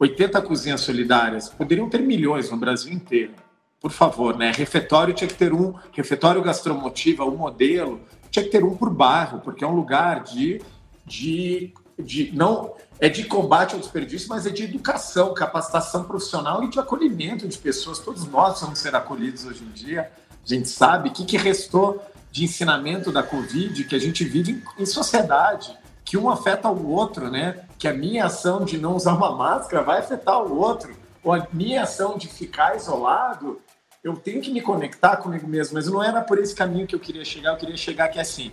80 0.00 0.40
cozinhas 0.42 0.80
solidárias 0.80 1.50
poderiam 1.50 1.88
ter 1.88 2.00
milhões 2.00 2.50
no 2.50 2.56
Brasil 2.56 2.90
inteiro. 2.90 3.34
Por 3.78 3.90
favor, 3.90 4.36
né? 4.36 4.50
Refeitório 4.50 5.12
tinha 5.12 5.28
que 5.28 5.34
ter 5.34 5.52
um, 5.52 5.74
refeitório 5.92 6.42
gastromotiva, 6.42 7.24
um 7.24 7.36
modelo, 7.36 8.00
tinha 8.30 8.44
que 8.44 8.50
ter 8.50 8.64
um 8.64 8.74
por 8.74 8.90
bairro, 8.90 9.40
porque 9.40 9.62
é 9.62 9.66
um 9.66 9.74
lugar 9.74 10.24
de, 10.24 10.60
de, 11.04 11.74
de 11.98 12.32
não 12.34 12.74
é 12.98 13.08
de 13.08 13.24
combate 13.24 13.74
ao 13.74 13.80
desperdício, 13.80 14.28
mas 14.28 14.46
é 14.46 14.50
de 14.50 14.64
educação, 14.64 15.32
capacitação 15.32 16.04
profissional 16.04 16.62
e 16.64 16.68
de 16.68 16.78
acolhimento 16.78 17.48
de 17.48 17.56
pessoas. 17.56 17.98
Todos 17.98 18.26
nós 18.26 18.60
vamos 18.60 18.78
ser 18.78 18.94
acolhidos 18.94 19.44
hoje 19.46 19.64
em 19.64 19.70
dia. 19.70 20.10
A 20.44 20.48
gente 20.48 20.68
sabe 20.68 21.08
o 21.08 21.12
que, 21.12 21.24
que 21.24 21.36
restou 21.36 22.02
de 22.30 22.44
ensinamento 22.44 23.10
da 23.10 23.22
Covid 23.22 23.84
que 23.84 23.94
a 23.94 23.98
gente 23.98 24.24
vive 24.24 24.62
em, 24.78 24.86
sociedade, 24.86 25.76
que 26.04 26.16
um 26.16 26.28
afeta 26.28 26.70
o 26.70 26.90
outro, 26.90 27.30
né? 27.30 27.64
Que 27.78 27.88
a 27.88 27.92
minha 27.92 28.26
ação 28.26 28.64
de 28.64 28.78
não 28.78 28.96
usar 28.96 29.14
uma 29.14 29.34
máscara 29.34 29.82
vai 29.82 29.98
afetar 29.98 30.42
o 30.42 30.58
outro, 30.58 30.94
ou 31.22 31.32
a 31.32 31.46
minha 31.52 31.82
ação 31.82 32.16
de 32.16 32.28
ficar 32.28 32.76
isolado, 32.76 33.60
eu 34.02 34.16
tenho 34.16 34.40
que 34.40 34.50
me 34.50 34.62
conectar 34.62 35.16
comigo 35.18 35.46
mesmo, 35.46 35.74
mas 35.74 35.86
não 35.86 36.02
era 36.02 36.22
por 36.22 36.38
esse 36.38 36.54
caminho 36.54 36.86
que 36.86 36.94
eu 36.94 37.00
queria 37.00 37.24
chegar, 37.24 37.52
eu 37.52 37.56
queria 37.56 37.76
chegar 37.76 38.08
que 38.08 38.18
é 38.18 38.22
assim. 38.22 38.50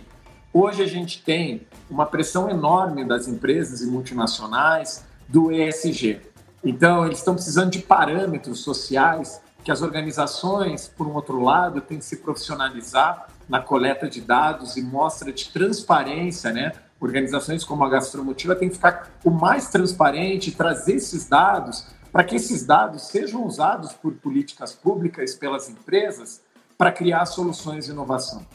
Hoje 0.52 0.82
a 0.82 0.86
gente 0.86 1.22
tem 1.22 1.66
uma 1.90 2.04
pressão 2.04 2.50
enorme 2.50 3.04
das 3.04 3.26
empresas 3.28 3.80
e 3.80 3.86
multinacionais 3.86 5.04
do 5.26 5.50
ESG. 5.50 6.20
Então, 6.62 7.06
eles 7.06 7.18
estão 7.18 7.34
precisando 7.34 7.70
de 7.70 7.78
parâmetros 7.78 8.60
sociais 8.60 9.40
que 9.64 9.70
as 9.70 9.82
organizações, 9.82 10.88
por 10.88 11.06
um 11.06 11.14
outro 11.14 11.40
lado, 11.42 11.80
têm 11.80 11.98
que 11.98 12.04
se 12.04 12.16
profissionalizar 12.16 13.28
na 13.48 13.60
coleta 13.60 14.08
de 14.08 14.20
dados 14.20 14.76
e 14.76 14.82
mostra 14.82 15.32
de 15.32 15.48
transparência, 15.50 16.52
né? 16.52 16.72
Organizações 17.00 17.64
como 17.64 17.84
a 17.84 17.88
Gastromotiva 17.88 18.56
têm 18.56 18.68
que 18.68 18.74
ficar 18.74 19.10
o 19.24 19.30
mais 19.30 19.68
transparente, 19.68 20.52
trazer 20.52 20.94
esses 20.94 21.28
dados 21.28 21.86
para 22.12 22.24
que 22.24 22.36
esses 22.36 22.64
dados 22.64 23.02
sejam 23.08 23.46
usados 23.46 23.92
por 23.92 24.14
políticas 24.14 24.72
públicas 24.72 25.34
pelas 25.34 25.68
empresas 25.68 26.40
para 26.76 26.90
criar 26.90 27.26
soluções 27.26 27.86
de 27.86 27.92
inovação. 27.92 28.46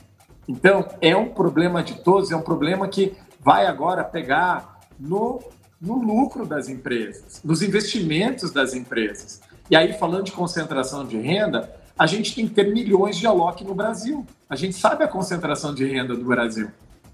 Então, 0.48 0.88
é 1.00 1.16
um 1.16 1.30
problema 1.30 1.84
de 1.84 1.96
todos, 2.02 2.32
é 2.32 2.36
um 2.36 2.42
problema 2.42 2.88
que 2.88 3.16
vai 3.40 3.66
agora 3.66 4.04
pegar 4.04 4.82
no, 5.00 5.40
no 5.80 6.02
lucro 6.02 6.46
das 6.46 6.68
empresas, 6.68 7.42
nos 7.44 7.62
investimentos 7.62 8.52
das 8.52 8.74
empresas. 8.74 9.42
E 9.70 9.76
aí, 9.76 9.94
falando 9.94 10.26
de 10.26 10.32
concentração 10.32 11.06
de 11.06 11.18
renda, 11.18 11.74
a 11.98 12.06
gente 12.06 12.36
tem 12.36 12.48
que 12.48 12.54
ter 12.54 12.74
milhões 12.74 13.18
de 13.18 13.28
Alok 13.28 13.64
no 13.64 13.76
Brasil. 13.76 14.26
A 14.50 14.56
gente 14.56 14.76
sabe 14.76 15.04
a 15.04 15.08
concentração 15.08 15.74
de 15.74 15.86
renda 15.86 16.16
do 16.16 16.26
Brasil. 16.26 16.70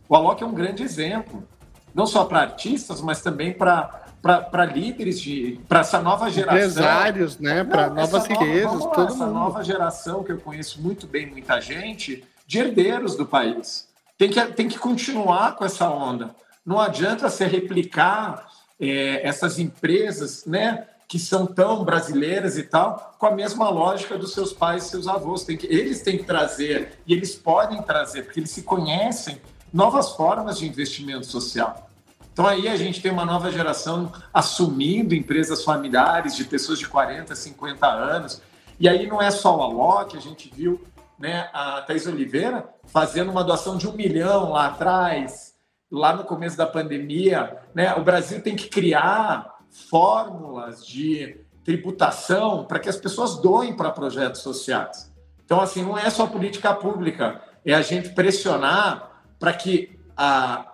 O 0.10 0.16
Alok 0.16 0.44
é 0.44 0.46
um 0.46 0.54
grande 0.54 0.82
exemplo, 0.82 1.48
não 1.94 2.08
só 2.08 2.26
para 2.26 2.40
artistas, 2.42 3.00
mas 3.00 3.22
também 3.22 3.54
para 3.54 3.98
para 4.22 4.66
líderes 4.66 5.22
de 5.22 5.62
para 5.66 5.80
essa 5.80 6.02
nova 6.02 6.30
geração 6.30 6.58
empresários 6.58 7.40
né 7.40 7.64
para 7.64 7.90
novas 7.90 8.26
riquezas 8.26 8.74
nova, 8.74 8.94
todo 8.94 9.14
essa 9.14 9.26
mundo. 9.26 9.34
nova 9.34 9.64
geração 9.64 10.26
que 10.26 10.32
eu 10.34 10.38
conheço 10.38 10.82
muito 10.82 11.08
bem 11.08 11.26
muita 11.26 11.62
gente 11.62 12.26
de 12.46 12.60
herdeiros 12.60 13.16
do 13.16 13.26
país 13.26 13.88
tem 14.18 14.30
que 14.30 14.46
tem 14.48 14.68
que 14.68 14.78
continuar 14.78 15.56
com 15.56 15.64
essa 15.64 15.90
onda 15.90 16.36
não 16.66 16.82
adianta 16.82 17.30
se 17.30 17.46
replicar 17.46 18.46
é, 18.78 19.26
essas 19.26 19.58
empresas 19.58 20.46
né 20.46 20.86
que 21.08 21.18
são 21.18 21.48
tão 21.48 21.84
brasileiras 21.84 22.56
e 22.56 22.62
tal, 22.62 23.16
com 23.18 23.26
a 23.26 23.32
mesma 23.32 23.68
lógica 23.68 24.16
dos 24.16 24.32
seus 24.32 24.54
pais 24.54 24.86
e 24.86 24.90
seus 24.90 25.08
avós. 25.08 25.44
Tem 25.44 25.58
que, 25.58 25.66
eles 25.66 26.04
têm 26.04 26.20
que 26.20 26.24
trazer, 26.24 27.00
e 27.08 27.14
eles 27.14 27.34
podem 27.36 27.82
trazer, 27.82 28.22
porque 28.22 28.40
eles 28.40 28.52
se 28.52 28.62
conhecem, 28.62 29.42
novas 29.74 30.12
formas 30.12 30.58
de 30.58 30.68
investimento 30.68 31.26
social. 31.26 31.90
Então 32.32 32.48
aí 32.48 32.68
a 32.68 32.76
gente 32.76 33.02
tem 33.02 33.12
uma 33.12 33.26
nova 33.26 33.52
geração 33.52 34.12
assumindo 34.34 35.14
empresas 35.14 35.64
familiares 35.64 36.36
de 36.36 36.46
pessoas 36.46 36.80
de 36.80 36.88
40, 36.88 37.36
50 37.36 37.86
anos. 37.86 38.42
E 38.80 38.88
aí 38.88 39.08
não 39.08 39.22
é 39.22 39.30
só 39.30 39.58
o 39.58 39.62
Alok, 39.62 40.16
a 40.16 40.22
gente 40.22 40.50
viu 40.56 40.82
né, 41.18 41.50
a 41.52 41.82
Thais 41.82 42.08
Oliveira 42.08 42.70
fazendo 42.86 43.30
uma 43.30 43.44
doação 43.44 43.78
de 43.78 43.88
um 43.88 43.92
milhão 43.92 44.54
lá 44.54 44.68
atrás, 44.68 45.54
lá 45.92 46.16
no 46.16 46.24
começo 46.24 46.56
da 46.56 46.66
pandemia. 46.66 47.58
Né? 47.76 47.94
O 47.96 48.04
Brasil 48.04 48.42
tem 48.42 48.56
que 48.56 48.70
criar 48.70 49.60
fórmulas 49.90 50.86
de 50.86 51.42
tributação 51.66 52.64
para 52.64 52.80
que 52.80 52.90
as 52.90 52.96
pessoas 52.96 53.36
doem 53.42 53.76
para 53.76 53.92
projetos 53.92 54.42
sociais. 54.42 55.12
Então, 55.44 55.60
assim, 55.60 55.84
não 55.84 55.98
é 55.98 56.10
só 56.10 56.26
política 56.26 56.74
pública, 56.74 57.42
é 57.66 57.74
a 57.74 57.82
gente 57.82 58.10
pressionar 58.10 59.09
para 59.40 59.54
que 59.54 59.98
a, 60.16 60.74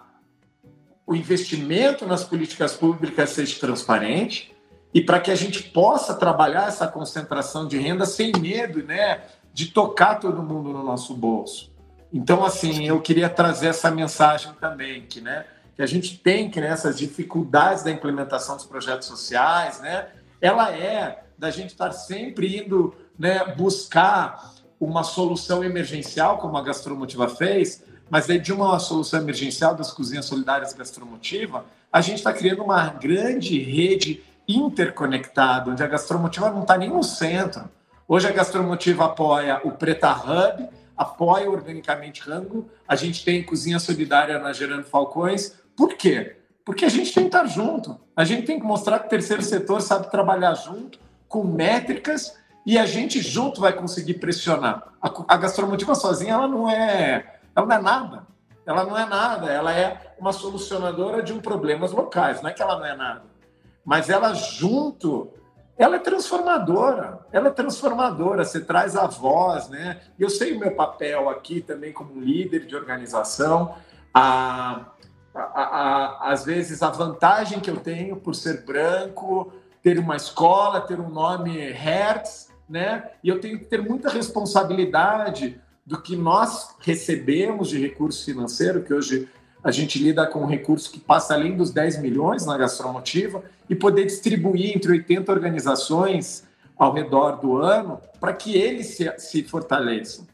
o 1.06 1.16
investimento 1.16 2.06
nas 2.06 2.24
políticas 2.24 2.74
públicas 2.74 3.30
seja 3.30 3.60
transparente 3.60 4.54
e 4.94 5.02
para 5.02 5.20
que 5.20 5.30
a 5.30 5.36
gente 5.36 5.62
possa 5.62 6.16
trabalhar 6.16 6.68
essa 6.68 6.88
concentração 6.88 7.68
de 7.68 7.78
renda 7.78 8.06
sem 8.06 8.32
medo, 8.40 8.82
né, 8.84 9.22
de 9.54 9.68
tocar 9.68 10.16
todo 10.16 10.42
mundo 10.42 10.72
no 10.72 10.84
nosso 10.84 11.14
bolso. 11.14 11.72
Então, 12.12 12.46
assim, 12.46 12.88
eu 12.88 13.02
queria 13.02 13.30
trazer 13.30 13.68
essa 13.68 13.92
mensagem 13.92 14.54
também, 14.54 15.06
que, 15.06 15.20
né, 15.20 15.46
que 15.76 15.82
a 15.82 15.86
gente 15.86 16.18
tem 16.18 16.50
que 16.50 16.62
né, 16.62 16.74
dificuldades 16.96 17.84
da 17.84 17.92
implementação 17.92 18.56
dos 18.56 18.66
projetos 18.66 19.08
sociais, 19.08 19.82
né? 19.82 20.08
Ela 20.40 20.72
é 20.72 21.24
da 21.38 21.52
gente 21.52 21.72
estar 21.72 21.92
sempre 21.92 22.58
indo 22.58 22.96
né, 23.20 23.54
buscar 23.54 24.54
uma 24.80 25.04
solução 25.04 25.64
emergencial, 25.64 26.38
como 26.38 26.58
a 26.58 26.62
Gastromotiva 26.62 27.28
fez, 27.28 27.84
mas 28.10 28.30
é 28.30 28.38
de 28.38 28.54
uma 28.54 28.78
solução 28.80 29.20
emergencial 29.22 29.76
das 29.76 29.92
cozinhas 29.92 30.26
solidárias 30.26 30.74
Gastromotiva, 30.74 31.66
a 31.92 32.02
gente 32.02 32.18
está 32.18 32.34
criando 32.34 32.64
uma 32.64 32.88
grande 32.90 33.60
rede 33.60 34.24
interconectada, 34.48 35.72
onde 35.72 35.84
a 35.84 35.88
Gastromotiva 35.88 36.52
não 36.52 36.62
está 36.62 36.78
nem 36.78 36.90
no 36.90 37.04
centro. 37.04 37.70
Hoje 38.08 38.28
a 38.28 38.32
Gastromotiva 38.32 39.06
apoia 39.06 39.60
o 39.64 39.72
Preta 39.72 40.12
Hub, 40.12 40.70
apoia 40.96 41.50
organicamente 41.50 42.22
Rango, 42.22 42.70
a 42.88 42.96
gente 42.96 43.26
tem 43.26 43.44
Cozinha 43.44 43.80
Solidária 43.80 44.40
na 44.40 44.54
Gerando 44.54 44.84
Falcões, 44.84 45.56
por 45.76 45.96
quê? 45.96 46.38
Porque 46.64 46.86
a 46.86 46.90
gente 46.90 47.14
tem 47.14 47.24
que 47.24 47.36
estar 47.36 47.46
junto. 47.46 48.00
A 48.16 48.24
gente 48.24 48.44
tem 48.44 48.60
que 48.60 48.66
mostrar 48.66 49.00
que 49.00 49.08
o 49.08 49.10
terceiro 49.10 49.42
setor 49.42 49.82
sabe 49.82 50.10
trabalhar 50.10 50.54
junto, 50.56 51.00
com 51.28 51.44
métricas, 51.44 52.36
e 52.66 52.78
a 52.78 52.86
gente 52.86 53.22
junto 53.22 53.62
vai 53.62 53.74
conseguir 53.74 54.16
pressionar. 54.16 54.88
A, 55.02 55.12
a 55.28 55.38
gastronomia 55.38 55.94
sozinha 55.94 56.34
ela 56.34 56.48
não 56.48 56.68
é, 56.70 57.35
ela 57.56 57.66
não 57.66 57.76
é 57.76 57.82
nada. 57.82 58.28
ela 58.66 58.84
não 58.84 58.98
é 58.98 59.06
nada, 59.06 59.52
ela 59.52 59.72
é 59.72 60.14
uma 60.20 60.34
solucionadora 60.34 61.22
de 61.22 61.32
um 61.32 61.40
problemas 61.40 61.92
locais, 61.92 62.42
não 62.42 62.50
é 62.50 62.54
que 62.54 62.62
ela 62.62 62.78
não 62.78 62.86
é 62.86 62.96
nada. 62.96 63.24
Mas 63.86 64.10
ela 64.10 64.34
junto, 64.34 65.32
ela 65.78 65.98
é 65.98 66.00
transformadora, 66.00 67.20
ela 67.32 67.50
é 67.50 67.52
transformadora, 67.52 68.44
você 68.44 68.60
traz 68.60 68.96
a 68.96 69.06
voz, 69.06 69.70
né? 69.70 70.02
Eu 70.18 70.30
sei 70.30 70.56
o 70.56 70.60
meu 70.60 70.76
papel 70.76 71.30
aqui 71.30 71.62
também 71.62 71.94
como 71.94 72.20
líder 72.20 72.66
de 72.66 72.76
organização, 72.76 73.76
a, 74.12 74.88
a, 75.36 75.42
a, 75.44 76.32
às 76.32 76.44
vezes 76.44 76.82
a 76.82 76.90
vantagem 76.90 77.60
que 77.60 77.70
eu 77.70 77.78
tenho 77.78 78.16
por 78.16 78.34
ser 78.34 78.66
branco, 78.66 79.54
ter 79.84 80.00
uma 80.00 80.16
escola, 80.16 80.82
ter 80.82 81.00
um 81.00 81.10
nome 81.10 81.56
Hertz, 81.72 82.50
né? 82.68 83.12
E 83.24 83.30
eu 83.30 83.40
tenho 83.40 83.60
que 83.60 83.66
ter 83.66 83.82
muita 83.82 84.10
responsabilidade 84.10 85.62
do 85.86 86.02
que 86.02 86.16
nós 86.16 86.76
recebemos 86.80 87.70
de 87.70 87.80
recurso 87.80 88.26
financeiro, 88.26 88.82
que 88.82 88.94
hoje 88.94 89.30
a 89.64 89.72
gente 89.72 90.02
lida 90.02 90.26
com 90.26 90.40
um 90.40 90.48
recurso 90.48 90.92
que 90.92 91.00
passa 91.00 91.34
além 91.34 91.56
dos 91.56 91.72
10 91.72 92.02
milhões 92.02 92.46
na 92.46 92.58
gastromotiva, 92.58 93.44
e 93.70 93.76
poder 93.76 94.06
distribuir 94.06 94.76
entre 94.76 94.92
80 94.92 95.32
organizações 95.32 96.44
ao 96.78 96.94
redor 96.94 97.38
do 97.38 97.58
ano 97.58 98.00
para 98.20 98.34
que 98.34 98.56
eles 98.56 98.88
se, 98.88 99.12
se 99.18 99.44
fortaleçam. 99.44 100.28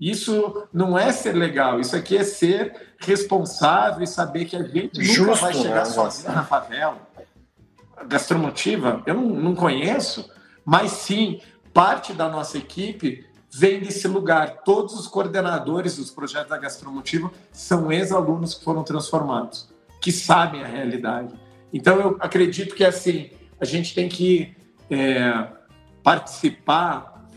Isso 0.00 0.66
não 0.72 0.98
é 0.98 1.12
ser 1.12 1.32
legal, 1.32 1.78
isso 1.78 1.94
aqui 1.94 2.16
é 2.16 2.24
ser 2.24 2.74
responsável 2.98 4.02
e 4.02 4.06
saber 4.06 4.46
que 4.46 4.56
a 4.56 4.62
gente 4.62 5.02
Justo, 5.02 5.22
nunca 5.22 5.34
vai 5.34 5.52
chegar 5.52 5.84
né? 5.84 5.84
sozinho 5.84 6.32
na 6.32 6.42
favela. 6.42 7.06
A 7.96 8.04
gastromotiva, 8.04 9.02
eu 9.04 9.12
não, 9.12 9.28
não 9.28 9.54
conheço, 9.54 10.30
mas 10.64 10.92
sim, 10.92 11.40
parte 11.74 12.14
da 12.14 12.30
nossa 12.30 12.56
equipe 12.56 13.26
vem 13.52 13.80
desse 13.80 14.06
lugar. 14.06 14.62
Todos 14.64 14.94
os 14.94 15.06
coordenadores 15.06 15.96
dos 15.96 16.10
projetos 16.10 16.50
da 16.50 16.58
Gastromotiva 16.58 17.30
são 17.52 17.90
ex-alunos 17.90 18.54
que 18.54 18.64
foram 18.64 18.84
transformados, 18.84 19.68
que 20.00 20.12
sabem 20.12 20.62
a 20.62 20.66
realidade. 20.66 21.34
Então, 21.72 22.00
eu 22.00 22.16
acredito 22.20 22.74
que 22.74 22.84
assim 22.84 23.30
a 23.60 23.64
gente 23.64 23.94
tem 23.94 24.08
que 24.08 24.56
é, 24.88 25.48
participar, 26.02 27.28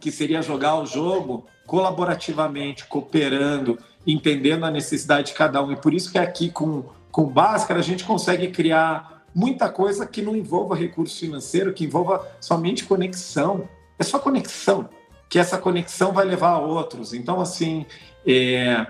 que 0.00 0.10
seria 0.10 0.42
jogar 0.42 0.76
o 0.76 0.86
jogo 0.86 1.46
colaborativamente, 1.66 2.86
cooperando, 2.86 3.78
entendendo 4.06 4.64
a 4.64 4.70
necessidade 4.70 5.28
de 5.28 5.34
cada 5.34 5.62
um. 5.62 5.72
E 5.72 5.76
por 5.76 5.94
isso 5.94 6.10
que 6.10 6.18
aqui 6.18 6.50
com, 6.50 6.84
com 7.10 7.24
Bhaskara 7.24 7.80
a 7.80 7.82
gente 7.82 8.04
consegue 8.04 8.48
criar 8.48 9.24
muita 9.34 9.68
coisa 9.68 10.06
que 10.06 10.20
não 10.20 10.36
envolva 10.36 10.74
recurso 10.74 11.18
financeiro, 11.18 11.72
que 11.72 11.84
envolva 11.84 12.26
somente 12.40 12.84
conexão. 12.84 13.68
É 13.98 14.02
só 14.02 14.18
conexão 14.18 14.90
que 15.28 15.38
essa 15.38 15.58
conexão 15.58 16.12
vai 16.12 16.24
levar 16.24 16.50
a 16.50 16.58
outros. 16.58 17.12
Então, 17.12 17.40
assim, 17.40 17.86
é, 18.26 18.86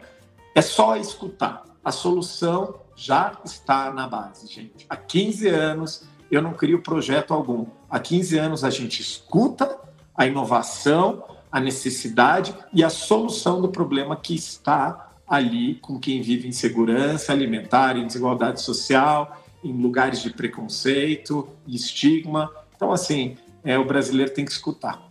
é 0.54 0.62
só 0.62 0.96
escutar. 0.96 1.64
A 1.84 1.92
solução 1.92 2.76
já 2.96 3.38
está 3.44 3.92
na 3.92 4.06
base, 4.06 4.46
gente. 4.46 4.86
Há 4.88 4.96
15 4.96 5.48
anos 5.48 6.04
eu 6.30 6.42
não 6.42 6.52
crio 6.52 6.82
projeto 6.82 7.32
algum. 7.32 7.66
Há 7.88 7.98
15 7.98 8.38
anos 8.38 8.64
a 8.64 8.70
gente 8.70 9.00
escuta 9.00 9.78
a 10.16 10.26
inovação, 10.26 11.24
a 11.50 11.60
necessidade 11.60 12.54
e 12.72 12.82
a 12.82 12.90
solução 12.90 13.60
do 13.60 13.68
problema 13.68 14.16
que 14.16 14.34
está 14.34 15.12
ali 15.26 15.76
com 15.76 15.98
quem 15.98 16.20
vive 16.20 16.48
em 16.48 16.52
segurança 16.52 17.32
alimentar, 17.32 17.96
em 17.96 18.06
desigualdade 18.06 18.60
social, 18.60 19.42
em 19.62 19.72
lugares 19.72 20.22
de 20.22 20.30
preconceito 20.30 21.48
estigma. 21.66 22.50
Então, 22.76 22.92
assim, 22.92 23.36
é, 23.64 23.78
o 23.78 23.84
brasileiro 23.84 24.32
tem 24.32 24.44
que 24.44 24.52
escutar. 24.52 25.03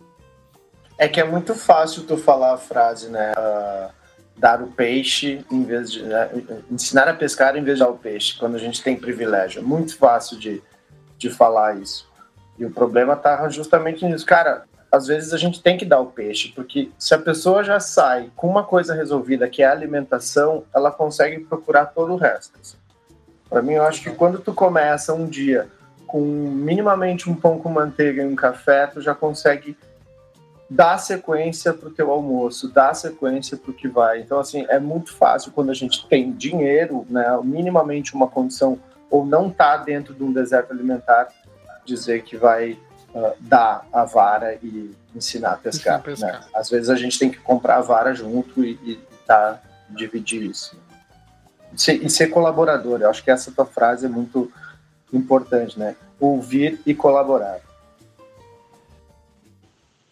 É 0.98 1.08
que 1.08 1.20
é 1.20 1.24
muito 1.24 1.54
fácil 1.54 2.04
tu 2.04 2.16
falar 2.16 2.54
a 2.54 2.58
frase, 2.58 3.08
né? 3.08 3.32
Uh, 3.32 3.90
dar 4.36 4.62
o 4.62 4.68
peixe 4.68 5.44
em 5.50 5.64
vez 5.64 5.90
de. 5.90 6.02
Né? 6.02 6.30
ensinar 6.70 7.08
a 7.08 7.14
pescar 7.14 7.56
em 7.56 7.64
vez 7.64 7.78
de 7.78 7.84
dar 7.84 7.90
o 7.90 7.98
peixe, 7.98 8.38
quando 8.38 8.54
a 8.54 8.58
gente 8.58 8.82
tem 8.82 8.96
privilégio. 8.96 9.60
É 9.60 9.62
muito 9.62 9.96
fácil 9.96 10.38
de, 10.38 10.62
de 11.18 11.30
falar 11.30 11.76
isso. 11.76 12.08
E 12.58 12.64
o 12.64 12.70
problema 12.70 13.16
tá 13.16 13.48
justamente 13.48 14.04
nisso. 14.04 14.24
Cara, 14.24 14.64
às 14.90 15.08
vezes 15.08 15.32
a 15.32 15.36
gente 15.36 15.60
tem 15.60 15.76
que 15.76 15.84
dar 15.84 16.00
o 16.00 16.06
peixe, 16.06 16.52
porque 16.54 16.90
se 16.98 17.14
a 17.14 17.18
pessoa 17.18 17.64
já 17.64 17.80
sai 17.80 18.30
com 18.36 18.48
uma 18.48 18.62
coisa 18.62 18.94
resolvida, 18.94 19.48
que 19.48 19.62
é 19.62 19.66
a 19.66 19.72
alimentação, 19.72 20.64
ela 20.72 20.92
consegue 20.92 21.40
procurar 21.40 21.86
todo 21.86 22.12
o 22.12 22.16
resto. 22.16 22.58
Para 23.50 23.60
mim, 23.60 23.74
eu 23.74 23.82
acho 23.82 24.02
que 24.02 24.10
quando 24.10 24.38
tu 24.38 24.54
começa 24.54 25.12
um 25.12 25.26
dia 25.26 25.68
com 26.06 26.20
minimamente 26.20 27.28
um 27.28 27.34
pão 27.34 27.58
com 27.58 27.68
manteiga 27.68 28.22
e 28.22 28.26
um 28.26 28.36
café, 28.36 28.86
tu 28.86 29.00
já 29.00 29.14
consegue 29.14 29.76
dá 30.68 30.96
sequência 30.98 31.72
para 31.72 31.88
o 31.88 31.92
teu 31.92 32.10
almoço, 32.10 32.68
dá 32.68 32.92
sequência 32.94 33.56
para 33.56 33.70
o 33.70 33.74
que 33.74 33.88
vai. 33.88 34.20
Então, 34.20 34.38
assim, 34.38 34.66
é 34.68 34.78
muito 34.78 35.14
fácil 35.14 35.52
quando 35.52 35.70
a 35.70 35.74
gente 35.74 36.06
tem 36.08 36.32
dinheiro, 36.32 37.06
né, 37.08 37.24
minimamente 37.42 38.14
uma 38.14 38.26
condição, 38.26 38.78
ou 39.10 39.24
não 39.24 39.48
está 39.48 39.76
dentro 39.76 40.14
de 40.14 40.22
um 40.22 40.32
deserto 40.32 40.72
alimentar, 40.72 41.28
dizer 41.84 42.22
que 42.24 42.36
vai 42.36 42.72
uh, 43.14 43.32
dar 43.40 43.86
a 43.92 44.04
vara 44.04 44.54
e 44.62 44.94
ensinar 45.14 45.52
a 45.52 45.56
pescar. 45.56 46.00
Ensinar 46.00 46.28
a 46.28 46.32
pescar. 46.32 46.40
Né? 46.40 46.46
Às 46.54 46.70
vezes 46.70 46.88
a 46.88 46.96
gente 46.96 47.18
tem 47.18 47.30
que 47.30 47.38
comprar 47.38 47.76
a 47.76 47.82
vara 47.82 48.14
junto 48.14 48.64
e, 48.64 48.72
e 48.82 49.00
tá, 49.26 49.60
dividir 49.90 50.42
isso. 50.42 50.76
E 51.72 51.80
ser, 51.80 52.04
e 52.04 52.08
ser 52.08 52.28
colaborador, 52.28 53.02
eu 53.02 53.10
acho 53.10 53.22
que 53.22 53.30
essa 53.30 53.52
tua 53.52 53.66
frase 53.66 54.06
é 54.06 54.08
muito 54.08 54.50
importante, 55.12 55.78
né? 55.78 55.94
Ouvir 56.18 56.80
e 56.86 56.94
colaborar. 56.94 57.60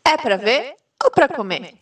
É 0.07 0.17
para 0.17 0.37
ver 0.37 0.75
ou 1.03 1.11
para 1.11 1.29
comer? 1.29 1.75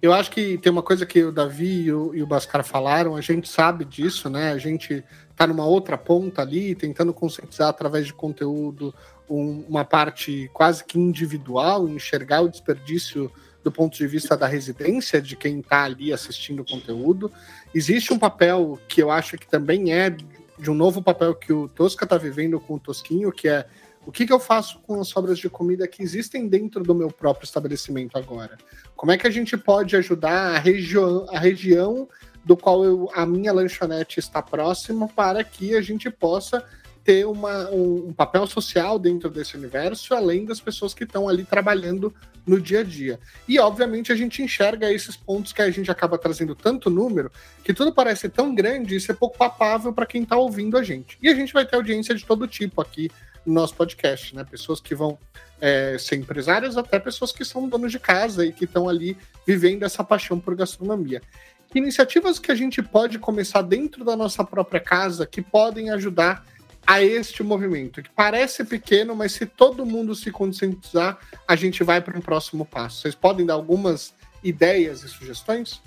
Eu 0.00 0.12
acho 0.12 0.32
que 0.32 0.58
tem 0.58 0.72
uma 0.72 0.82
coisa 0.82 1.06
que 1.06 1.22
o 1.22 1.30
Davi 1.30 1.84
e 1.84 1.92
o, 1.92 2.26
Bascar 2.26 2.64
falaram, 2.64 3.14
a 3.14 3.20
gente 3.20 3.48
sabe 3.48 3.84
disso, 3.84 4.28
né? 4.28 4.50
A 4.50 4.58
gente 4.58 5.04
tá 5.36 5.46
numa 5.46 5.64
outra 5.64 5.96
ponta 5.96 6.42
ali, 6.42 6.74
tentando 6.74 7.14
conscientizar 7.14 7.68
através 7.68 8.06
de 8.06 8.12
conteúdo 8.12 8.92
um, 9.30 9.64
uma 9.68 9.84
parte 9.84 10.50
quase 10.52 10.84
que 10.84 10.98
individual, 10.98 11.88
enxergar 11.88 12.40
o 12.40 12.48
desperdício 12.48 13.30
do 13.62 13.70
ponto 13.70 13.96
de 13.96 14.06
vista 14.08 14.36
da 14.36 14.48
residência 14.48 15.22
de 15.22 15.36
quem 15.36 15.60
está 15.60 15.84
ali 15.84 16.12
assistindo 16.12 16.62
o 16.62 16.68
conteúdo. 16.68 17.30
Existe 17.72 18.12
um 18.12 18.18
papel 18.18 18.80
que 18.88 19.00
eu 19.00 19.08
acho 19.08 19.38
que 19.38 19.46
também 19.46 19.92
é 19.92 20.10
de 20.10 20.70
um 20.70 20.74
novo 20.74 21.00
papel 21.00 21.32
que 21.34 21.52
o 21.52 21.68
Tosca 21.68 22.04
está 22.04 22.18
vivendo 22.18 22.58
com 22.58 22.74
o 22.74 22.80
Tosquinho, 22.80 23.30
que 23.30 23.48
é 23.48 23.66
o 24.04 24.10
que, 24.10 24.26
que 24.26 24.32
eu 24.32 24.40
faço 24.40 24.80
com 24.80 25.00
as 25.00 25.08
sobras 25.08 25.38
de 25.38 25.48
comida 25.48 25.86
que 25.86 26.02
existem 26.02 26.48
dentro 26.48 26.82
do 26.82 26.94
meu 26.94 27.10
próprio 27.10 27.44
estabelecimento 27.44 28.18
agora? 28.18 28.58
Como 28.96 29.12
é 29.12 29.18
que 29.18 29.26
a 29.26 29.30
gente 29.30 29.56
pode 29.56 29.94
ajudar 29.96 30.56
a 30.56 30.58
região, 30.58 31.26
a 31.30 31.38
região 31.38 32.08
do 32.44 32.56
qual 32.56 32.84
eu, 32.84 33.08
a 33.14 33.24
minha 33.24 33.52
lanchonete 33.52 34.18
está 34.18 34.42
próxima 34.42 35.08
para 35.08 35.44
que 35.44 35.76
a 35.76 35.80
gente 35.80 36.10
possa 36.10 36.64
ter 37.04 37.26
uma, 37.26 37.68
um, 37.70 38.08
um, 38.08 38.12
papel 38.12 38.46
social 38.46 38.98
dentro 38.98 39.28
desse 39.28 39.56
universo, 39.56 40.14
além 40.14 40.44
das 40.44 40.60
pessoas 40.60 40.94
que 40.94 41.04
estão 41.04 41.28
ali 41.28 41.44
trabalhando 41.44 42.14
no 42.46 42.60
dia 42.60 42.80
a 42.80 42.84
dia. 42.84 43.18
E, 43.46 43.58
obviamente, 43.58 44.12
a 44.12 44.14
gente 44.14 44.42
enxerga 44.42 44.92
esses 44.92 45.16
pontos 45.16 45.52
que 45.52 45.62
a 45.62 45.70
gente 45.70 45.90
acaba 45.90 46.18
trazendo 46.18 46.54
tanto 46.54 46.90
número 46.90 47.30
que 47.64 47.74
tudo 47.74 47.92
parece 47.92 48.28
tão 48.28 48.54
grande 48.54 48.96
e 48.96 49.00
ser 49.00 49.14
pouco 49.14 49.36
papável 49.36 49.92
para 49.92 50.06
quem 50.06 50.22
está 50.22 50.36
ouvindo 50.36 50.76
a 50.76 50.82
gente. 50.82 51.18
E 51.20 51.28
a 51.28 51.34
gente 51.34 51.52
vai 51.52 51.66
ter 51.66 51.76
audiência 51.76 52.14
de 52.14 52.24
todo 52.24 52.46
tipo 52.46 52.80
aqui 52.80 53.10
no 53.44 53.54
nosso 53.54 53.74
podcast, 53.74 54.34
né? 54.34 54.44
Pessoas 54.44 54.80
que 54.80 54.94
vão 54.94 55.18
é, 55.60 55.96
ser 55.98 56.16
empresárias, 56.16 56.76
até 56.76 56.98
pessoas 56.98 57.32
que 57.32 57.44
são 57.44 57.68
donos 57.68 57.92
de 57.92 57.98
casa 57.98 58.44
e 58.44 58.52
que 58.52 58.64
estão 58.64 58.88
ali 58.88 59.16
vivendo 59.46 59.84
essa 59.84 60.02
paixão 60.02 60.38
por 60.38 60.54
gastronomia. 60.54 61.22
Que 61.70 61.78
iniciativas 61.78 62.38
que 62.38 62.52
a 62.52 62.54
gente 62.54 62.82
pode 62.82 63.18
começar 63.18 63.62
dentro 63.62 64.04
da 64.04 64.16
nossa 64.16 64.44
própria 64.44 64.80
casa 64.80 65.26
que 65.26 65.40
podem 65.40 65.90
ajudar 65.90 66.44
a 66.86 67.02
este 67.02 67.42
movimento, 67.42 68.02
que 68.02 68.10
parece 68.10 68.64
pequeno, 68.64 69.14
mas 69.14 69.32
se 69.32 69.46
todo 69.46 69.86
mundo 69.86 70.14
se 70.14 70.30
conscientizar, 70.30 71.18
a 71.46 71.54
gente 71.54 71.84
vai 71.84 72.00
para 72.00 72.18
um 72.18 72.20
próximo 72.20 72.64
passo. 72.64 73.02
Vocês 73.02 73.14
podem 73.14 73.46
dar 73.46 73.54
algumas 73.54 74.12
ideias 74.42 75.04
e 75.04 75.08
sugestões? 75.08 75.80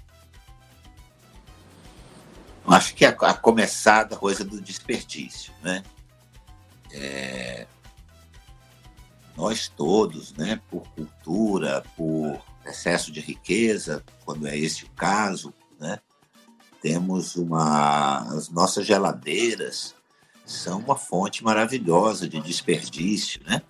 Acho 2.67 2.95
que 2.95 3.05
a, 3.05 3.09
a 3.09 3.33
começar 3.33 4.03
da 4.03 4.15
coisa 4.15 4.43
do 4.43 4.59
desperdício, 4.59 5.53
né? 5.61 5.83
É, 6.91 7.67
nós 9.35 9.67
todos, 9.67 10.33
né, 10.33 10.59
por 10.69 10.87
cultura, 10.89 11.83
por 11.95 12.39
excesso 12.65 13.11
de 13.11 13.19
riqueza, 13.19 14.03
quando 14.23 14.47
é 14.47 14.57
esse 14.57 14.85
o 14.85 14.89
caso, 14.91 15.53
né, 15.79 15.99
temos 16.81 17.35
uma 17.35 18.19
as 18.35 18.49
nossas 18.49 18.85
geladeiras 18.85 19.95
são 20.45 20.79
uma 20.79 20.95
fonte 20.95 21.43
maravilhosa 21.43 22.29
de 22.29 22.39
desperdício, 22.39 23.41
né? 23.45 23.61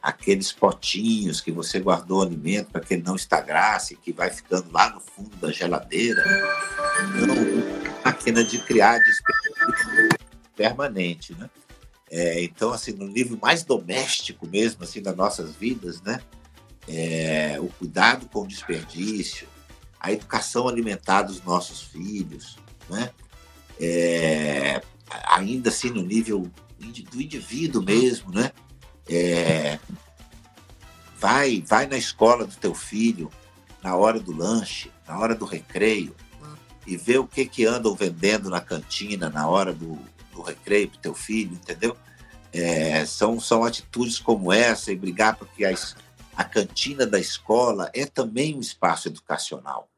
Aqueles 0.00 0.52
potinhos 0.52 1.40
que 1.40 1.50
você 1.50 1.80
guardou 1.80 2.22
alimento 2.22 2.70
para 2.70 2.80
que 2.80 2.94
ele 2.94 3.02
não 3.02 3.16
estagnasse, 3.16 3.96
que 3.96 4.12
vai 4.12 4.30
ficando 4.30 4.70
lá 4.72 4.88
no 4.90 5.00
fundo 5.00 5.36
da 5.36 5.50
geladeira, 5.50 6.22
então, 7.16 7.34
máquina 8.04 8.44
de 8.44 8.58
criar 8.60 8.98
desperdício 8.98 10.08
permanente, 10.56 11.34
né? 11.34 11.50
É, 12.10 12.42
então, 12.42 12.72
assim, 12.72 12.92
no 12.92 13.06
nível 13.06 13.38
mais 13.40 13.62
doméstico 13.62 14.46
mesmo, 14.46 14.82
assim, 14.82 15.00
das 15.00 15.16
nossas 15.16 15.54
vidas, 15.54 16.02
né? 16.02 16.20
É, 16.88 17.56
o 17.60 17.68
cuidado 17.68 18.26
com 18.28 18.42
o 18.42 18.46
desperdício, 18.46 19.46
a 20.00 20.10
educação 20.10 20.66
alimentar 20.66 21.22
dos 21.22 21.42
nossos 21.42 21.82
filhos, 21.82 22.58
né? 22.88 23.10
É, 23.78 24.82
ainda 25.28 25.68
assim 25.68 25.90
no 25.90 26.02
nível 26.02 26.50
do 26.78 27.22
indivíduo 27.22 27.82
mesmo, 27.82 28.32
né? 28.32 28.50
É, 29.08 29.78
vai, 31.18 31.62
vai 31.66 31.86
na 31.86 31.96
escola 31.96 32.44
do 32.44 32.56
teu 32.56 32.74
filho 32.74 33.30
na 33.82 33.94
hora 33.94 34.18
do 34.18 34.32
lanche, 34.32 34.90
na 35.06 35.18
hora 35.18 35.34
do 35.34 35.44
recreio 35.44 36.14
e 36.86 36.96
vê 36.96 37.18
o 37.18 37.26
que 37.26 37.46
que 37.46 37.64
andam 37.64 37.94
vendendo 37.94 38.50
na 38.50 38.60
cantina 38.60 39.28
na 39.30 39.46
hora 39.46 39.72
do, 39.72 39.98
recreio 40.42 40.88
pro 40.88 40.98
teu 40.98 41.14
filho, 41.14 41.52
entendeu? 41.52 41.96
É, 42.52 43.04
são, 43.06 43.38
são 43.38 43.64
atitudes 43.64 44.18
como 44.18 44.52
essa 44.52 44.90
e 44.90 44.96
brigar 44.96 45.36
porque 45.36 45.64
a, 45.64 45.72
a 46.36 46.44
cantina 46.44 47.06
da 47.06 47.18
escola 47.18 47.90
é 47.94 48.06
também 48.06 48.56
um 48.56 48.60
espaço 48.60 49.08
educacional. 49.08 49.88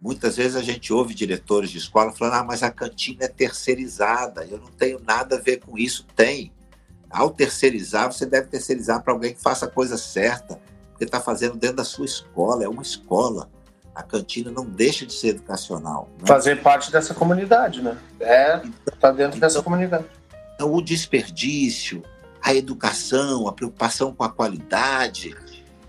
Muitas 0.00 0.36
vezes 0.36 0.56
a 0.56 0.62
gente 0.62 0.92
ouve 0.92 1.12
diretores 1.14 1.70
de 1.70 1.78
escola 1.78 2.12
falando: 2.12 2.34
ah, 2.34 2.44
mas 2.44 2.62
a 2.62 2.70
cantina 2.70 3.24
é 3.24 3.28
terceirizada, 3.28 4.46
eu 4.46 4.58
não 4.58 4.70
tenho 4.70 4.98
nada 5.00 5.36
a 5.36 5.40
ver 5.40 5.58
com 5.60 5.76
isso. 5.76 6.06
Tem. 6.16 6.52
Ao 7.10 7.28
terceirizar, 7.28 8.10
você 8.10 8.24
deve 8.24 8.48
terceirizar 8.48 9.02
para 9.02 9.12
alguém 9.12 9.34
que 9.34 9.42
faça 9.42 9.66
a 9.66 9.70
coisa 9.70 9.98
certa, 9.98 10.60
porque 10.90 11.04
está 11.04 11.20
fazendo 11.20 11.56
dentro 11.56 11.76
da 11.76 11.84
sua 11.84 12.06
escola, 12.06 12.64
é 12.64 12.68
uma 12.68 12.82
escola. 12.82 13.50
A 13.94 14.02
cantina 14.02 14.50
não 14.50 14.64
deixa 14.64 15.04
de 15.04 15.12
ser 15.12 15.28
educacional. 15.28 16.08
Né? 16.18 16.26
Fazer 16.26 16.62
parte 16.62 16.90
dessa 16.90 17.12
comunidade, 17.12 17.82
né? 17.82 17.96
É, 18.20 18.62
está 18.92 19.10
dentro 19.10 19.36
então, 19.36 19.40
dessa 19.40 19.62
comunidade. 19.62 20.04
Então, 20.54 20.72
o 20.72 20.80
desperdício, 20.80 22.02
a 22.42 22.54
educação, 22.54 23.48
a 23.48 23.52
preocupação 23.52 24.14
com 24.14 24.24
a 24.24 24.28
qualidade, 24.28 25.36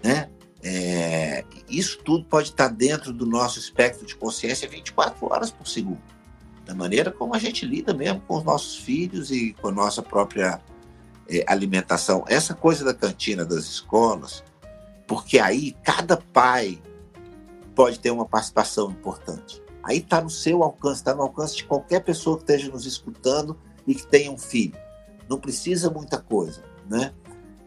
né? 0.03 0.29
É, 0.63 1.43
isso 1.67 1.99
tudo 2.03 2.23
pode 2.25 2.49
estar 2.49 2.67
dentro 2.67 3.11
do 3.11 3.25
nosso 3.25 3.57
espectro 3.57 4.05
de 4.05 4.15
consciência 4.15 4.67
24 4.67 5.25
horas 5.31 5.49
por 5.49 5.67
segundo. 5.67 6.01
Da 6.65 6.75
maneira 6.75 7.11
como 7.11 7.35
a 7.35 7.39
gente 7.39 7.65
lida 7.65 7.93
mesmo 7.93 8.21
com 8.21 8.37
os 8.37 8.43
nossos 8.43 8.77
filhos 8.77 9.31
e 9.31 9.53
com 9.53 9.69
a 9.69 9.71
nossa 9.71 10.01
própria 10.03 10.61
é, 11.27 11.43
alimentação. 11.47 12.23
Essa 12.27 12.53
coisa 12.53 12.85
da 12.85 12.93
cantina 12.93 13.43
das 13.43 13.65
escolas, 13.65 14.43
porque 15.07 15.39
aí 15.39 15.75
cada 15.83 16.17
pai 16.17 16.79
pode 17.75 17.99
ter 17.99 18.11
uma 18.11 18.25
participação 18.25 18.91
importante. 18.91 19.61
Aí 19.83 19.97
está 19.97 20.21
no 20.21 20.29
seu 20.29 20.63
alcance, 20.63 21.01
está 21.01 21.15
no 21.15 21.23
alcance 21.23 21.55
de 21.55 21.63
qualquer 21.65 22.01
pessoa 22.01 22.37
que 22.37 22.43
esteja 22.43 22.71
nos 22.71 22.85
escutando 22.85 23.57
e 23.87 23.95
que 23.95 24.05
tenha 24.05 24.31
um 24.31 24.37
filho. 24.37 24.77
Não 25.27 25.39
precisa 25.39 25.89
muita 25.89 26.19
coisa, 26.19 26.63
né? 26.87 27.13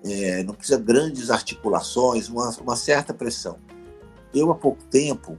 é, 0.05 0.42
não 0.44 0.55
precisa 0.55 0.78
grandes 0.78 1.30
articulações, 1.30 2.28
uma, 2.28 2.50
uma 2.61 2.76
certa 2.76 3.14
pressão. 3.14 3.57
Eu, 4.34 4.50
há 4.50 4.55
pouco 4.55 4.84
tempo, 4.84 5.38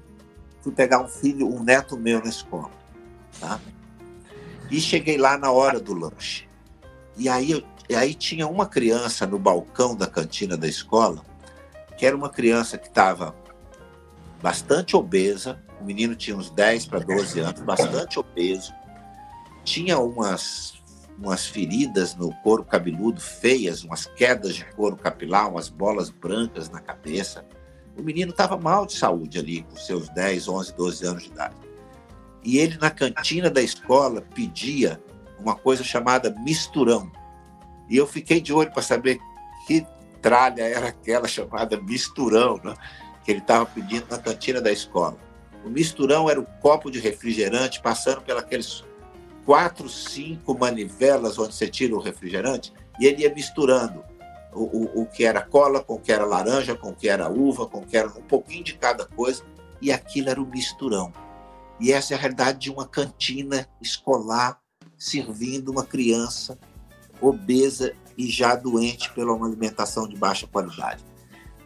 fui 0.61 0.71
pegar 0.71 0.99
um 0.99 1.07
filho, 1.07 1.47
um 1.47 1.63
neto 1.63 1.95
meu 1.95 2.19
na 2.19 2.29
escola, 2.29 2.71
tá? 3.39 3.59
E 4.71 4.81
cheguei 4.81 5.17
lá 5.17 5.37
na 5.37 5.51
hora 5.51 5.79
do 5.79 5.93
lanche. 5.93 6.49
E 7.15 7.29
aí, 7.29 7.63
e 7.87 7.95
aí 7.95 8.15
tinha 8.15 8.47
uma 8.47 8.65
criança 8.65 9.27
no 9.27 9.37
balcão 9.37 9.95
da 9.95 10.07
cantina 10.07 10.57
da 10.57 10.67
escola, 10.67 11.23
que 11.95 12.05
era 12.05 12.15
uma 12.15 12.29
criança 12.29 12.77
que 12.77 12.87
estava 12.87 13.35
bastante 14.45 14.95
obesa, 14.95 15.59
o 15.81 15.83
menino 15.83 16.15
tinha 16.15 16.37
uns 16.37 16.51
10 16.51 16.85
para 16.85 16.99
12 16.99 17.39
anos, 17.39 17.61
bastante 17.61 18.19
obeso, 18.19 18.71
tinha 19.63 19.97
umas 19.97 20.75
umas 21.17 21.47
feridas 21.47 22.13
no 22.15 22.31
couro 22.43 22.63
cabeludo 22.63 23.19
feias, 23.19 23.83
umas 23.83 24.05
quedas 24.05 24.53
de 24.53 24.63
couro 24.75 24.97
capilar, 24.97 25.49
umas 25.49 25.67
bolas 25.67 26.11
brancas 26.11 26.69
na 26.69 26.79
cabeça. 26.79 27.43
O 27.97 28.03
menino 28.03 28.29
estava 28.29 28.55
mal 28.55 28.85
de 28.85 28.93
saúde 28.93 29.39
ali, 29.39 29.63
com 29.63 29.77
seus 29.77 30.09
10, 30.09 30.47
11, 30.47 30.75
12 30.75 31.07
anos 31.07 31.23
de 31.23 31.29
idade. 31.29 31.55
E 32.43 32.59
ele, 32.59 32.77
na 32.77 32.91
cantina 32.91 33.49
da 33.49 33.63
escola, 33.63 34.21
pedia 34.21 35.01
uma 35.39 35.55
coisa 35.55 35.83
chamada 35.83 36.29
misturão. 36.41 37.09
E 37.89 37.97
eu 37.97 38.05
fiquei 38.05 38.39
de 38.39 38.53
olho 38.53 38.71
para 38.71 38.83
saber 38.83 39.17
que 39.65 39.87
tralha 40.21 40.63
era 40.63 40.89
aquela 40.89 41.27
chamada 41.29 41.81
misturão, 41.81 42.59
né? 42.63 42.75
Que 43.25 43.31
ele 43.31 43.39
estava 43.39 43.65
pedindo 43.65 44.05
na 44.09 44.19
cantina 44.19 44.61
da 44.61 44.71
escola. 44.71 45.17
O 45.65 45.69
misturão 45.69 46.29
era 46.29 46.39
o 46.39 46.45
copo 46.61 46.91
de 46.91 46.99
refrigerante 46.99 47.81
passando 47.81 48.21
pelos 48.21 48.85
quatro, 49.43 49.89
cinco 49.89 50.57
manivelas 50.57 51.39
onde 51.39 51.55
você 51.55 51.67
tira 51.67 51.95
o 51.95 51.99
refrigerante 51.99 52.71
e 52.99 53.07
ele 53.07 53.23
ia 53.23 53.33
misturando 53.33 54.03
o, 54.53 54.63
o, 54.63 55.01
o, 55.01 55.05
que 55.07 55.25
era 55.25 55.41
cola 55.41 55.83
com 55.83 55.95
o 55.95 55.99
que 55.99 56.11
era 56.11 56.23
laranja, 56.23 56.75
com 56.75 56.89
o 56.89 56.95
que 56.95 57.09
era 57.09 57.29
uva, 57.29 57.65
com 57.65 57.79
o 57.79 57.85
que 57.85 57.97
era 57.97 58.07
um 58.07 58.21
pouquinho 58.21 58.63
de 58.63 58.75
cada 58.75 59.05
coisa, 59.05 59.43
e 59.81 59.91
aquilo 59.91 60.29
era 60.29 60.41
o 60.41 60.45
misturão. 60.45 61.11
E 61.79 61.91
essa 61.91 62.13
é 62.13 62.17
a 62.17 62.19
realidade 62.19 62.59
de 62.59 62.71
uma 62.71 62.87
cantina 62.87 63.67
escolar 63.81 64.59
servindo 64.97 65.69
uma 65.69 65.83
criança 65.83 66.57
obesa 67.19 67.93
e 68.17 68.29
já 68.29 68.55
doente 68.55 69.11
pela 69.13 69.33
uma 69.33 69.45
alimentação 69.45 70.07
de 70.07 70.15
baixa 70.15 70.47
qualidade. 70.47 71.03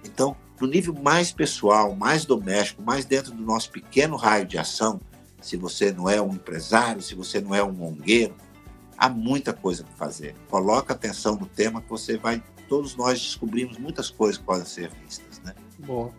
Então, 0.04 0.36
no 0.60 0.68
nível 0.68 0.94
mais 0.94 1.32
pessoal, 1.32 1.96
mais 1.96 2.26
doméstico, 2.26 2.82
mais 2.82 3.06
dentro 3.06 3.32
do 3.32 3.42
nosso 3.42 3.72
pequeno 3.72 4.16
raio 4.16 4.46
de 4.46 4.58
ação, 4.58 5.00
se 5.42 5.56
você 5.56 5.92
não 5.92 6.10
é 6.10 6.22
um 6.22 6.34
empresário, 6.34 7.02
se 7.02 7.16
você 7.16 7.40
não 7.40 7.56
é 7.56 7.64
um 7.64 7.72
mongueiro, 7.72 8.36
há 8.98 9.08
muita 9.08 9.54
coisa 9.54 9.84
para 9.84 9.96
fazer. 9.96 10.36
Coloca 10.50 10.94
atenção 10.94 11.36
no 11.36 11.46
tema 11.46 11.82
que 11.82 11.90
você 11.90 12.18
vai. 12.18 12.44
Todos 12.68 12.96
nós 12.96 13.20
descobrimos 13.20 13.78
muitas 13.78 14.10
coisas 14.10 14.38
que 14.38 14.44
podem 14.44 14.66
ser 14.66 14.92
vistas, 15.04 15.42
né? 15.44 15.56
Boa. 15.80 16.12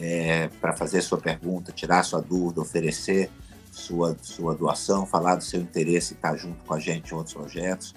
é, 0.00 0.48
para 0.60 0.72
fazer 0.72 1.02
sua 1.02 1.18
pergunta, 1.18 1.72
tirar 1.72 2.04
sua 2.04 2.22
dúvida, 2.22 2.60
oferecer 2.60 3.28
sua, 3.72 4.16
sua 4.22 4.54
doação, 4.54 5.04
falar 5.04 5.34
do 5.34 5.42
seu 5.42 5.60
interesse 5.60 6.14
e 6.14 6.16
estar 6.16 6.36
junto 6.36 6.64
com 6.64 6.72
a 6.72 6.78
gente 6.78 7.10
em 7.10 7.16
outros 7.16 7.34
projetos. 7.34 7.94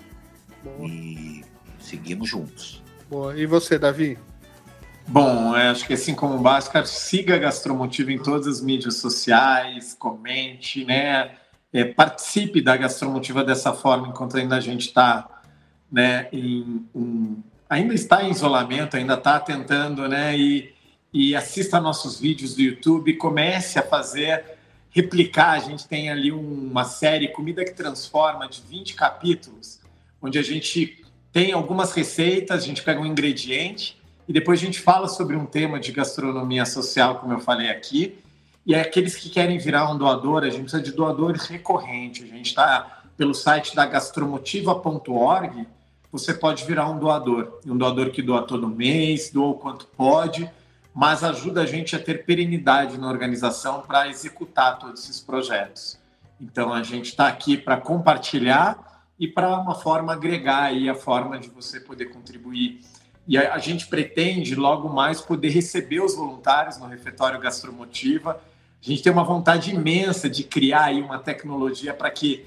Boa. 0.63 0.87
E 0.87 1.43
seguimos 1.79 2.27
juntos. 2.27 2.81
Boa. 3.07 3.37
E 3.37 3.45
você, 3.45 3.77
Davi? 3.77 4.17
Bom, 5.07 5.55
é, 5.55 5.69
acho 5.69 5.85
que 5.85 5.93
assim 5.93 6.15
como 6.15 6.35
o 6.35 6.39
Bhaskar, 6.39 6.87
siga 6.87 7.35
a 7.35 7.39
Gastromotiva 7.39 8.11
em 8.11 8.17
todas 8.17 8.47
as 8.47 8.61
mídias 8.61 8.95
sociais, 8.95 9.93
comente, 9.93 10.83
né? 10.85 11.35
É, 11.71 11.85
participe 11.85 12.61
da 12.61 12.75
Gastromotiva 12.75 13.43
dessa 13.43 13.73
forma, 13.73 14.07
enquanto 14.07 14.37
ainda 14.37 14.55
a 14.55 14.59
gente 14.59 14.87
está 14.87 15.41
né, 15.91 16.27
em, 16.31 16.85
em, 16.95 17.43
ainda 17.69 17.93
está 17.93 18.23
em 18.23 18.31
isolamento, 18.31 18.97
ainda 18.97 19.13
está 19.15 19.39
tentando, 19.39 20.07
né? 20.07 20.37
E, 20.37 20.73
e 21.13 21.35
assista 21.35 21.79
nossos 21.79 22.19
vídeos 22.19 22.55
do 22.55 22.61
YouTube, 22.61 23.13
comece 23.15 23.77
a 23.77 23.83
fazer, 23.83 24.43
replicar. 24.89 25.51
A 25.51 25.59
gente 25.59 25.87
tem 25.87 26.09
ali 26.09 26.31
uma 26.31 26.85
série 26.85 27.27
Comida 27.27 27.65
que 27.65 27.73
Transforma, 27.73 28.47
de 28.47 28.61
20 28.61 28.95
capítulos, 28.95 29.79
onde 30.21 30.39
a 30.39 30.43
gente 30.43 31.03
tem 31.33 31.51
algumas 31.51 31.93
receitas, 31.93 32.63
a 32.63 32.65
gente 32.65 32.83
pega 32.83 32.99
um 32.99 33.05
ingrediente 33.05 33.97
e 34.27 34.33
depois 34.33 34.61
a 34.61 34.65
gente 34.65 34.79
fala 34.79 35.07
sobre 35.07 35.35
um 35.35 35.45
tema 35.45 35.79
de 35.79 35.91
gastronomia 35.91 36.65
social, 36.65 37.19
como 37.19 37.33
eu 37.33 37.39
falei 37.39 37.69
aqui. 37.69 38.17
E 38.65 38.75
aqueles 38.75 39.15
que 39.15 39.29
querem 39.29 39.57
virar 39.57 39.91
um 39.91 39.97
doador, 39.97 40.43
a 40.43 40.49
gente 40.49 40.61
precisa 40.61 40.81
de 40.81 40.91
doadores 40.91 41.47
recorrentes. 41.47 42.23
A 42.23 42.35
gente 42.35 42.47
está 42.47 43.01
pelo 43.17 43.33
site 43.33 43.75
da 43.75 43.85
gastromotiva.org, 43.85 45.67
você 46.11 46.33
pode 46.33 46.65
virar 46.65 46.89
um 46.89 46.99
doador. 46.99 47.59
Um 47.65 47.77
doador 47.77 48.11
que 48.11 48.21
doa 48.21 48.43
todo 48.43 48.67
mês, 48.67 49.31
doa 49.31 49.49
o 49.49 49.53
quanto 49.55 49.85
pode, 49.87 50.49
mas 50.93 51.23
ajuda 51.23 51.61
a 51.61 51.65
gente 51.65 51.95
a 51.95 51.99
ter 51.99 52.25
perenidade 52.25 52.97
na 52.97 53.07
organização 53.07 53.81
para 53.81 54.09
executar 54.09 54.77
todos 54.77 55.03
esses 55.03 55.19
projetos. 55.19 55.97
Então, 56.39 56.73
a 56.73 56.83
gente 56.83 57.09
está 57.09 57.27
aqui 57.27 57.55
para 57.55 57.77
compartilhar 57.77 59.05
e 59.17 59.27
para 59.27 59.55
uma 59.57 59.75
forma 59.75 60.13
agregar 60.13 60.63
aí 60.63 60.89
a 60.89 60.95
forma 60.95 61.37
de 61.37 61.47
você 61.49 61.79
poder 61.79 62.05
contribuir. 62.05 62.81
E 63.27 63.37
a, 63.37 63.59
gente 63.59 63.87
pretende 63.87 64.55
logo 64.55 64.89
mais 64.89 65.21
poder 65.21 65.49
receber 65.49 66.01
os 66.01 66.15
voluntários 66.15 66.79
no 66.79 66.87
refeitório 66.87 67.39
gastromotiva. 67.39 68.41
A 68.81 68.85
gente 68.85 69.03
tem 69.03 69.11
uma 69.11 69.23
vontade 69.23 69.69
imensa 69.69 70.27
de 70.27 70.43
criar 70.43 70.85
aí 70.85 70.99
uma 70.99 71.19
tecnologia 71.19 71.93
para 71.93 72.09
que 72.09 72.45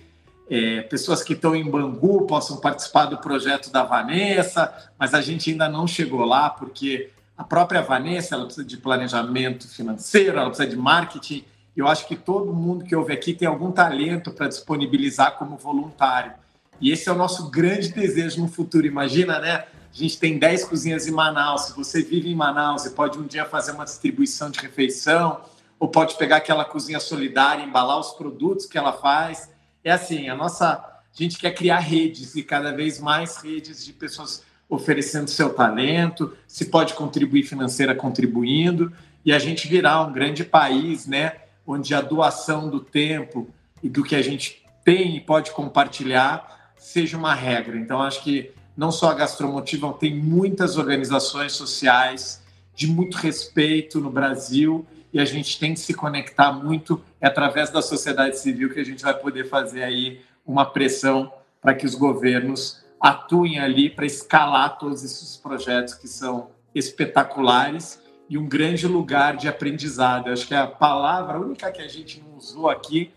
é, 0.51 0.83
pessoas 0.83 1.23
que 1.23 1.33
estão 1.33 1.55
em 1.55 1.71
Bangu 1.71 2.27
possam 2.27 2.59
participar 2.59 3.07
do 3.07 3.19
projeto 3.19 3.71
da 3.71 3.85
Vanessa, 3.85 4.91
mas 4.99 5.15
a 5.15 5.21
gente 5.21 5.51
ainda 5.51 5.69
não 5.69 5.87
chegou 5.87 6.25
lá 6.25 6.51
porque 6.51 7.11
a 7.37 7.45
própria 7.45 7.83
Vanessa 7.83 8.35
ela 8.35 8.45
precisa 8.45 8.67
de 8.67 8.77
planejamento 8.77 9.69
financeiro, 9.69 10.39
ela 10.39 10.49
precisa 10.49 10.69
de 10.69 10.77
marketing. 10.77 11.45
Eu 11.77 11.89
acho 11.89 12.07
que 12.07 12.15
todo 12.15 12.53
mundo 12.53 12.85
que 12.85 12.95
ouve 12.95 13.13
aqui 13.13 13.35
tem 13.35 13.49
algum 13.49 13.73
talento 13.73 14.31
para 14.31 14.47
disponibilizar 14.47 15.37
como 15.37 15.57
voluntário. 15.57 16.33
E 16.81 16.91
esse 16.91 17.09
é 17.09 17.13
o 17.13 17.17
nosso 17.17 17.51
grande 17.51 17.89
desejo 17.89 18.41
no 18.41 18.49
futuro. 18.49 18.87
Imagina, 18.87 19.39
né? 19.39 19.65
A 19.93 19.97
gente 19.97 20.19
tem 20.19 20.39
10 20.39 20.65
cozinhas 20.65 21.07
em 21.07 21.11
Manaus. 21.11 21.67
Se 21.67 21.73
você 21.73 22.03
vive 22.03 22.31
em 22.31 22.35
Manaus 22.35 22.85
e 22.85 22.91
pode 22.91 23.19
um 23.19 23.27
dia 23.27 23.45
fazer 23.45 23.73
uma 23.73 23.85
distribuição 23.85 24.51
de 24.51 24.61
refeição, 24.61 25.41
ou 25.79 25.89
pode 25.89 26.17
pegar 26.17 26.37
aquela 26.37 26.65
cozinha 26.65 27.01
solidária, 27.01 27.65
embalar 27.65 27.99
os 27.99 28.13
produtos 28.13 28.67
que 28.67 28.79
ela 28.79 28.93
faz. 28.93 29.51
É 29.83 29.91
assim, 29.91 30.29
a 30.29 30.35
nossa 30.35 30.95
a 31.17 31.23
gente 31.23 31.39
quer 31.39 31.53
criar 31.53 31.79
redes 31.79 32.35
e 32.35 32.43
cada 32.43 32.73
vez 32.73 32.99
mais 32.99 33.37
redes 33.37 33.85
de 33.85 33.93
pessoas 33.93 34.43
oferecendo 34.75 35.29
seu 35.29 35.53
talento, 35.53 36.37
se 36.47 36.67
pode 36.67 36.95
contribuir 36.95 37.45
financeira 37.45 37.95
contribuindo 37.95 38.93
e 39.25 39.33
a 39.33 39.39
gente 39.39 39.69
virar 39.69 40.03
um 40.03 40.13
grande 40.13 40.45
país, 40.45 41.07
né, 41.07 41.37
onde 41.67 41.95
a 41.95 42.01
doação 42.01 42.69
do 42.69 42.81
tempo 42.81 43.49
e 43.83 43.89
do 43.89 44.03
que 44.03 44.15
a 44.15 44.23
gente 44.23 44.65
tem 44.85 45.17
e 45.17 45.21
pode 45.21 45.51
compartilhar 45.51 46.73
seja 46.77 47.17
uma 47.17 47.35
regra. 47.35 47.77
Então 47.77 48.03
acho 48.03 48.23
que 48.23 48.51
não 48.77 48.91
só 48.91 49.11
a 49.11 49.15
Gastromotiva, 49.15 49.93
tem 49.95 50.15
muitas 50.15 50.77
organizações 50.77 51.53
sociais 51.53 52.43
de 52.75 52.87
muito 52.87 53.17
respeito 53.17 54.01
no 54.01 54.11
Brasil 54.11 54.85
e 55.13 55.21
a 55.21 55.25
gente 55.25 55.59
tem 55.59 55.75
que 55.75 55.81
se 55.81 55.95
conectar 55.95 56.53
muito 56.53 57.01
é 57.21 57.27
através 57.27 57.71
da 57.71 57.81
sociedade 57.81 58.39
civil 58.39 58.69
que 58.69 58.81
a 58.81 58.85
gente 58.85 59.03
vai 59.03 59.15
poder 59.15 59.49
fazer 59.49 59.83
aí 59.83 60.21
uma 60.45 60.67
pressão 60.67 61.33
para 61.63 61.73
que 61.73 61.87
os 61.87 61.95
governos 61.95 62.84
atuem 63.05 63.59
ali 63.59 63.91
para 63.91 64.07
escalar 64.07 64.79
todos 64.79 65.05
esses 65.05 65.37
projetos 65.37 65.93
que 65.93 66.09
são 66.09 66.49
espetaculares 66.75 68.01
e 68.31 68.39
um 68.39 68.49
grande 68.49 68.89
lugar 68.89 69.37
de 69.37 69.47
aprendizado. 69.47 70.31
Acho 70.31 70.49
que 70.49 70.55
a 70.55 70.67
palavra 70.67 71.39
única 71.39 71.71
que 71.71 71.83
a 71.83 71.87
gente 71.87 72.19
não 72.23 72.39
usou 72.39 72.67
aqui 72.67 73.13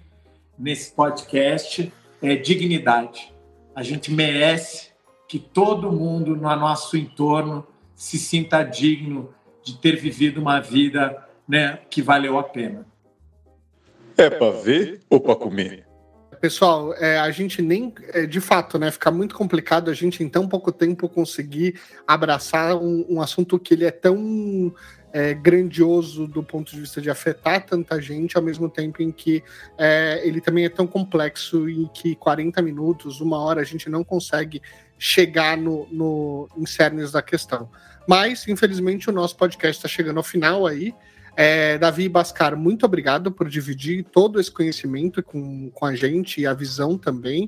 nesse 0.59 0.91
podcast 0.91 1.89
é 2.21 2.35
dignidade. 2.35 3.33
A 3.73 3.81
gente 3.81 4.11
merece 4.11 4.91
que 5.25 5.39
todo 5.39 5.89
mundo 5.89 6.35
no 6.35 6.53
nosso 6.53 6.97
entorno 6.97 7.65
se 7.95 8.17
sinta 8.17 8.63
digno 8.63 9.33
de 9.63 9.77
ter 9.77 9.95
vivido 9.95 10.41
uma 10.41 10.59
vida 10.59 11.25
né, 11.47 11.79
que 11.89 12.01
valeu 12.01 12.38
a 12.38 12.43
pena. 12.43 12.85
É 14.17 14.29
para 14.29 14.51
ver 14.51 14.99
ou 15.09 15.21
para 15.21 15.38
comer? 15.38 15.86
Pessoal, 16.39 16.93
é, 16.93 17.17
a 17.17 17.31
gente 17.31 17.61
nem, 17.61 17.93
é, 18.09 18.25
de 18.25 18.39
fato, 18.39 18.77
né, 18.77 18.91
fica 18.91 19.09
muito 19.09 19.33
complicado 19.35 19.89
a 19.89 19.93
gente 19.93 20.23
em 20.23 20.29
tão 20.29 20.47
pouco 20.47 20.71
tempo 20.71 21.09
conseguir 21.09 21.79
abraçar 22.05 22.77
um, 22.77 23.05
um 23.09 23.21
assunto 23.21 23.57
que 23.57 23.73
ele 23.73 23.85
é 23.85 23.91
tão 23.91 24.73
é, 25.11 25.33
grandioso 25.33 26.27
do 26.27 26.43
ponto 26.43 26.71
de 26.71 26.79
vista 26.79 27.01
de 27.01 27.09
afetar 27.09 27.65
tanta 27.65 27.99
gente, 27.99 28.38
ao 28.38 28.43
mesmo 28.43 28.69
tempo 28.69 29.01
em 29.01 29.11
que 29.11 29.43
é, 29.77 30.21
ele 30.23 30.39
também 30.39 30.65
é 30.65 30.69
tão 30.69 30.85
complexo 30.85 31.67
e 31.69 31.89
que 31.89 32.15
40 32.15 32.61
minutos, 32.61 33.19
uma 33.19 33.39
hora, 33.39 33.61
a 33.61 33.65
gente 33.65 33.89
não 33.89 34.03
consegue 34.03 34.61
chegar 34.99 35.57
no, 35.57 35.88
no 35.91 36.49
em 36.55 36.65
cernes 36.65 37.11
da 37.11 37.21
questão. 37.21 37.69
Mas, 38.07 38.47
infelizmente, 38.47 39.09
o 39.09 39.13
nosso 39.13 39.35
podcast 39.35 39.77
está 39.79 39.88
chegando 39.88 40.17
ao 40.17 40.23
final 40.23 40.65
aí. 40.65 40.93
É, 41.39 41.77
Davi 41.77 42.09
Bascar, 42.09 42.57
muito 42.57 42.83
obrigado 42.83 43.31
por 43.31 43.47
dividir 43.47 44.03
todo 44.03 44.39
esse 44.39 44.49
conhecimento 44.49 45.21
com, 45.21 45.69
com 45.69 45.85
a 45.85 45.93
gente 45.93 46.41
e 46.41 46.47
a 46.47 46.53
visão 46.55 46.97
também. 46.97 47.47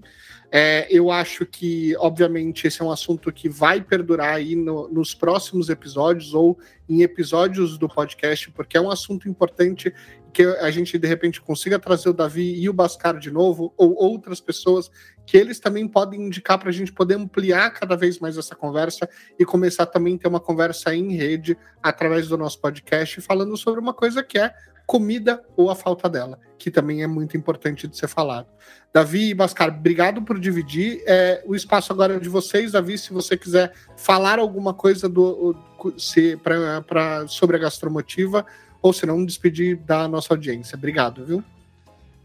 É, 0.51 0.87
eu 0.91 1.09
acho 1.09 1.43
que, 1.43 1.95
obviamente, 1.97 2.67
esse 2.67 2.83
é 2.83 2.85
um 2.85 2.91
assunto 2.91 3.31
que 3.31 3.49
vai 3.49 3.81
perdurar 3.81 4.35
aí 4.35 4.55
no, 4.55 4.87
nos 4.89 5.15
próximos 5.15 5.69
episódios 5.69 6.35
ou 6.35 6.59
em 6.87 7.01
episódios 7.01 7.79
do 7.79 7.89
podcast, 7.89 8.51
porque 8.51 8.77
é 8.77 8.81
um 8.81 8.91
assunto 8.91 9.27
importante 9.27 9.91
que 10.31 10.43
a 10.43 10.69
gente 10.69 10.95
de 10.99 11.07
repente 11.07 11.41
consiga 11.41 11.79
trazer 11.79 12.09
o 12.09 12.13
Davi 12.13 12.61
e 12.61 12.69
o 12.69 12.73
Bascar 12.73 13.17
de 13.17 13.31
novo, 13.31 13.73
ou 13.75 13.95
outras 13.95 14.39
pessoas 14.39 14.91
que 15.29 15.37
eles 15.37 15.59
também 15.59 15.87
podem 15.87 16.23
indicar 16.23 16.57
para 16.57 16.69
a 16.69 16.71
gente 16.71 16.91
poder 16.91 17.13
ampliar 17.13 17.69
cada 17.69 17.95
vez 17.95 18.17
mais 18.17 18.35
essa 18.35 18.55
conversa 18.55 19.07
e 19.37 19.45
começar 19.45 19.85
também 19.85 20.15
a 20.15 20.17
ter 20.17 20.27
uma 20.27 20.39
conversa 20.39 20.95
em 20.95 21.15
rede 21.15 21.55
através 21.83 22.27
do 22.27 22.35
nosso 22.35 22.59
podcast, 22.59 23.21
falando 23.21 23.55
sobre 23.55 23.79
uma 23.79 23.93
coisa 23.93 24.23
que 24.23 24.39
é 24.39 24.51
comida 24.87 25.45
ou 25.55 25.69
a 25.69 25.75
falta 25.75 26.09
dela, 26.09 26.39
que 26.57 26.71
também 26.71 27.03
é 27.03 27.07
muito 27.07 27.37
importante 27.37 27.87
de 27.87 27.95
ser 27.95 28.07
falado. 28.07 28.47
Davi 28.91 29.29
e 29.29 29.33
Bascar, 29.35 29.69
obrigado 29.69 30.23
por 30.23 30.39
dividir. 30.39 31.03
É, 31.05 31.43
o 31.45 31.53
espaço 31.53 31.93
agora 31.93 32.15
é 32.15 32.19
de 32.19 32.27
vocês, 32.27 32.71
Davi, 32.71 32.97
se 32.97 33.13
você 33.13 33.37
quiser 33.37 33.71
falar 33.95 34.39
alguma 34.39 34.73
coisa 34.73 35.07
do, 35.07 35.55
se, 35.95 36.37
pra, 36.37 36.81
pra, 36.81 37.27
sobre 37.27 37.55
a 37.55 37.59
gastromotiva, 37.59 38.43
ou 38.81 38.91
se 38.91 39.05
não, 39.05 39.23
despedir 39.23 39.77
da 39.77 40.07
nossa 40.07 40.33
audiência. 40.33 40.75
Obrigado, 40.75 41.23
viu? 41.23 41.43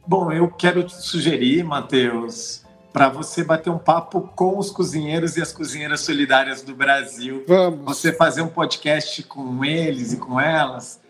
Bom, 0.07 0.33
eu 0.33 0.49
quero 0.49 0.85
te 0.85 0.95
sugerir, 0.95 1.63
Matheus, 1.63 2.65
para 2.95 3.09
você 3.09 3.43
bater 3.43 3.71
um 3.71 3.79
papo 3.79 4.21
com 4.37 4.57
os 4.57 4.71
cozinheiros 4.71 5.37
e 5.37 5.43
as 5.43 5.53
cozinheiras 5.53 6.03
solidárias 6.03 6.63
do 6.63 6.77
Brasil. 6.77 7.45
Vamos. 7.49 7.85
Você 7.87 8.13
fazer 8.13 8.41
um 8.41 8.49
podcast 8.49 9.21
com 9.25 9.65
eles 9.65 10.13
e 10.13 10.17
com 10.17 10.41
elas, 10.41 11.01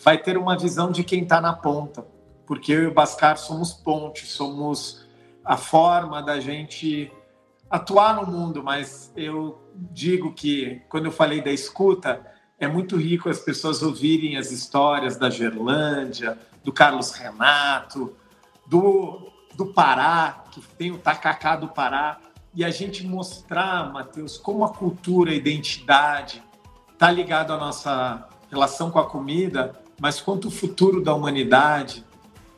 vai 0.00 0.16
ter 0.16 0.38
uma 0.38 0.56
visão 0.56 0.92
de 0.92 1.02
quem 1.02 1.24
está 1.24 1.40
na 1.40 1.52
ponta. 1.52 2.06
Porque 2.46 2.70
eu 2.70 2.84
e 2.84 2.86
o 2.86 2.94
Bascar 2.94 3.36
somos 3.36 3.72
pontes, 3.72 4.30
somos 4.30 5.04
a 5.44 5.56
forma 5.56 6.22
da 6.22 6.38
gente 6.38 7.10
atuar 7.68 8.14
no 8.14 8.30
mundo, 8.30 8.62
mas 8.62 9.12
eu 9.16 9.60
digo 9.74 10.32
que, 10.32 10.80
quando 10.88 11.06
eu 11.06 11.12
falei 11.12 11.42
da 11.42 11.50
escuta, 11.50 12.24
é 12.56 12.68
muito 12.68 12.96
rico 12.96 13.28
as 13.28 13.40
pessoas 13.40 13.82
ouvirem 13.82 14.36
as 14.36 14.52
histórias 14.52 15.16
da 15.16 15.28
Gerlândia, 15.28 16.38
do 16.62 16.72
Carlos 16.72 17.10
Renato, 17.10 18.16
do, 18.64 19.32
do 19.56 19.66
Pará, 19.66 20.44
que 20.50 20.60
tem 20.76 20.90
o 20.90 20.98
tacacá 20.98 21.56
do 21.56 21.68
Pará, 21.68 22.18
e 22.54 22.64
a 22.64 22.70
gente 22.70 23.06
mostrar, 23.06 23.92
Matheus, 23.92 24.36
como 24.36 24.64
a 24.64 24.68
cultura, 24.68 25.30
a 25.30 25.34
identidade 25.34 26.42
está 26.92 27.10
ligado 27.10 27.52
à 27.52 27.56
nossa 27.56 28.28
relação 28.50 28.90
com 28.90 28.98
a 28.98 29.08
comida, 29.08 29.72
mas 30.00 30.20
quanto 30.20 30.48
o 30.48 30.50
futuro 30.50 31.02
da 31.02 31.14
humanidade, 31.14 32.04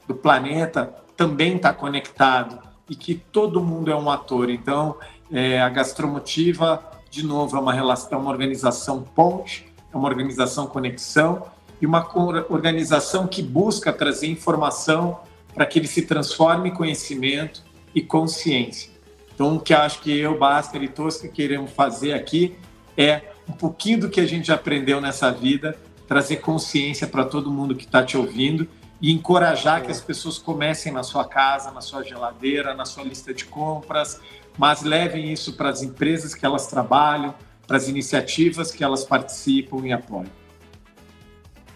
do 0.06 0.14
planeta, 0.14 0.94
também 1.16 1.56
está 1.56 1.72
conectado 1.72 2.58
e 2.90 2.96
que 2.96 3.14
todo 3.14 3.62
mundo 3.62 3.90
é 3.90 3.96
um 3.96 4.10
ator. 4.10 4.50
Então, 4.50 4.96
é, 5.32 5.60
a 5.60 5.68
Gastromotiva, 5.68 6.82
de 7.08 7.24
novo, 7.24 7.56
é 7.56 7.60
uma 7.60 7.72
relação, 7.72 8.18
é 8.18 8.20
uma 8.20 8.30
organização 8.30 9.02
ponte 9.02 9.72
é 9.94 9.96
uma 9.96 10.08
organização 10.08 10.66
conexão 10.66 11.46
e 11.80 11.86
uma 11.86 12.04
organização 12.50 13.28
que 13.28 13.40
busca 13.40 13.92
trazer 13.92 14.26
informação 14.26 15.20
para 15.54 15.64
que 15.64 15.78
ele 15.78 15.86
se 15.86 16.02
transforme 16.02 16.70
em 16.70 16.74
conhecimento 16.74 17.62
e 17.94 18.02
consciência. 18.02 18.90
Então, 19.34 19.56
o 19.56 19.60
que 19.60 19.72
acho 19.72 20.00
que 20.00 20.16
eu, 20.16 20.38
Basta 20.38 20.76
e 20.76 20.88
Tosca 20.88 21.28
queremos 21.28 21.70
fazer 21.70 22.12
aqui 22.12 22.56
é 22.96 23.22
um 23.48 23.52
pouquinho 23.52 24.00
do 24.00 24.10
que 24.10 24.20
a 24.20 24.26
gente 24.26 24.52
aprendeu 24.52 25.00
nessa 25.00 25.30
vida, 25.30 25.76
trazer 26.06 26.36
consciência 26.36 27.06
para 27.06 27.24
todo 27.24 27.50
mundo 27.50 27.74
que 27.74 27.84
está 27.84 28.04
te 28.04 28.16
ouvindo 28.16 28.68
e 29.00 29.12
encorajar 29.12 29.82
que 29.82 29.90
as 29.90 30.00
pessoas 30.00 30.38
comecem 30.38 30.92
na 30.92 31.02
sua 31.02 31.24
casa, 31.24 31.70
na 31.70 31.80
sua 31.80 32.02
geladeira, 32.02 32.74
na 32.74 32.84
sua 32.84 33.04
lista 33.04 33.34
de 33.34 33.44
compras, 33.44 34.20
mas 34.56 34.82
levem 34.82 35.32
isso 35.32 35.54
para 35.54 35.68
as 35.68 35.82
empresas 35.82 36.34
que 36.34 36.46
elas 36.46 36.68
trabalham, 36.68 37.34
para 37.66 37.76
as 37.76 37.88
iniciativas 37.88 38.70
que 38.70 38.84
elas 38.84 39.04
participam 39.04 39.86
e 39.86 39.92
apoiam. 39.92 40.43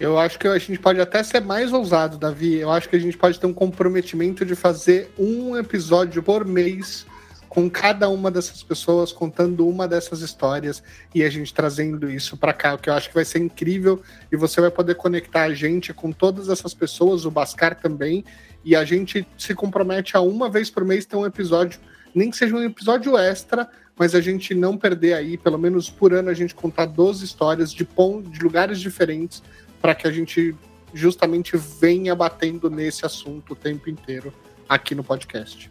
Eu 0.01 0.17
acho 0.17 0.39
que 0.39 0.47
a 0.47 0.57
gente 0.59 0.79
pode 0.79 1.01
até 1.01 1.23
ser 1.25 1.41
mais 1.41 1.73
ousado, 1.73 2.17
Davi. 2.17 2.55
Eu 2.55 2.71
acho 2.71 2.89
que 2.89 2.95
a 2.95 3.01
gente 3.01 3.17
pode 3.17 3.39
ter 3.39 3.47
um 3.47 3.53
comprometimento 3.53 4.45
de 4.45 4.55
fazer 4.55 5.11
um 5.19 5.57
episódio 5.57 6.23
por 6.23 6.45
mês 6.45 7.05
com 7.49 7.69
cada 7.69 8.09
uma 8.09 8.31
dessas 8.31 8.63
pessoas 8.63 9.11
contando 9.11 9.67
uma 9.67 9.89
dessas 9.89 10.21
histórias 10.21 10.83
e 11.13 11.25
a 11.25 11.31
gente 11.31 11.53
trazendo 11.53 12.09
isso 12.09 12.37
para 12.37 12.53
cá, 12.53 12.75
o 12.75 12.79
que 12.79 12.89
eu 12.89 12.95
acho 12.95 13.09
que 13.09 13.15
vai 13.15 13.25
ser 13.25 13.39
incrível 13.39 14.01
e 14.31 14.37
você 14.37 14.61
vai 14.61 14.71
poder 14.71 14.95
conectar 14.95 15.45
a 15.45 15.55
gente 15.55 15.93
com 15.93 16.13
todas 16.13 16.49
essas 16.49 16.75
pessoas, 16.75 17.25
o 17.25 17.31
Bascar 17.31 17.75
também, 17.75 18.25
e 18.65 18.77
a 18.77 18.85
gente 18.85 19.27
se 19.37 19.55
compromete 19.55 20.17
a 20.17 20.21
uma 20.21 20.49
vez 20.49 20.71
por 20.71 20.85
mês 20.85 21.07
ter 21.07 21.17
um 21.17 21.27
episódio 21.27 21.81
nem 22.15 22.31
que 22.31 22.37
seja 22.37 22.55
um 22.55 22.63
episódio 22.63 23.17
extra, 23.17 23.69
mas 23.97 24.15
a 24.15 24.21
gente 24.21 24.55
não 24.55 24.77
perder 24.77 25.15
aí, 25.15 25.37
pelo 25.37 25.59
menos 25.59 25.91
por 25.91 26.13
ano, 26.13 26.31
a 26.31 26.35
gente 26.35 26.55
contar 26.55 26.87
12 26.87 27.25
histórias 27.25 27.73
de, 27.73 27.87
de 28.31 28.41
lugares 28.41 28.81
diferentes 28.81 29.43
para 29.81 29.95
que 29.95 30.07
a 30.07 30.13
gente 30.13 30.55
justamente 30.93 31.57
venha 31.57 32.15
batendo 32.15 32.71
nesse 32.71 33.05
assunto 33.05 33.53
o 33.53 33.57
tempo 33.57 33.91
inteiro 33.91 34.33
aqui 34.69 34.95
no 34.95 35.05
podcast. 35.05 35.71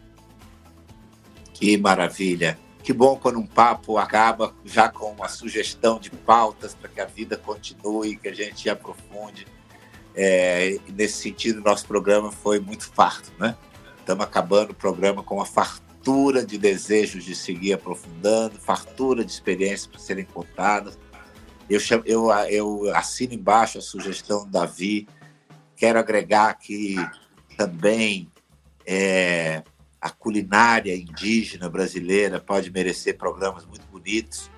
Que 1.52 1.76
maravilha! 1.76 2.58
Que 2.82 2.92
bom 2.92 3.16
quando 3.16 3.38
um 3.38 3.46
papo 3.46 3.98
acaba 3.98 4.54
já 4.64 4.88
com 4.88 5.10
uma 5.10 5.28
sugestão 5.28 5.98
de 5.98 6.10
pautas 6.10 6.74
para 6.74 6.88
que 6.88 7.00
a 7.00 7.04
vida 7.04 7.36
continue, 7.36 8.16
que 8.16 8.28
a 8.28 8.34
gente 8.34 8.70
aprofunde. 8.70 9.46
É, 10.14 10.78
nesse 10.88 11.22
sentido, 11.22 11.60
nosso 11.60 11.86
programa 11.86 12.32
foi 12.32 12.58
muito 12.58 12.84
farto, 12.90 13.30
né? 13.38 13.56
Estamos 13.98 14.24
acabando 14.24 14.70
o 14.70 14.74
programa 14.74 15.22
com 15.22 15.34
uma 15.34 15.44
fartura 15.44 16.46
de 16.46 16.56
desejos 16.56 17.24
de 17.24 17.34
seguir 17.34 17.74
aprofundando, 17.74 18.58
fartura 18.58 19.22
de 19.22 19.30
experiências 19.30 19.86
para 19.86 20.00
serem 20.00 20.24
contadas. 20.24 20.98
Eu, 21.68 21.80
eu, 22.04 22.30
eu 22.48 22.96
assino 22.96 23.34
embaixo 23.34 23.78
a 23.78 23.82
sugestão 23.82 24.44
do 24.44 24.50
Davi. 24.50 25.06
Quero 25.76 25.98
agregar 25.98 26.54
que 26.54 26.96
também 27.56 28.30
é, 28.86 29.62
a 30.00 30.10
culinária 30.10 30.96
indígena 30.96 31.68
brasileira 31.68 32.40
pode 32.40 32.70
merecer 32.70 33.18
programas 33.18 33.66
muito 33.66 33.86
bonitos 33.88 34.50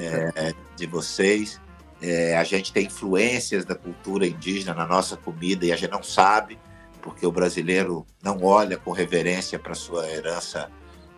é, 0.00 0.54
de 0.76 0.86
vocês. 0.86 1.60
É, 2.00 2.36
a 2.36 2.44
gente 2.44 2.72
tem 2.72 2.86
influências 2.86 3.64
da 3.64 3.74
cultura 3.74 4.26
indígena 4.26 4.74
na 4.74 4.86
nossa 4.86 5.16
comida 5.16 5.64
e 5.64 5.72
a 5.72 5.76
gente 5.76 5.90
não 5.90 6.02
sabe, 6.02 6.58
porque 7.02 7.26
o 7.26 7.32
brasileiro 7.32 8.06
não 8.22 8.42
olha 8.44 8.76
com 8.76 8.92
reverência 8.92 9.58
para 9.58 9.74
sua 9.74 10.08
herança 10.08 10.70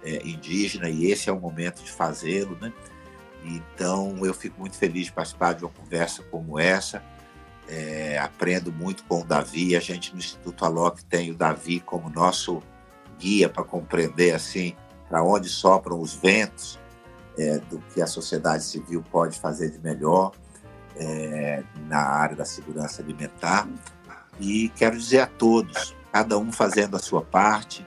é, 0.02 0.26
indígena 0.26 0.88
e 0.88 1.10
esse 1.10 1.28
é 1.28 1.32
o 1.32 1.40
momento 1.40 1.82
de 1.82 1.90
fazê-lo, 1.90 2.56
né? 2.60 2.72
Então 3.46 4.16
eu 4.24 4.34
fico 4.34 4.60
muito 4.60 4.76
feliz 4.76 5.06
de 5.06 5.12
participar 5.12 5.54
de 5.54 5.64
uma 5.64 5.70
conversa 5.70 6.22
como 6.24 6.58
essa. 6.58 7.02
É, 7.68 8.18
aprendo 8.18 8.72
muito 8.72 9.04
com 9.04 9.22
o 9.22 9.24
Davi. 9.24 9.76
A 9.76 9.80
gente 9.80 10.12
no 10.12 10.18
Instituto 10.18 10.64
Alok 10.64 11.04
tem 11.04 11.30
o 11.30 11.34
Davi 11.34 11.80
como 11.80 12.08
nosso 12.10 12.62
guia 13.18 13.48
para 13.48 13.64
compreender 13.64 14.34
assim 14.34 14.76
para 15.08 15.22
onde 15.22 15.48
sopram 15.48 16.00
os 16.00 16.14
ventos 16.14 16.78
é, 17.38 17.58
do 17.58 17.78
que 17.92 18.02
a 18.02 18.06
sociedade 18.06 18.64
civil 18.64 19.04
pode 19.10 19.38
fazer 19.38 19.70
de 19.70 19.78
melhor 19.78 20.32
é, 20.96 21.62
na 21.88 22.00
área 22.00 22.36
da 22.36 22.44
segurança 22.44 23.02
alimentar. 23.02 23.68
E 24.40 24.68
quero 24.70 24.96
dizer 24.96 25.20
a 25.20 25.26
todos, 25.26 25.94
cada 26.12 26.38
um 26.38 26.50
fazendo 26.50 26.96
a 26.96 26.98
sua 26.98 27.22
parte, 27.22 27.86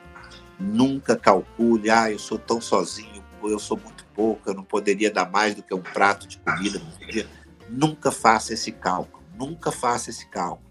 nunca 0.59 1.15
calcule, 1.15 1.89
ah, 1.89 2.11
eu 2.11 2.19
sou 2.19 2.37
tão 2.37 2.59
sozinho, 2.61 3.23
eu 3.43 3.59
sou 3.59 3.77
muito 3.77 3.98
pouco, 4.19 4.49
eu 4.49 4.53
não 4.53 4.65
poderia 4.65 5.09
dar 5.09 5.31
mais 5.31 5.55
do 5.55 5.63
que 5.63 5.73
um 5.73 5.81
prato 5.81 6.27
de 6.27 6.37
comida. 6.39 6.81
Nunca 7.69 8.11
faça 8.11 8.53
esse 8.53 8.69
cálculo, 8.69 9.23
nunca 9.37 9.71
faça 9.71 10.09
esse 10.09 10.27
cálculo, 10.27 10.69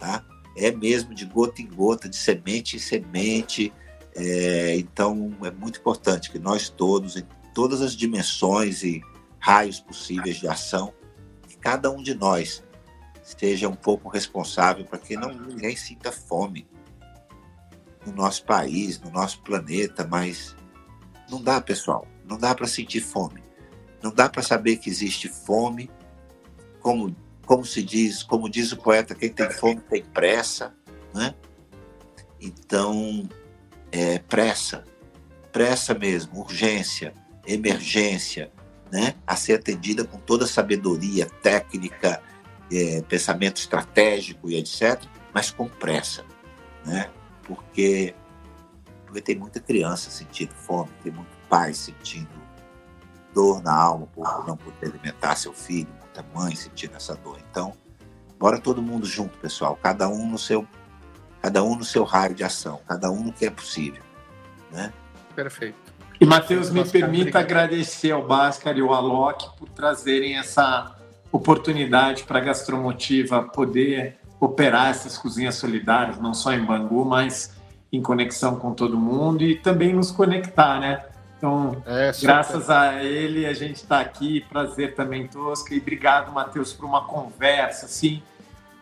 tá? 0.00 0.24
É 0.56 0.72
mesmo 0.72 1.14
de 1.14 1.26
gota 1.26 1.60
em 1.60 1.66
gota, 1.66 2.08
de 2.08 2.16
semente 2.16 2.76
em 2.76 2.78
semente, 2.78 3.70
é, 4.16 4.74
então, 4.78 5.36
é 5.44 5.50
muito 5.50 5.80
importante 5.80 6.30
que 6.30 6.38
nós 6.38 6.70
todos, 6.70 7.16
em 7.16 7.26
todas 7.52 7.82
as 7.82 7.94
dimensões 7.94 8.82
e 8.82 9.02
raios 9.38 9.78
possíveis 9.80 10.36
de 10.36 10.48
ação, 10.48 10.94
que 11.46 11.58
cada 11.58 11.90
um 11.90 12.02
de 12.02 12.14
nós 12.14 12.64
seja 13.22 13.68
um 13.68 13.76
pouco 13.76 14.08
responsável 14.08 14.86
para 14.86 14.98
que 14.98 15.14
não 15.14 15.30
ninguém 15.34 15.76
sinta 15.76 16.10
fome 16.10 16.66
no 18.06 18.12
nosso 18.12 18.44
país, 18.44 18.98
no 18.98 19.10
nosso 19.10 19.42
planeta, 19.42 20.08
mas 20.10 20.56
não 21.28 21.42
dá, 21.42 21.60
pessoal, 21.60 22.06
não 22.28 22.38
dá 22.38 22.54
para 22.54 22.66
sentir 22.66 23.00
fome. 23.00 23.42
Não 24.02 24.12
dá 24.12 24.28
para 24.28 24.42
saber 24.42 24.76
que 24.76 24.88
existe 24.88 25.28
fome, 25.28 25.90
como 26.80 27.14
como 27.48 27.64
se 27.64 27.82
diz, 27.82 28.22
como 28.22 28.46
diz 28.46 28.72
o 28.72 28.76
poeta, 28.76 29.14
quem 29.14 29.30
tem 29.30 29.50
fome 29.50 29.80
tem 29.80 30.04
pressa, 30.04 30.74
né? 31.14 31.34
Então, 32.38 33.26
é, 33.90 34.18
pressa, 34.18 34.84
pressa 35.50 35.94
mesmo, 35.94 36.40
urgência, 36.40 37.14
emergência, 37.46 38.52
né? 38.92 39.14
a 39.26 39.34
ser 39.34 39.54
atendida 39.54 40.04
com 40.04 40.18
toda 40.18 40.44
a 40.44 40.46
sabedoria 40.46 41.24
técnica, 41.42 42.22
é, 42.70 43.00
pensamento 43.08 43.56
estratégico 43.56 44.50
e 44.50 44.56
etc., 44.56 45.02
mas 45.32 45.50
com 45.50 45.66
pressa, 45.68 46.26
né? 46.84 47.08
porque, 47.44 48.14
porque 49.06 49.22
tem 49.22 49.36
muita 49.36 49.58
criança 49.58 50.10
sentindo 50.10 50.52
fome, 50.52 50.90
tem 51.02 51.12
muito 51.12 51.37
pai 51.48 51.74
sentindo 51.74 52.28
dor 53.34 53.62
na 53.62 53.74
alma 53.74 54.06
por 54.06 54.46
não 54.46 54.56
poder 54.56 54.86
alimentar 54.86 55.36
seu 55.36 55.52
filho, 55.52 55.88
muita 56.00 56.24
mãe 56.34 56.54
sentindo 56.54 56.96
essa 56.96 57.14
dor. 57.14 57.38
Então, 57.50 57.72
bora 58.38 58.58
todo 58.58 58.82
mundo 58.82 59.06
junto, 59.06 59.38
pessoal, 59.38 59.78
cada 59.82 60.08
um 60.08 60.28
no 60.28 60.38
seu 60.38 60.66
cada 61.40 61.62
um 61.62 61.76
no 61.76 61.84
seu 61.84 62.02
raio 62.02 62.34
de 62.34 62.42
ação, 62.42 62.80
cada 62.86 63.10
um 63.10 63.24
no 63.24 63.32
que 63.32 63.46
é 63.46 63.50
possível. 63.50 64.02
Né? 64.72 64.92
Perfeito. 65.36 65.76
E, 66.20 66.26
Matheus, 66.26 66.68
me 66.68 66.84
permita 66.84 67.38
agradecer 67.38 68.10
ao 68.10 68.26
Bhaskar 68.26 68.76
e 68.76 68.80
ao 68.80 68.92
Alok 68.92 69.56
por 69.56 69.68
trazerem 69.68 70.36
essa 70.36 70.96
oportunidade 71.30 72.24
para 72.24 72.38
a 72.38 72.42
Gastromotiva 72.42 73.44
poder 73.44 74.18
operar 74.40 74.90
essas 74.90 75.16
cozinhas 75.16 75.54
solidárias, 75.54 76.18
não 76.18 76.34
só 76.34 76.52
em 76.52 76.64
Bangu, 76.64 77.04
mas 77.04 77.56
em 77.92 78.02
conexão 78.02 78.56
com 78.56 78.74
todo 78.74 78.98
mundo 78.98 79.44
e 79.44 79.56
também 79.56 79.92
nos 79.92 80.10
conectar, 80.10 80.80
né? 80.80 81.04
Então, 81.38 81.80
é, 81.86 82.10
graças 82.20 82.68
a 82.68 83.02
ele, 83.02 83.46
a 83.46 83.54
gente 83.54 83.76
está 83.76 84.00
aqui. 84.00 84.40
Prazer 84.48 84.96
também, 84.96 85.28
Tosca. 85.28 85.72
E 85.72 85.78
obrigado, 85.78 86.32
Matheus, 86.32 86.72
por 86.72 86.84
uma 86.84 87.04
conversa, 87.04 87.86
assim, 87.86 88.20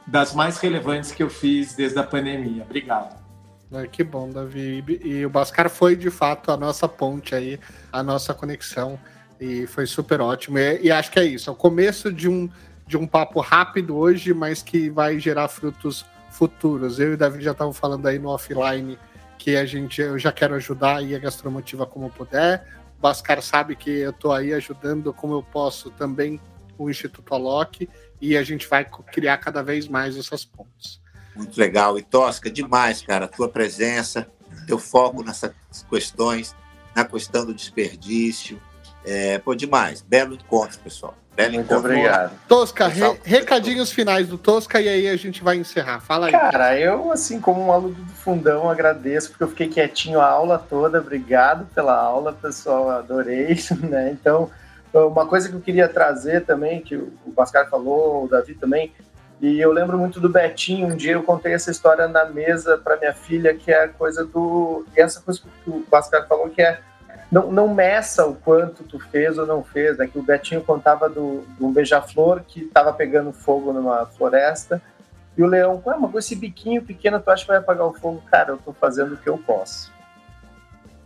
das 0.06 0.34
mais 0.34 0.58
relevantes 0.58 1.12
que 1.12 1.22
eu 1.22 1.28
fiz 1.28 1.74
desde 1.74 1.98
a 1.98 2.02
pandemia. 2.02 2.62
Obrigado. 2.62 3.14
É, 3.72 3.86
que 3.86 4.02
bom, 4.02 4.30
Davi. 4.30 4.82
E 5.04 5.26
o 5.26 5.30
Bascar 5.30 5.68
foi 5.68 5.94
de 5.94 6.10
fato 6.10 6.50
a 6.50 6.56
nossa 6.56 6.88
ponte 6.88 7.34
aí, 7.34 7.60
a 7.92 8.02
nossa 8.02 8.32
conexão. 8.32 8.98
E 9.38 9.66
foi 9.66 9.86
super 9.86 10.22
ótimo. 10.22 10.58
E, 10.58 10.84
e 10.84 10.90
acho 10.90 11.10
que 11.10 11.18
é 11.18 11.24
isso. 11.24 11.50
É 11.50 11.52
o 11.52 11.56
começo 11.56 12.10
de 12.10 12.26
um, 12.26 12.48
de 12.86 12.96
um 12.96 13.06
papo 13.06 13.40
rápido 13.40 13.96
hoje, 13.96 14.32
mas 14.32 14.62
que 14.62 14.88
vai 14.88 15.20
gerar 15.20 15.48
frutos 15.48 16.06
futuros. 16.30 16.98
Eu 16.98 17.10
e 17.10 17.14
o 17.14 17.18
Davi 17.18 17.42
já 17.42 17.52
estavam 17.52 17.74
falando 17.74 18.06
aí 18.06 18.18
no 18.18 18.30
offline 18.30 18.98
que 19.38 19.56
a 19.56 19.64
gente 19.64 20.00
eu 20.00 20.18
já 20.18 20.32
quero 20.32 20.54
ajudar 20.54 20.98
aí 20.98 21.14
a 21.14 21.18
gastromotiva 21.18 21.86
como 21.86 22.10
puder. 22.10 22.66
O 22.98 23.00
Bascar 23.00 23.42
sabe 23.42 23.76
que 23.76 23.90
eu 23.90 24.10
estou 24.10 24.32
aí 24.32 24.52
ajudando 24.52 25.12
como 25.12 25.34
eu 25.34 25.42
posso 25.42 25.90
também 25.90 26.40
o 26.78 26.90
Instituto 26.90 27.34
Alok 27.34 27.88
e 28.20 28.36
a 28.36 28.42
gente 28.42 28.66
vai 28.66 28.84
criar 29.12 29.38
cada 29.38 29.62
vez 29.62 29.88
mais 29.88 30.16
essas 30.16 30.44
pontes. 30.44 31.00
Muito 31.34 31.58
legal. 31.58 31.98
E 31.98 32.02
Tosca, 32.02 32.50
demais, 32.50 33.02
cara, 33.02 33.26
a 33.26 33.28
tua 33.28 33.48
presença, 33.48 34.26
teu 34.66 34.78
foco 34.78 35.22
nessas 35.22 35.52
questões, 35.88 36.54
na 36.94 37.04
questão 37.04 37.44
do 37.44 37.54
desperdício. 37.54 38.60
É, 39.04 39.38
pô, 39.38 39.54
demais. 39.54 40.02
Belo 40.02 40.34
encontro, 40.34 40.78
pessoal. 40.80 41.14
Muito 41.52 41.74
obrigado. 41.74 42.32
Tosca, 42.48 42.88
re 42.88 43.20
recadinhos 43.24 43.92
finais 43.92 44.28
do 44.28 44.38
Tosca 44.38 44.80
e 44.80 44.88
aí 44.88 45.08
a 45.08 45.16
gente 45.16 45.42
vai 45.42 45.56
encerrar. 45.56 46.00
Fala 46.00 46.26
aí. 46.26 46.32
Cara, 46.32 46.78
eu, 46.78 47.12
assim, 47.12 47.40
como 47.40 47.66
um 47.66 47.72
aluno 47.72 47.94
do 47.94 48.12
fundão, 48.12 48.70
agradeço, 48.70 49.30
porque 49.30 49.44
eu 49.44 49.48
fiquei 49.48 49.68
quietinho 49.68 50.20
a 50.20 50.28
aula 50.28 50.58
toda. 50.58 50.98
Obrigado 50.98 51.66
pela 51.74 51.94
aula, 51.94 52.32
pessoal. 52.32 52.90
Adorei, 52.90 53.56
né? 53.82 54.10
Então, 54.10 54.50
uma 54.92 55.26
coisa 55.26 55.48
que 55.48 55.54
eu 55.54 55.60
queria 55.60 55.88
trazer 55.88 56.44
também, 56.44 56.80
que 56.80 56.96
o 56.96 57.32
Pascal 57.34 57.66
falou, 57.68 58.24
o 58.24 58.28
Davi 58.28 58.54
também, 58.54 58.92
e 59.40 59.60
eu 59.60 59.70
lembro 59.72 59.98
muito 59.98 60.18
do 60.18 60.28
Betinho. 60.28 60.88
Um 60.88 60.96
dia 60.96 61.12
eu 61.12 61.22
contei 61.22 61.52
essa 61.52 61.70
história 61.70 62.08
na 62.08 62.24
mesa 62.24 62.78
para 62.78 62.96
minha 62.96 63.12
filha, 63.12 63.54
que 63.54 63.70
é 63.70 63.84
a 63.84 63.88
coisa 63.88 64.24
do. 64.24 64.86
E 64.96 65.00
essa 65.00 65.20
coisa 65.20 65.40
que 65.40 65.70
o 65.70 65.80
Pascal 65.82 66.26
falou, 66.26 66.48
que 66.48 66.62
é. 66.62 66.80
Não, 67.30 67.50
não 67.50 67.74
meça 67.74 68.24
o 68.26 68.34
quanto 68.34 68.84
tu 68.84 68.98
fez 68.98 69.36
ou 69.36 69.46
não 69.46 69.62
fez, 69.62 69.98
né? 69.98 70.06
Que 70.06 70.18
o 70.18 70.22
Betinho 70.22 70.62
contava 70.62 71.08
do, 71.08 71.44
de 71.58 71.64
um 71.64 71.72
beija-flor 71.72 72.42
que 72.46 72.62
estava 72.62 72.92
pegando 72.92 73.32
fogo 73.32 73.72
numa 73.72 74.06
floresta. 74.06 74.80
E 75.36 75.42
o 75.42 75.46
leão, 75.46 75.82
ah, 75.86 75.96
mas 75.98 76.10
com 76.10 76.18
esse 76.18 76.34
biquinho 76.34 76.82
pequeno, 76.82 77.20
tu 77.20 77.30
acha 77.30 77.42
que 77.42 77.48
vai 77.48 77.58
apagar 77.58 77.86
o 77.86 77.92
fogo? 77.92 78.22
Cara, 78.30 78.50
eu 78.50 78.56
estou 78.56 78.72
fazendo 78.72 79.14
o 79.14 79.16
que 79.16 79.28
eu 79.28 79.36
posso. 79.36 79.92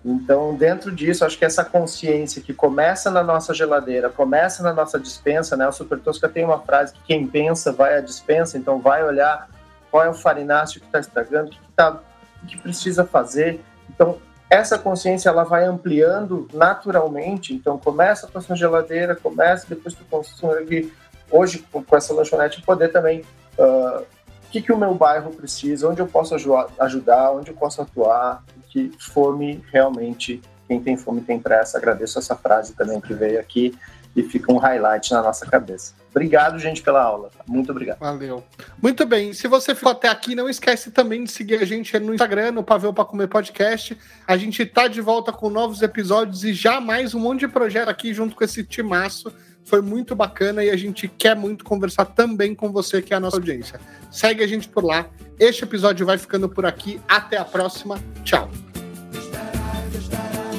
Então, 0.05 0.55
dentro 0.55 0.91
disso, 0.91 1.25
acho 1.25 1.39
que 1.39 1.45
essa 1.45 1.65
consciência 1.65 2.41
que 2.41 2.55
começa 2.55 3.11
na 3.11 3.23
nossa 3.23 3.53
geladeira, 3.53 4.09
começa 4.09 4.63
na 4.63 4.73
nossa 4.73 4.99
dispensa, 4.99 5.57
né? 5.57 5.69
O 5.69 5.73
Super 5.73 5.99
Tosca 5.99 6.29
tem 6.29 6.45
uma 6.45 6.61
frase 6.61 6.95
que 6.95 7.01
quem 7.03 7.27
pensa 7.27 7.73
vai 7.73 7.97
à 7.97 8.01
dispensa, 8.01 8.57
então 8.57 8.81
vai 8.81 9.05
olhar 9.05 9.49
qual 9.91 10.05
é 10.05 10.09
o 10.09 10.15
farináceo 10.15 10.81
que 10.81 10.87
está 10.87 11.01
estragando, 11.01 11.49
o 11.49 11.51
que, 11.51 11.59
que, 11.59 11.73
tá, 11.73 12.01
o 12.43 12.47
que 12.47 12.57
precisa 12.59 13.05
fazer. 13.05 13.61
Então, 13.91 14.19
essa 14.51 14.77
consciência 14.77 15.29
ela 15.29 15.45
vai 15.45 15.65
ampliando 15.65 16.49
naturalmente. 16.53 17.55
Então, 17.55 17.79
começa 17.79 18.27
com 18.27 18.37
a 18.37 18.41
sua 18.41 18.57
geladeira, 18.57 19.15
começa, 19.15 19.65
depois 19.69 19.95
tu 19.95 20.05
consegue, 20.11 20.93
hoje, 21.31 21.65
com 21.71 21.97
essa 21.97 22.13
lanchonete, 22.13 22.61
poder 22.63 22.89
também. 22.89 23.21
Uh, 23.57 24.01
o 24.01 24.51
que, 24.51 24.61
que 24.61 24.73
o 24.73 24.77
meu 24.77 24.93
bairro 24.95 25.31
precisa, 25.31 25.89
onde 25.89 26.03
eu 26.03 26.09
posso 26.09 26.35
ajudar, 26.35 27.31
onde 27.31 27.51
eu 27.51 27.55
posso 27.55 27.81
atuar, 27.81 28.43
que 28.69 28.91
fome 28.99 29.65
realmente 29.73 30.43
quem 30.67 30.81
tem 30.81 30.97
fome 30.97 31.21
tem 31.21 31.39
pressa. 31.39 31.79
Agradeço 31.79 32.19
essa 32.19 32.35
frase 32.35 32.73
também 32.75 33.01
que 33.01 33.15
veio 33.15 33.39
aqui 33.39 33.73
e 34.15 34.23
fica 34.23 34.53
um 34.53 34.59
highlight 34.59 35.11
na 35.13 35.23
nossa 35.23 35.47
cabeça. 35.47 35.95
Obrigado, 36.11 36.59
gente, 36.59 36.83
pela 36.83 37.01
aula. 37.03 37.31
Muito 37.47 37.71
obrigado. 37.71 37.99
Valeu. 38.01 38.43
Muito 38.83 39.07
bem. 39.07 39.33
Se 39.33 39.47
você 39.47 39.75
ficou 39.75 39.93
até 39.93 40.09
aqui, 40.09 40.35
não 40.35 40.49
esquece 40.49 40.91
também 40.91 41.23
de 41.23 41.31
seguir 41.31 41.57
a 41.57 41.65
gente 41.65 41.97
no 42.01 42.13
Instagram, 42.13 42.51
no 42.53 42.65
Pavel 42.65 42.93
para 42.93 43.05
Comer 43.05 43.29
Podcast. 43.29 43.97
A 44.27 44.37
gente 44.37 44.67
tá 44.67 44.89
de 44.89 45.01
volta 45.01 45.33
com 45.33 45.49
novos 45.49 45.83
episódios 45.83 46.43
e 46.43 46.53
já 46.53 46.81
mais 46.81 47.15
um 47.15 47.21
monte 47.21 47.41
de 47.41 47.49
projeto 47.49 47.89
aqui 47.89 48.13
junto 48.13 48.35
com 48.35 48.43
esse 48.43 48.65
timaço. 48.65 49.33
Foi 49.65 49.81
muito 49.81 50.17
bacana 50.17 50.65
e 50.65 50.71
a 50.71 50.77
gente 50.77 51.07
quer 51.07 51.37
muito 51.37 51.65
conversar 51.65 52.07
também 52.07 52.57
com 52.57 52.73
você, 52.73 53.01
que 53.01 53.15
é 53.15 53.17
a 53.17 53.21
nossa 53.21 53.37
audiência. 53.37 53.81
Segue 54.11 54.43
a 54.43 54.47
gente 54.47 54.69
por 54.69 54.85
lá. 54.85 55.07
Este 55.39 55.63
episódio 55.63 56.05
vai 56.05 56.19
ficando 56.19 56.49
por 56.49 56.67
aqui. 56.67 57.01
Até 57.09 57.37
a 57.37 57.45
próxima. 57.45 58.01
Tchau. 58.25 58.51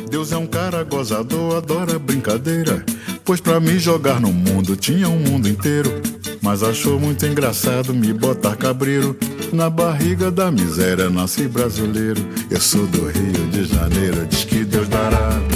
Deus 0.09 0.31
é 0.31 0.37
um 0.37 0.47
cara 0.47 0.83
gozador, 0.83 1.57
adora 1.57 1.99
brincadeira. 1.99 2.85
Pois 3.23 3.39
pra 3.39 3.59
me 3.59 3.77
jogar 3.79 4.19
no 4.19 4.31
mundo 4.31 4.75
tinha 4.75 5.07
um 5.07 5.19
mundo 5.19 5.47
inteiro. 5.47 6.01
Mas 6.41 6.63
achou 6.63 6.99
muito 6.99 7.25
engraçado 7.25 7.93
me 7.93 8.11
botar 8.13 8.55
cabreiro. 8.55 9.15
Na 9.53 9.69
barriga 9.69 10.31
da 10.31 10.51
miséria 10.51 11.09
nasci 11.09 11.47
brasileiro. 11.47 12.21
Eu 12.49 12.59
sou 12.59 12.87
do 12.87 13.07
Rio 13.07 13.47
de 13.51 13.65
Janeiro, 13.65 14.25
diz 14.25 14.43
que 14.43 14.63
Deus 14.63 14.87
dará. 14.87 15.50